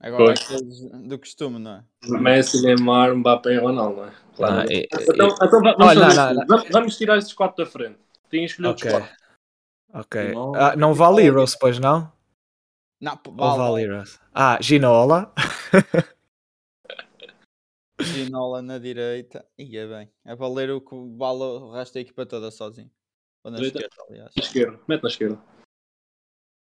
Agora, 0.00 0.24
Pois. 0.26 0.40
aqueles 0.42 1.08
do 1.08 1.18
costume, 1.18 1.58
não 1.58 1.76
é? 1.76 1.84
Messi, 2.20 2.60
Neymar, 2.60 3.16
Mbappé 3.16 3.54
e 3.54 3.58
Ronaldo, 3.58 4.02
não 4.02 4.08
é? 4.08 4.12
Claro. 4.36 4.60
Ah, 4.60 4.66
e- 4.66 4.80
e- 4.80 4.88
então, 5.14 5.28
então 5.28 5.60
vamos, 5.62 5.76
Olha, 5.80 6.00
fazer 6.00 6.14
não, 6.14 6.24
assim. 6.26 6.34
não, 6.40 6.46
Vamos- 6.46 6.68
vamos 6.70 6.96
tirar 6.98 7.16
estes 7.16 7.32
quatro 7.32 7.64
da 7.64 7.70
frente. 7.70 7.98
Tem 8.28 8.40
que 8.40 8.46
escolher 8.50 8.68
Ok. 8.68 8.90
os 8.92 8.98
quatro. 8.98 9.16
Ok. 9.94 10.32
Não, 10.34 10.54
Ah, 10.54 10.76
não 10.76 10.92
vale 10.92 11.22
Heroes, 11.24 11.56
pois 11.56 11.78
não? 11.78 12.14
Vale 13.00 13.20
vale. 13.58 13.82
Heroes? 13.82 14.18
Ah, 14.34 14.58
Ginola. 14.60 15.32
Ginola 18.00 18.62
na 18.62 18.78
direita. 18.78 19.44
E 19.58 19.76
é 19.76 19.86
bem. 19.86 20.10
É 20.24 20.34
valer 20.34 20.70
o 20.70 20.80
que 20.80 20.94
vale 21.16 21.42
o 21.42 21.72
resto 21.72 21.94
da 21.94 22.00
equipa 22.00 22.26
toda 22.26 22.50
sozinho. 22.50 22.90
Ou 23.44 23.50
na 23.50 23.56
Direita. 23.58 23.78
esquerda, 23.78 24.04
aliás. 24.10 24.32
Na 24.36 24.42
esquerda. 24.42 24.80
Mete 24.88 25.02
na 25.02 25.08
esquerda. 25.08 25.42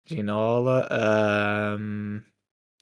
Ginola. 0.07 0.89
ahm, 0.91 2.21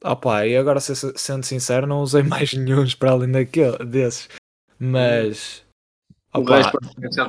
Opa, 0.04 0.44
e 0.46 0.56
agora 0.56 0.80
se- 0.80 1.16
sendo 1.16 1.44
sincero, 1.46 1.86
não 1.86 2.00
usei 2.02 2.22
mais 2.48 2.52
nenhum 2.52 2.84
para 2.98 3.12
além 3.12 3.30
daquele, 3.30 3.78
desses. 3.84 4.28
Mas. 4.78 5.64
Opa, 6.34 6.72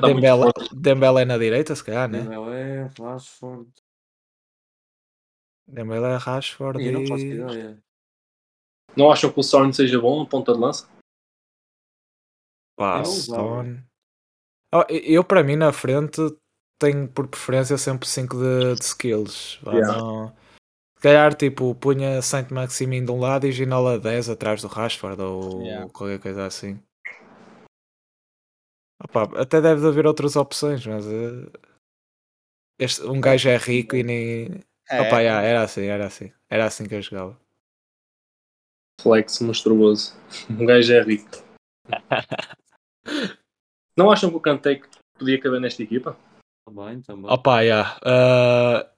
Dembele. 0.00 0.50
Dembele 0.74 1.20
é 1.20 1.24
na 1.24 1.38
direita, 1.38 1.74
se 1.76 1.84
calhar, 1.84 2.08
né? 2.08 2.20
Dembélé, 2.22 2.90
Rashford. 2.98 3.70
Dembele 5.66 6.06
é 6.06 6.16
Rashford 6.16 6.80
Ih, 6.82 6.86
Eu 6.86 6.92
não 6.92 7.06
faço 7.06 7.24
e. 7.24 7.30
ideia. 7.32 7.82
Não 8.96 9.10
acham 9.10 9.32
que 9.32 9.40
o 9.40 9.42
Sorn 9.42 9.72
seja 9.72 10.00
bom, 10.00 10.22
a 10.22 10.26
ponta 10.26 10.52
de 10.52 10.60
lança? 10.60 10.88
Pá. 12.76 13.04
Stone. 13.04 13.84
Oh, 14.72 14.84
e- 14.90 15.12
eu, 15.14 15.24
para 15.24 15.42
mim, 15.42 15.56
na 15.56 15.72
frente, 15.72 16.20
tenho 16.80 17.08
por 17.08 17.26
preferência 17.28 17.78
sempre 17.78 18.06
5 18.08 18.36
de, 18.36 18.74
de 18.74 18.84
skills. 18.84 19.60
Yeah. 19.66 19.98
não- 19.98 20.28
Se 20.96 21.02
calhar, 21.02 21.34
tipo, 21.34 21.74
punha 21.74 22.20
Saint 22.22 22.50
Maximin 22.50 23.04
de 23.04 23.10
um 23.10 23.20
lado 23.20 23.46
e 23.46 23.52
Ginola 23.52 23.98
10 23.98 24.28
atrás 24.30 24.62
do 24.62 24.68
Rashford 24.68 25.20
ou 25.20 25.62
Yeah. 25.62 25.90
qualquer 25.92 26.20
coisa 26.20 26.46
assim. 26.46 26.80
Opa, 29.02 29.24
até 29.40 29.60
deve 29.60 29.86
haver 29.86 30.06
outras 30.06 30.34
opções, 30.36 30.86
mas 30.86 31.04
eh, 31.06 31.50
este, 32.78 33.02
um 33.02 33.20
gajo 33.20 33.48
é 33.48 33.56
rico 33.56 33.96
e 33.96 34.02
nem. 34.02 34.60
É, 34.90 35.00
Opa, 35.00 35.20
yeah, 35.20 35.46
era 35.46 35.62
assim, 35.62 35.84
era 35.84 36.06
assim. 36.06 36.32
Era 36.48 36.66
assim 36.66 36.86
que 36.86 36.94
eu 36.94 37.02
jogava. 37.02 37.38
Flex 39.00 39.40
monstruoso. 39.40 40.14
Um 40.50 40.66
gajo 40.66 40.92
é 40.92 41.02
rico. 41.02 41.42
Não 43.96 44.10
acham 44.10 44.30
que 44.30 44.36
o 44.36 44.40
Kanté 44.40 44.80
podia 45.18 45.40
caber 45.40 45.60
nesta 45.60 45.82
equipa? 45.82 46.16
Também, 46.66 47.00
também. 47.02 47.30
Opa, 47.30 47.60
yeah. 47.60 47.98
Ah, 48.04 48.90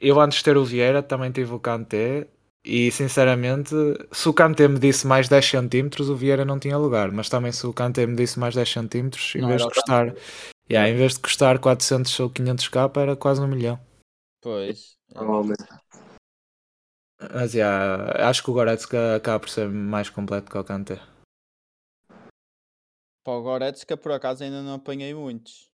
eu 0.00 0.20
antes 0.20 0.38
de 0.38 0.44
ter 0.44 0.56
o 0.56 0.64
Vieira 0.64 1.02
também 1.02 1.30
tive 1.30 1.54
o 1.54 1.60
Kanté 1.60 2.26
e 2.64 2.90
sinceramente 2.90 3.74
se 4.12 4.28
o 4.28 4.32
Kanté 4.34 4.68
me 4.68 4.78
disse 4.78 5.06
mais 5.06 5.28
10 5.28 5.44
centímetros 5.44 6.08
o 6.08 6.16
Vieira 6.16 6.44
não 6.44 6.58
tinha 6.58 6.76
lugar, 6.76 7.10
mas 7.10 7.28
também 7.28 7.52
se 7.52 7.66
o 7.66 7.72
Kanté 7.72 8.06
me 8.06 8.16
disse 8.16 8.38
mais 8.38 8.54
10 8.54 8.68
centímetros 8.68 9.34
em 9.34 9.40
Não 9.40 9.48
vez 9.48 9.62
de 9.62 9.68
custar 9.68 10.14
yeah, 10.70 10.88
em 10.88 10.96
vez 10.96 11.14
de 11.14 11.20
custar 11.20 11.58
400 11.58 12.18
ou 12.20 12.30
500 12.30 12.68
k 12.68 12.90
era 12.96 13.16
quase 13.16 13.40
um 13.40 13.46
milhão. 13.46 13.78
Pois. 14.40 14.96
Provavelmente. 15.12 15.64
Mas 17.34 17.54
yeah, 17.54 18.28
acho 18.28 18.42
que 18.42 18.50
o 18.50 18.54
Goretzka 18.54 19.16
acaba 19.16 19.38
por 19.40 19.48
ser 19.48 19.68
mais 19.68 20.10
completo 20.10 20.50
que 20.50 20.58
o 20.58 20.64
Kanté. 20.64 21.00
Para 23.24 23.34
o 23.34 23.42
Goretzka, 23.42 23.96
por 23.96 24.10
acaso, 24.12 24.42
ainda 24.42 24.62
não 24.62 24.74
apanhei 24.74 25.14
muitos. 25.14 25.70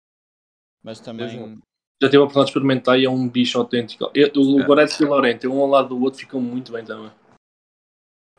Mas 0.83 0.99
também. 0.99 1.57
Já 2.01 2.09
tive 2.09 2.17
a 2.17 2.21
oportunidade 2.21 2.45
de 2.45 2.49
experimentar 2.51 2.99
e 2.99 3.05
é 3.05 3.09
um 3.09 3.27
bicho 3.27 3.57
autêntico. 3.57 4.11
Eu- 4.13 4.29
O 4.35 4.59
É. 4.61 4.65
Goretzka 4.65 5.03
e 5.03 5.05
o 5.05 5.09
Lorente, 5.09 5.47
um 5.47 5.59
ao 5.61 5.67
lado 5.67 5.89
do 5.89 6.01
outro, 6.03 6.19
ficam 6.19 6.39
muito 6.41 6.71
bem 6.71 6.83
também. 6.85 7.11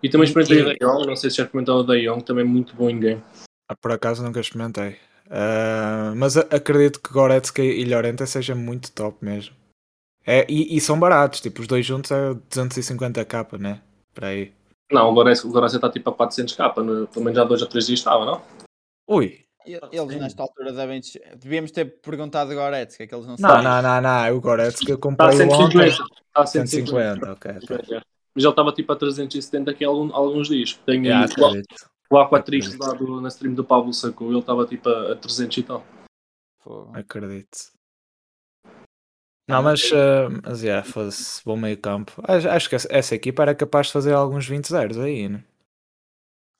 E 0.02 0.08
também 0.08 0.26
experimentei 0.28 0.58
E- 0.58 0.62
o 0.62 0.66
Da 0.66 0.74
Jong, 0.86 1.06
não 1.06 1.16
sei 1.16 1.30
se 1.30 1.36
já 1.38 1.44
experimentaram 1.44 1.80
o 1.80 1.82
Da 1.82 1.94
Jong, 1.96 2.22
também 2.22 2.44
muito 2.44 2.76
bom 2.76 2.88
em 2.90 3.00
game. 3.00 3.24
Ah, 3.68 3.74
Por 3.74 3.90
acaso 3.92 4.22
nunca 4.22 4.38
experimentei. 4.40 4.98
Ah, 5.30 6.12
mas 6.16 6.36
acredito 6.36 7.00
que 7.00 7.12
Goretzka 7.12 7.62
e 7.62 7.84
Llorente 7.84 8.24
seja 8.26 8.54
muito 8.54 8.92
top 8.92 9.24
mesmo. 9.24 9.56
É, 10.30 10.44
e, 10.46 10.76
e 10.76 10.80
são 10.80 10.98
baratos, 11.00 11.40
tipo, 11.40 11.62
os 11.62 11.66
dois 11.66 11.86
juntos 11.86 12.10
é 12.10 12.34
250k, 12.50 13.58
né? 13.58 13.80
Para 14.14 14.28
aí. 14.28 14.52
Não, 14.92 15.10
o 15.10 15.14
Goretzka, 15.14 15.48
o 15.48 15.50
Goretzka 15.50 15.78
está 15.78 15.88
tipo 15.90 16.10
a 16.10 16.12
400k, 16.14 16.82
no- 16.82 17.06
pelo 17.06 17.24
menos 17.24 17.38
há 17.38 17.44
dois 17.44 17.62
ou 17.62 17.68
três 17.68 17.86
dias 17.86 18.00
estava, 18.00 18.24
não? 18.26 18.42
Ui! 19.08 19.40
Eles 19.66 20.16
nesta 20.20 20.42
altura 20.42 20.72
devem. 20.72 21.00
Devíamos 21.36 21.70
ter 21.70 22.00
perguntado 22.00 22.50
a 22.52 22.54
Goretzka, 22.54 23.06
que 23.06 23.14
eles 23.14 23.26
não, 23.26 23.36
Não, 23.38 23.48
sabem. 23.48 23.64
não, 23.64 23.82
não, 23.82 24.00
não. 24.00 24.36
O 24.36 24.40
Goretzka 24.40 24.90
eu 24.90 24.96
Está 24.96 25.08
a 25.08 25.10
comprei 25.10 25.46
ontem. 25.46 25.90
150. 25.90 25.90
Está 25.90 26.42
a 26.42 26.46
150. 26.46 27.26
150, 27.26 27.32
ok. 27.32 27.50
ok. 27.78 28.00
Mas 28.34 28.44
ele 28.44 28.48
estava 28.50 28.72
tipo 28.72 28.92
a 28.92 28.96
370 28.96 29.70
aqui 29.70 29.84
há 29.84 29.88
algum- 29.88 30.14
alguns 30.14 30.48
dias. 30.48 30.78
Tenho 30.86 31.04
Yeah, 31.04 31.24
aí 31.26 31.42
o- 31.42 31.46
acredito. 31.46 31.74
o 32.10 32.18
Aqua 32.18 32.42
Triste 32.42 32.76
lá 32.78 32.92
do- 32.94 33.20
na 33.20 33.28
stream 33.28 33.52
do 33.54 33.64
Pablo 33.64 33.92
Sacou, 33.92 34.30
ele 34.30 34.38
estava 34.40 34.64
tipo 34.66 34.88
a, 34.88 35.12
a 35.12 35.16
300 35.16 35.56
e 35.58 35.62
tal. 35.62 35.84
Fogo. 36.62 36.90
Acredito. 36.94 37.58
Não, 39.48 39.62
mas, 39.62 39.80
ah, 39.94 40.28
mas 40.44 40.62
yeah, 40.62 40.86
fosse 40.86 41.42
bom 41.44 41.56
meio 41.56 41.78
campo. 41.78 42.12
Acho, 42.22 42.48
acho 42.48 42.68
que 42.68 42.74
essa, 42.76 43.14
equipa 43.14 43.42
era 43.42 43.54
capaz 43.54 43.86
de 43.86 43.94
fazer 43.94 44.12
alguns 44.12 44.46
20 44.46 44.68
zeros 44.68 44.98
aí, 44.98 45.28
né? 45.28 45.42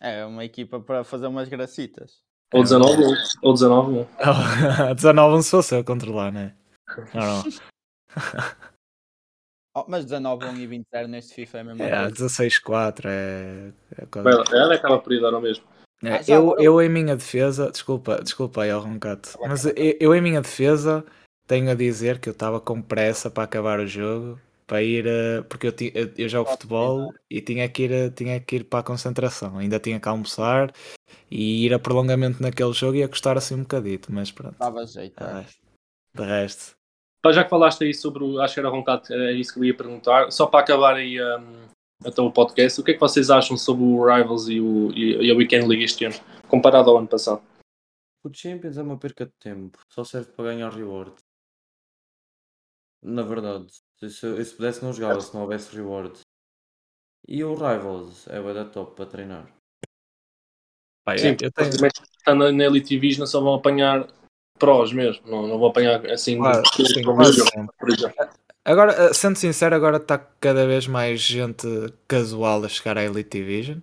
É 0.00 0.24
uma 0.24 0.44
equipa 0.44 0.80
para 0.80 1.04
fazer 1.04 1.26
umas 1.26 1.48
gracitas. 1.48 2.22
Ou 2.52 2.62
19 2.62 3.02
1. 3.02 3.14
Ou 3.42 3.52
19 3.52 3.92
1. 3.92 4.94
19 4.94 5.42
se 5.42 5.50
fosse 5.50 5.76
eu 5.76 5.84
controlar, 5.84 6.32
né? 6.32 6.54
Não, 7.12 7.20
não. 7.26 7.44
Oh, 9.76 9.84
mas 9.86 10.04
19, 10.04 10.44
1 10.46 10.56
e 10.56 10.66
20 10.66 10.86
0 10.90 11.06
neste 11.06 11.34
FIFA 11.34 11.58
é 11.58 11.60
a 11.60 11.64
mesma 11.64 11.84
É, 11.84 11.90
coisa. 11.90 12.10
16-4 12.10 13.08
é. 13.08 13.72
é 13.96 14.06
coisa- 14.06 14.44
Ela 14.52 14.74
acaba 14.74 14.98
por 14.98 15.12
ir 15.12 15.20
dar 15.20 15.32
ao 15.32 15.40
mesmo. 15.40 15.64
É, 16.02 16.14
Ah, 16.14 16.20
eu, 16.26 16.56
eu, 16.58 16.82
em 16.82 16.88
minha 16.88 17.16
defesa, 17.16 17.70
desculpa, 17.70 18.20
desculpa 18.22 18.62
aí, 18.62 18.70
ao 18.70 18.80
Roncato, 18.80 19.36
Vai, 19.38 19.48
mas 19.48 19.64
vai, 19.64 19.72
eu, 19.76 19.96
eu, 20.00 20.14
em 20.14 20.20
minha 20.20 20.40
defesa, 20.40 21.04
tenho 21.48 21.70
a 21.70 21.74
dizer 21.74 22.20
que 22.20 22.28
eu 22.28 22.32
estava 22.32 22.60
com 22.60 22.80
pressa 22.80 23.30
para 23.30 23.42
acabar 23.44 23.80
o 23.80 23.86
jogo, 23.86 24.38
para 24.66 24.82
ir, 24.82 25.06
eh, 25.06 25.42
porque 25.48 25.66
eu, 25.66 25.72
ti- 25.72 25.90
eu, 25.94 26.10
eu 26.16 26.28
jogo 26.28 26.50
futebol 26.50 27.12
e 27.30 27.40
tinha 27.40 27.66
que, 27.68 27.84
ir, 27.84 27.90
eh, 27.92 28.10
tinha 28.10 28.38
que 28.38 28.56
ir 28.56 28.64
para 28.64 28.80
a 28.80 28.82
concentração, 28.82 29.56
ainda 29.58 29.80
tinha 29.80 29.98
que 29.98 30.08
almoçar 30.08 30.70
e 31.30 31.64
ir 31.64 31.72
a 31.72 31.78
prolongamento 31.78 32.42
naquele 32.42 32.72
jogo 32.74 32.96
ia 32.96 33.08
custar 33.08 33.36
assim 33.38 33.54
um 33.54 33.62
bocadito, 33.62 34.12
mas 34.12 34.30
pronto, 34.30 34.56
Dava 34.58 34.84
jeito. 34.86 35.18
é. 35.22 35.24
Ah, 35.26 35.44
de 36.14 36.22
resto. 36.22 36.76
Pá, 37.22 37.32
já 37.32 37.42
que 37.42 37.50
falaste 37.50 37.82
aí 37.84 37.94
sobre, 37.94 38.22
o- 38.22 38.40
acho 38.40 38.54
que 38.54 38.60
era 38.60 38.68
Roncato, 38.68 39.12
é 39.12 39.32
isso 39.32 39.54
que 39.54 39.58
eu 39.60 39.64
ia 39.64 39.74
perguntar. 39.76 40.30
Só 40.30 40.46
para 40.46 40.60
acabar 40.60 40.94
aí 40.96 41.18
um, 41.20 41.66
então 42.06 42.26
o 42.26 42.32
podcast, 42.32 42.80
o 42.80 42.84
que 42.84 42.90
é 42.92 42.94
que 42.94 43.00
vocês 43.00 43.30
acham 43.30 43.56
sobre 43.56 43.82
o 43.84 44.04
Rivals 44.04 44.48
e, 44.48 44.60
o, 44.60 44.92
e, 44.92 45.16
e 45.26 45.30
a 45.30 45.34
Weekend 45.34 45.66
League 45.66 45.82
este 45.84 46.04
ano, 46.04 46.14
comparado 46.46 46.90
ao 46.90 46.98
ano 46.98 47.08
passado? 47.08 47.40
O 48.22 48.30
Champions 48.32 48.76
é 48.76 48.82
uma 48.82 48.98
perca 48.98 49.24
de 49.26 49.32
tempo, 49.40 49.78
só 49.88 50.04
serve 50.04 50.30
para 50.32 50.44
ganhar 50.52 50.70
reward. 50.70 51.12
Na 53.08 53.22
verdade, 53.22 53.66
se, 53.98 54.10
se, 54.10 54.26
eu- 54.26 54.44
se 54.44 54.54
pudesse 54.54 54.84
não 54.84 54.92
jogava 54.92 55.20
se 55.20 55.32
não 55.34 55.42
houvesse 55.42 55.74
reward. 55.74 56.20
E 57.26 57.42
o 57.42 57.54
Rivals 57.54 58.26
é 58.28 58.38
o 58.38 58.54
da 58.54 58.64
top 58.64 58.94
para 58.96 59.06
treinar. 59.06 59.46
Pá, 61.04 61.16
Sim, 61.16 61.28
eu, 61.28 61.36
eu 61.40 61.52
tenho, 61.52 61.70
estando 62.18 62.52
na 62.52 62.64
Elite 62.64 62.90
Division 62.90 63.26
só 63.26 63.40
vão 63.40 63.54
apanhar 63.54 64.06
prós 64.58 64.92
mesmo, 64.92 65.26
não, 65.26 65.46
não 65.46 65.58
vão 65.58 65.68
apanhar 65.68 66.04
assim 66.10 66.38
sim, 66.74 67.00
exemplo. 67.00 67.68
Agora, 68.64 69.14
sendo 69.14 69.36
sincero, 69.36 69.74
agora 69.74 69.96
está 69.96 70.18
cada 70.18 70.66
vez 70.66 70.86
mais 70.86 71.20
gente 71.20 71.66
casual 72.06 72.62
a 72.64 72.68
chegar 72.68 72.98
à 72.98 73.04
Elite 73.04 73.38
Division. 73.38 73.78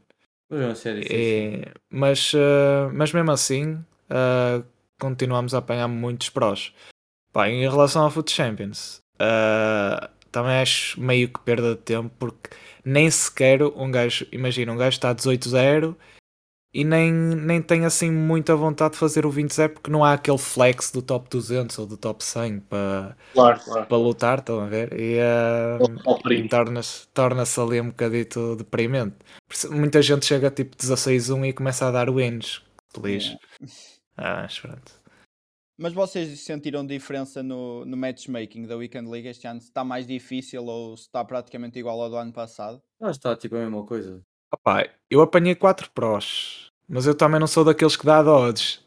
Mas 0.50 0.60
mesmo 0.60 0.72
assim 0.74 0.90
é 0.90 0.94
difícil. 0.94 1.18
E- 1.18 1.74
mas, 1.90 2.32
eh, 2.36 2.90
mas 2.94 3.12
mesmo 3.12 3.32
assim, 3.32 3.84
eh, 4.10 4.64
continuamos 5.00 5.56
a 5.56 5.58
apanhar 5.58 5.88
muitos 5.88 6.30
prós. 6.30 6.72
Pá, 7.34 7.50
em 7.50 7.68
relação 7.68 8.04
ao 8.04 8.12
Foot 8.12 8.32
Champions, 8.32 9.02
eh, 9.20 10.10
também 10.32 10.58
acho 10.62 11.00
meio 11.00 11.30
que 11.30 11.40
perda 11.42 11.76
de 11.76 11.82
tempo 11.82 12.12
porque 12.20 12.50
nem 12.84 13.10
sequer 13.10 13.64
um 13.64 13.90
gajo, 13.92 14.26
imagina, 14.32 14.72
um 14.72 14.78
gajo 14.78 14.96
está 14.98 15.10
a 15.10 15.16
18-0 15.16 15.96
e 16.74 16.84
nem, 16.84 17.10
nem 17.10 17.62
tem 17.62 17.86
assim 17.86 18.12
muita 18.12 18.54
vontade 18.54 18.94
de 18.94 19.00
fazer 19.00 19.26
o 19.26 19.32
20-0 19.32 19.70
porque 19.70 19.90
não 19.90 20.04
há 20.04 20.12
aquele 20.12 20.38
flex 20.38 20.92
do 20.92 21.02
top 21.02 21.30
200 21.30 21.80
ou 21.80 21.86
do 21.88 21.96
top 21.96 22.22
100 22.22 22.60
para, 22.60 23.16
Claro, 23.34 23.60
claro. 23.64 23.86
para 23.86 23.98
lutar, 23.98 24.40
estão 24.40 24.60
a 24.60 24.66
ver? 24.66 24.92
E, 25.00 25.18
Ao 26.06 26.32
e 26.32 26.50
torna-se 26.50 27.08
torna-se 27.14 27.60
ali 27.62 27.80
um 27.80 27.88
bocadito 27.88 28.58
deprimente. 28.58 29.16
Muita 29.72 30.02
gente 30.02 30.26
chega 30.26 30.52
tipo 30.52 30.76
16-1 30.76 31.46
e 31.46 31.54
começa 31.54 31.88
a 31.88 31.92
dar 31.92 32.10
wins. 32.10 32.62
Feliz. 32.94 33.38
Ah, 34.18 34.42
mas 34.42 34.60
pronto. 34.60 35.05
Mas 35.78 35.94
vocês 35.94 36.40
sentiram 36.40 36.86
diferença 36.86 37.44
no, 37.44 37.84
no 37.86 37.98
matchmaking 37.98 38.66
da 38.66 38.78
Weekend 38.78 39.10
League 39.10 39.28
este 39.28 39.46
ano? 39.46 39.60
Se 39.60 39.68
está 39.68 39.84
mais 39.84 40.08
difícil 40.08 40.66
ou 40.66 40.96
se 40.96 41.04
está 41.04 41.24
praticamente 41.24 41.78
igual 41.78 42.02
ao 42.02 42.10
do 42.10 42.16
ano 42.16 42.32
passado? 42.32 42.82
Ah, 43.02 43.12
está 43.12 43.36
tipo 43.36 43.56
a 43.56 43.60
mesma 43.60 43.86
coisa. 43.86 44.22
Opa, 44.54 44.88
eu 45.10 45.22
apanhei 45.22 45.54
4 45.54 45.92
prós, 45.92 46.72
mas 46.88 47.06
eu 47.06 47.16
também 47.16 47.40
não 47.40 47.48
sou 47.48 47.66
daqueles 47.66 47.98
que 47.98 48.06
dá 48.06 48.24
dodges. 48.24 48.86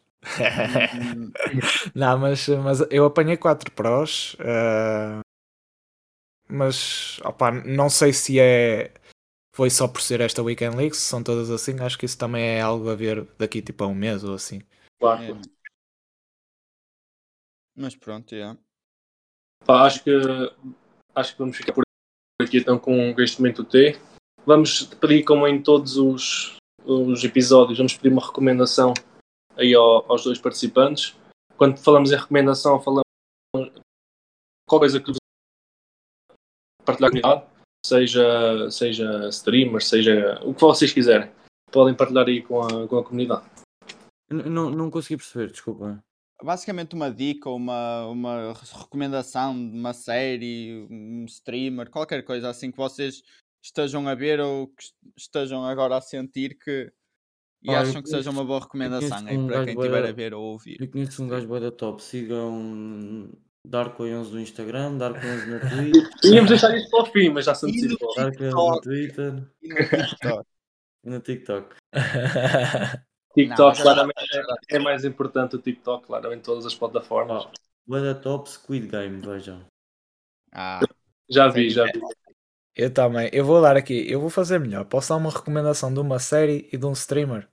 Hum, 0.95 1.31
não, 1.95 2.19
mas, 2.19 2.49
mas 2.49 2.81
eu 2.91 3.05
apanhei 3.05 3.37
4 3.37 3.71
prós, 3.73 4.35
ah, 4.41 5.21
mas 6.49 7.21
opa, 7.23 7.51
não 7.51 7.91
sei 7.91 8.13
se 8.13 8.41
é. 8.41 8.93
Foi 9.55 9.69
só 9.71 9.89
por 9.89 10.01
ser 10.01 10.21
esta 10.21 10.43
Weekend 10.43 10.77
League, 10.77 10.97
se 10.97 11.03
são 11.03 11.23
todas 11.23 11.51
assim, 11.51 11.79
acho 11.81 11.99
que 11.99 12.07
isso 12.07 12.17
também 12.17 12.45
é 12.45 12.61
algo 12.61 12.89
a 12.89 12.95
ver 12.95 13.27
daqui 13.37 13.61
tipo 13.61 13.83
a 13.85 13.89
um 13.89 13.95
mês 13.95 14.23
ou 14.23 14.35
assim. 14.35 14.63
claro. 14.99 15.23
é. 15.23 15.58
Mas 17.79 17.95
pronto, 17.95 18.35
é. 18.35 18.57
Pá, 19.65 19.87
acho 19.87 20.03
que 20.03 20.11
acho 21.15 21.33
que 21.33 21.39
vamos 21.39 21.57
ficar 21.57 21.73
por 21.73 21.85
aqui 22.43 22.59
então 22.59 22.79
com 22.79 23.15
este 23.19 23.41
momento 23.41 23.65
T. 23.65 23.99
Vamos 24.45 24.83
pedir, 24.85 25.25
como 25.25 25.47
em 25.47 25.63
todos 25.63 25.97
os, 25.97 26.57
os 26.85 27.23
episódios, 27.23 27.79
vamos 27.79 27.95
pedir 27.95 28.09
uma 28.13 28.25
recomendação 28.25 28.95
aí 29.57 29.75
ao- 29.75 30.11
aos 30.11 30.25
dois 30.25 30.41
participantes. 30.41 31.15
Quando 31.57 31.77
falamos 31.77 32.11
em 32.11 32.17
recomendação, 32.17 32.81
falamos 32.81 33.05
qualquer 34.69 34.79
coisa 34.79 35.01
que 35.01 35.13
partilhar 36.85 37.11
com 37.11 37.19
a 37.19 37.21
comunidade, 37.23 37.51
seja, 37.85 38.71
seja 38.71 39.29
streamer, 39.29 39.83
seja 39.83 40.41
o 40.45 40.55
que 40.55 40.61
vocês 40.61 40.93
quiserem. 40.93 41.31
Podem 41.71 41.95
partilhar 41.95 42.27
aí 42.27 42.43
com 42.43 42.63
a, 42.63 42.89
com 42.89 42.99
a 42.99 43.05
comunidade. 43.05 43.45
Não, 44.31 44.71
não 44.71 44.91
consegui 44.91 45.17
perceber, 45.17 45.51
desculpa. 45.51 45.99
Basicamente 46.43 46.95
uma 46.95 47.11
dica, 47.11 47.51
uma, 47.51 48.07
uma 48.07 48.53
recomendação 48.81 49.53
de 49.55 49.77
uma 49.77 49.93
série, 49.93 50.87
um 50.91 51.25
streamer, 51.25 51.91
qualquer 51.91 52.23
coisa 52.23 52.49
assim 52.49 52.71
que 52.71 52.77
vocês 52.77 53.23
estejam 53.63 54.07
a 54.07 54.15
ver 54.15 54.39
ou 54.41 54.69
que 54.69 54.83
est- 54.85 54.95
estejam 55.17 55.65
agora 55.65 55.97
a 55.97 56.01
sentir 56.01 56.57
que 56.57 56.93
e 57.61 57.71
acham 57.71 58.01
que 58.01 58.09
seja 58.09 58.31
uma 58.31 58.45
boa 58.45 58.61
recomendação 58.61 59.27
aí 59.27 59.37
um 59.37 59.49
para 59.49 59.65
quem 59.65 59.75
estiver 59.75 60.07
a 60.07 60.13
ver 60.13 60.33
ou 60.33 60.45
ouvir. 60.53 60.77
Eu 60.81 60.89
conheço 60.89 61.25
um 61.25 61.29
gajo 61.29 61.49
bué 61.49 61.59
da 61.59 61.73
top. 61.73 62.01
Sigam 62.01 63.29
Darko11 63.67 64.31
no 64.31 64.41
Instagram, 64.41 64.97
Darko11 64.97 65.47
no 65.47 65.59
Twitter, 65.61 66.11
Íamos 66.25 66.51
deixar 66.51 66.77
isso 66.77 66.89
para 66.89 67.03
o 67.03 67.07
fim, 67.07 67.31
mas 67.31 67.47
já 67.47 67.55
se 67.57 67.67
no 67.67 67.73
antecipou. 67.73 68.15
Darko11 68.15 68.31
no 68.31 68.81
TikTok. 68.81 68.83
Twitter 68.83 69.51
E 69.61 69.69
no 69.69 69.75
TikTok. 69.89 70.47
e 71.05 71.11
no 71.11 71.21
TikTok. 71.21 71.77
TikTok, 73.43 73.77
Não, 73.79 73.83
claramente, 73.85 74.19
é, 74.71 74.77
é 74.77 74.79
mais 74.79 75.05
importante 75.05 75.57
o 75.57 75.59
TikTok, 75.59 76.07
claramente, 76.07 76.41
em 76.41 76.43
todas 76.43 76.67
as 76.67 76.75
plataformas. 76.75 77.45
Pá, 77.45 77.51
bué 77.87 78.01
da 78.03 78.15
top 78.15 78.51
Squid 78.51 78.87
Game, 78.89 79.21
vejam. 79.21 79.65
Ah, 80.53 80.81
Já 81.29 81.49
vi, 81.49 81.71
já 81.71 81.85
vi. 81.85 82.01
Eu 82.75 82.93
também. 82.93 83.29
Eu 83.33 83.45
vou 83.45 83.61
dar 83.61 83.77
aqui, 83.77 84.11
eu 84.11 84.21
vou 84.21 84.31
fazer 84.31 84.59
melhor. 84.61 84.85
Posso 84.85 85.09
dar 85.09 85.17
uma 85.17 85.31
recomendação 85.31 85.93
de 85.93 85.99
uma 86.01 86.19
série 86.19 86.69
e 86.73 86.77
de 86.77 86.87
um 86.87 86.93
streamer? 86.93 87.49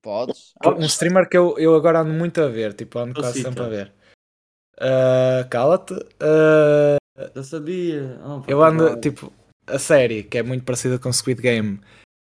podes? 0.00 0.52
Um 0.64 0.84
streamer 0.86 1.28
que 1.28 1.36
eu, 1.36 1.58
eu 1.58 1.74
agora 1.74 2.00
ando 2.00 2.12
muito 2.12 2.40
a 2.40 2.46
ver, 2.48 2.72
tipo, 2.74 2.98
ando 2.98 3.14
quase 3.14 3.38
Cita. 3.38 3.48
sempre 3.48 3.64
a 3.64 3.68
ver. 3.68 3.92
Ah, 4.80 5.44
Cala-te. 5.50 5.94
Ah, 6.20 6.96
Eu 7.34 7.42
sabia. 7.42 8.18
Pá, 8.22 8.44
eu 8.46 8.62
ando, 8.62 8.84
claro. 8.84 9.00
tipo, 9.00 9.32
a 9.66 9.78
série 9.78 10.22
que 10.22 10.38
é 10.38 10.42
muito 10.42 10.64
parecida 10.64 10.98
com 10.98 11.12
Squid 11.12 11.42
Game 11.42 11.80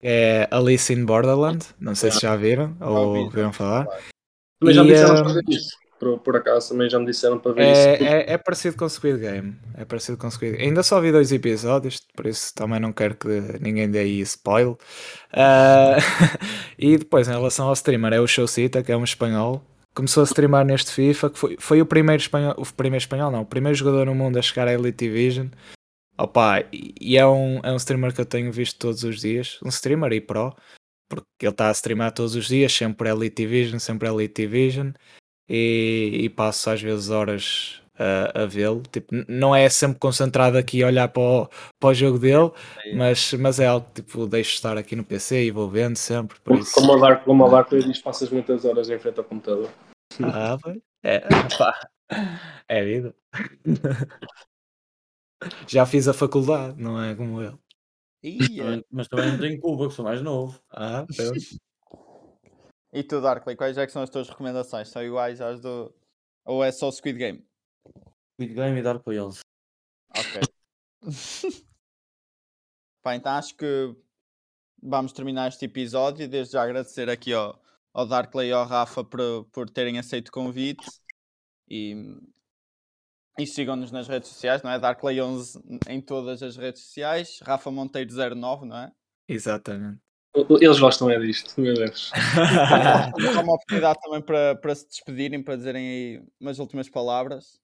é 0.01 0.47
Alice 0.51 0.91
in 0.93 1.05
Borderland. 1.05 1.65
Não 1.79 1.95
sei 1.95 2.11
se 2.11 2.21
já 2.21 2.35
viram 2.35 2.75
ou 2.79 2.87
já 2.87 2.99
ouviram 2.99 3.45
ouvi 3.45 3.57
falar. 3.57 3.87
Mas 4.61 4.75
já 4.75 4.83
E, 4.83 4.87
disseram 4.87 5.13
ah, 5.15 5.23
fazer 5.23 5.43
isso. 5.47 5.69
por, 5.99 6.19
por 6.19 6.35
acaso 6.35 6.69
também 6.69 6.89
já 6.89 6.99
me 6.99 7.05
disseram 7.05 7.39
para 7.39 7.51
ver 7.53 7.71
isso. 7.71 7.81
É, 7.81 8.03
é, 8.03 8.33
é 8.33 8.37
parecido 8.37 8.77
com 8.77 8.89
Squid 8.89 9.19
Game. 9.19 9.55
É 9.75 9.85
parecido 9.85 10.17
com 10.17 10.29
Squid 10.29 10.53
Game. 10.53 10.67
Ainda 10.67 10.83
só 10.83 10.99
vi 10.99 11.11
dois 11.11 11.31
episódios, 11.31 12.01
por 12.15 12.25
isso 12.25 12.53
também 12.55 12.79
não 12.79 12.91
quero 12.91 13.15
que 13.15 13.27
ninguém 13.61 13.89
dê 13.89 13.99
aí 13.99 14.19
spoiler. 14.21 14.75
Ah, 15.31 15.97
e 16.77 16.97
depois, 16.97 17.27
em 17.27 17.31
relação 17.31 17.67
ao 17.67 17.73
streamer, 17.73 18.13
é 18.13 18.19
o 18.19 18.27
Showcita, 18.27 18.83
que 18.83 18.91
é 18.91 18.97
um 18.97 19.03
espanhol. 19.03 19.63
Começou 19.93 20.21
a 20.21 20.25
streamar 20.25 20.63
neste 20.63 20.91
FIFA, 20.91 21.29
que 21.31 21.39
foi, 21.39 21.57
foi 21.59 21.81
o 21.81 21.85
primeiro 21.85 22.21
espanhol, 22.21 22.53
o 22.57 22.65
primeiro 22.73 23.01
espanhol, 23.01 23.31
não, 23.31 23.41
o 23.41 23.45
primeiro 23.45 23.75
jogador 23.75 24.05
no 24.05 24.13
mundo 24.13 24.37
a 24.37 24.41
chegar 24.43 24.67
à 24.67 24.73
Elite 24.73 25.05
Division. 25.07 25.47
Opa, 26.17 26.65
e 26.71 27.15
é 27.15 27.25
um, 27.27 27.59
é 27.59 27.71
um 27.71 27.75
streamer 27.75 28.13
que 28.13 28.21
eu 28.21 28.25
tenho 28.25 28.51
visto 28.51 28.79
todos 28.79 29.03
os 29.03 29.21
dias, 29.21 29.59
um 29.63 29.69
streamer 29.69 30.13
e 30.13 30.21
pro, 30.21 30.55
porque 31.07 31.25
ele 31.41 31.51
está 31.51 31.69
a 31.69 31.71
streamar 31.71 32.11
todos 32.11 32.35
os 32.35 32.47
dias, 32.47 32.73
sempre 32.73 33.09
Elite 33.09 33.43
Division, 33.43 33.79
sempre 33.79 34.07
Elite 34.09 34.41
Division, 34.41 34.91
e, 35.47 36.21
e 36.23 36.29
passo 36.29 36.71
às 36.71 36.81
vezes 36.81 37.09
horas 37.09 37.81
a, 37.97 38.43
a 38.43 38.45
vê-lo. 38.45 38.81
Tipo, 38.91 39.13
não 39.27 39.55
é 39.55 39.69
sempre 39.69 39.99
concentrado 39.99 40.57
aqui 40.57 40.83
a 40.83 40.87
olhar 40.87 41.07
para 41.07 41.21
o, 41.21 41.49
para 41.79 41.89
o 41.89 41.93
jogo 41.93 42.19
dele, 42.19 42.51
mas, 42.95 43.33
mas 43.33 43.59
é 43.59 43.67
algo 43.67 43.87
que 43.93 44.01
tipo, 44.01 44.25
deixo 44.27 44.55
estar 44.55 44.77
aqui 44.77 44.95
no 44.95 45.03
PC 45.03 45.45
e 45.45 45.51
vou 45.51 45.69
vendo 45.69 45.97
sempre. 45.97 46.39
Por 46.39 46.51
Como, 46.53 46.61
isso. 46.61 46.73
como 46.73 46.93
o 46.93 46.99
Dark, 46.99 47.23
como 47.23 47.45
o 47.45 47.49
Dark 47.49 47.69
diz, 47.69 48.01
passas 48.01 48.29
muitas 48.29 48.65
horas 48.65 48.89
em 48.89 48.99
frente 48.99 49.19
ao 49.19 49.25
computador. 49.25 49.69
Ah. 50.23 50.57
É, 51.03 51.19
pá, 51.57 51.87
é 52.67 52.83
vida. 52.83 53.15
Já 55.67 55.85
fiz 55.85 56.07
a 56.07 56.13
faculdade, 56.13 56.81
não 56.81 57.01
é 57.01 57.15
como 57.15 57.41
ele. 57.41 57.57
Ia. 58.23 58.63
Também- 58.63 58.85
Mas 58.91 59.07
também 59.07 59.31
não 59.31 59.39
tenho 59.39 59.59
culpa, 59.61 59.87
que 59.87 59.93
sou 59.93 60.03
mais 60.05 60.21
novo. 60.21 60.61
Ah, 60.69 61.05
pronto. 61.15 61.39
E 62.93 63.03
tu, 63.03 63.21
Darkley, 63.21 63.55
quais 63.55 63.77
é 63.77 63.85
que 63.85 63.91
são 63.91 64.01
as 64.01 64.09
tuas 64.09 64.29
recomendações? 64.29 64.87
São 64.87 65.03
iguais 65.03 65.41
às 65.41 65.59
do. 65.61 65.93
Ou 66.45 66.63
é 66.63 66.71
só 66.71 66.89
Squid 66.89 67.19
Game? 67.19 67.45
Squid 68.33 68.53
Game 68.55 68.79
e 68.79 68.81
Dark 68.81 69.05
Wales. 69.05 69.41
Ok. 70.17 70.41
Pá, 73.03 73.15
então 73.15 73.33
acho 73.33 73.55
que 73.55 73.93
vamos 74.81 75.11
terminar 75.11 75.49
este 75.49 75.65
episódio 75.65 76.23
e 76.23 76.27
desde 76.27 76.53
já 76.53 76.63
agradecer 76.63 77.09
aqui 77.09 77.33
ao, 77.33 77.61
ao 77.93 78.07
Darkley 78.07 78.49
e 78.49 78.53
ao 78.53 78.65
Rafa 78.65 79.03
por, 79.03 79.45
por 79.51 79.69
terem 79.69 79.99
aceito 79.99 80.29
o 80.29 80.31
convite 80.31 80.87
e, 81.69 81.93
e 83.37 83.45
sigam-nos 83.45 83.91
nas 83.91 84.07
redes 84.07 84.29
sociais, 84.29 84.63
não 84.63 84.71
é? 84.71 84.79
Darkley11 84.79 85.79
em 85.89 86.01
todas 86.01 86.41
as 86.41 86.57
redes 86.57 86.81
sociais, 86.81 87.39
Rafa 87.43 87.69
Monteiro 87.69 88.11
09, 88.35 88.65
não 88.65 88.77
é? 88.77 88.91
Exatamente. 89.27 89.99
Eles 90.61 90.79
gostam 90.79 91.09
é 91.09 91.19
disto, 91.19 91.59
meu 91.59 91.73
Deus. 91.73 92.11
Dá 93.33 93.41
uma 93.41 93.55
oportunidade 93.55 93.99
também 94.01 94.21
para, 94.21 94.55
para 94.55 94.75
se 94.75 94.87
despedirem, 94.87 95.41
para 95.41 95.55
dizerem 95.55 95.87
aí 95.87 96.23
umas 96.39 96.59
últimas 96.59 96.89
palavras. 96.89 97.59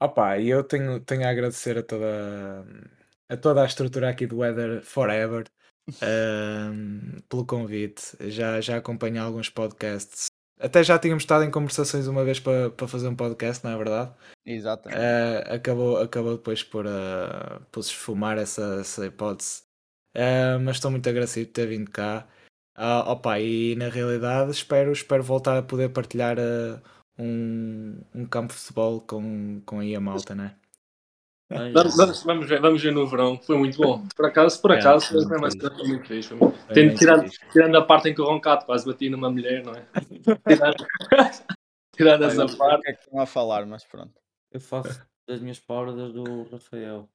Opa, 0.00 0.38
e 0.38 0.48
eu 0.48 0.62
tenho, 0.62 1.00
tenho 1.00 1.26
a 1.26 1.30
agradecer 1.30 1.78
a 1.78 1.82
toda, 1.82 2.66
a 3.30 3.36
toda 3.36 3.62
a 3.62 3.66
estrutura 3.66 4.10
aqui 4.10 4.26
do 4.26 4.38
Weather 4.38 4.82
Forever 4.82 5.44
ahm, 6.02 7.20
pelo 7.28 7.46
convite. 7.46 8.14
Já, 8.28 8.60
já 8.60 8.76
acompanhei 8.76 9.18
alguns 9.18 9.48
podcasts. 9.48 10.26
Até 10.58 10.82
já 10.82 10.98
tínhamos 10.98 11.22
estado 11.22 11.44
em 11.44 11.50
conversações 11.50 12.06
uma 12.06 12.24
vez 12.24 12.40
para, 12.40 12.70
para 12.70 12.88
fazer 12.88 13.08
um 13.08 13.14
podcast, 13.14 13.62
não 13.62 13.72
é 13.72 13.76
verdade? 13.76 14.10
Exatamente. 14.44 15.00
Eh, 15.00 15.54
acabou, 15.54 15.98
acabou 15.98 16.36
depois 16.36 16.62
por, 16.62 16.86
uh, 16.86 17.60
por 17.70 17.82
se 17.82 17.90
esfumar 17.90 18.38
essa, 18.38 18.78
essa 18.80 19.06
hipótese. 19.06 19.62
Eh, 20.14 20.56
mas 20.58 20.76
estou 20.76 20.90
muito 20.90 21.08
agradecido 21.08 21.48
por 21.48 21.52
ter 21.52 21.66
vindo 21.66 21.90
cá. 21.90 22.26
Ah, 22.74 23.10
opa, 23.10 23.38
e 23.38 23.74
na 23.76 23.88
realidade 23.88 24.50
espero, 24.50 24.92
espero 24.92 25.22
voltar 25.22 25.58
a 25.58 25.62
poder 25.62 25.90
partilhar 25.90 26.36
um, 27.18 27.98
um 28.14 28.26
campo 28.26 28.52
de 28.52 28.60
futebol 28.60 29.00
com, 29.00 29.62
com 29.64 29.80
aí 29.80 29.94
a 29.94 30.00
malta, 30.00 30.34
né? 30.34 30.56
Ai, 31.50 31.70
Vamos, 31.72 31.96
vamos, 31.96 32.22
vamos 32.24 32.48
ver, 32.48 32.60
vamos 32.60 32.82
ver 32.82 32.92
no 32.92 33.06
verão. 33.06 33.38
Foi 33.38 33.56
muito 33.56 33.78
bom. 33.78 34.04
Por 34.16 34.26
acaso, 34.26 34.60
por 34.60 34.72
É, 34.72 34.78
acaso, 34.80 35.06
foi 35.06 35.24
foi 35.26 35.38
muito 35.38 35.60
cena 35.60 35.84
muito 35.84 36.06
fixe. 36.08 36.28
Foi 36.30 36.38
muito- 36.38 36.58
Foi 36.58 36.74
Tendo- 36.74 36.94
tirando, 36.98 37.30
tirando 37.52 37.76
a 37.76 37.82
parte 37.82 38.08
em 38.08 38.14
que 38.14 38.20
o 38.20 38.24
Roncato 38.24 38.66
quase 38.66 38.84
bati 38.84 39.08
numa 39.08 39.30
mulher, 39.30 39.64
não 39.64 39.72
é? 39.72 39.84
Tirando, 40.48 40.86
tirando 41.94 42.24
essa 42.24 42.56
parte. 42.56 42.82
que 42.82 42.90
é 42.90 42.92
que 42.94 43.00
estão 43.00 43.20
a 43.20 43.26
falar, 43.26 43.64
mas 43.64 43.84
pronto. 43.84 44.12
Eu 44.52 44.60
faço 44.60 45.00
as 45.28 45.40
minhas 45.40 45.60
palavras 45.60 46.12
do 46.12 46.48
Rafael. 46.50 47.08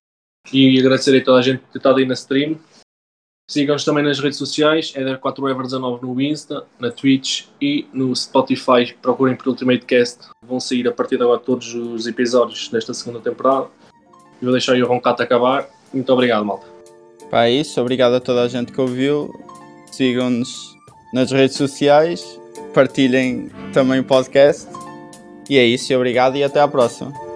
E 0.52 0.80
agradecer 0.80 1.16
a 1.20 1.24
toda 1.24 1.40
a 1.40 1.42
gente 1.42 1.60
por 1.60 1.70
ter 1.72 1.80
estado 1.80 2.00
aí 2.00 2.06
na 2.06 2.14
stream. 2.14 2.58
Sigam-nos 3.50 3.84
também 3.84 4.02
nas 4.04 4.18
redes 4.18 4.38
sociais, 4.40 4.94
Eder4Ever19 4.94 6.02
no 6.04 6.22
Insta, 6.22 6.66
na 6.80 6.90
Twitch 6.90 7.48
e 7.60 7.86
no 7.92 8.16
Spotify. 8.16 8.94
Procurem 9.02 9.36
por 9.36 9.50
Ultimate 9.50 9.86
Cast. 9.86 10.30
Vão 10.42 10.58
sair 10.60 10.88
a 10.88 10.92
partir 10.94 11.18
de 11.18 11.24
agora 11.24 11.40
todos 11.40 11.74
os 11.76 12.08
episódios 12.08 12.70
desta 12.70 12.94
segunda 12.94 13.20
temporada. 13.20 13.70
E 14.42 14.46
vou 14.46 14.52
deixar 14.52 14.74
aí 14.74 14.84
o 14.84 14.88
Roncato 14.88 15.22
acabar. 15.22 15.68
Muito 15.94 16.12
obrigado, 16.12 16.44
malta. 16.46 16.66
Pá, 17.30 17.46
é 17.46 17.52
isso. 17.52 17.80
Obrigado 17.80 18.16
a 18.16 18.20
toda 18.20 18.42
a 18.42 18.48
gente 18.48 18.72
que 18.72 18.82
ouviu. 18.82 19.34
Sigam-nos 19.92 20.76
nas 21.14 21.32
redes 21.32 21.56
sociais. 21.58 22.40
Partilhem 22.74 23.50
também 23.74 24.00
o 24.00 24.04
podcast. 24.04 24.68
E 25.50 25.58
é 25.58 25.66
isso. 25.66 25.94
Obrigado 25.94 26.36
e 26.38 26.44
até 26.44 26.60
à 26.60 26.68
próxima. 26.68 27.31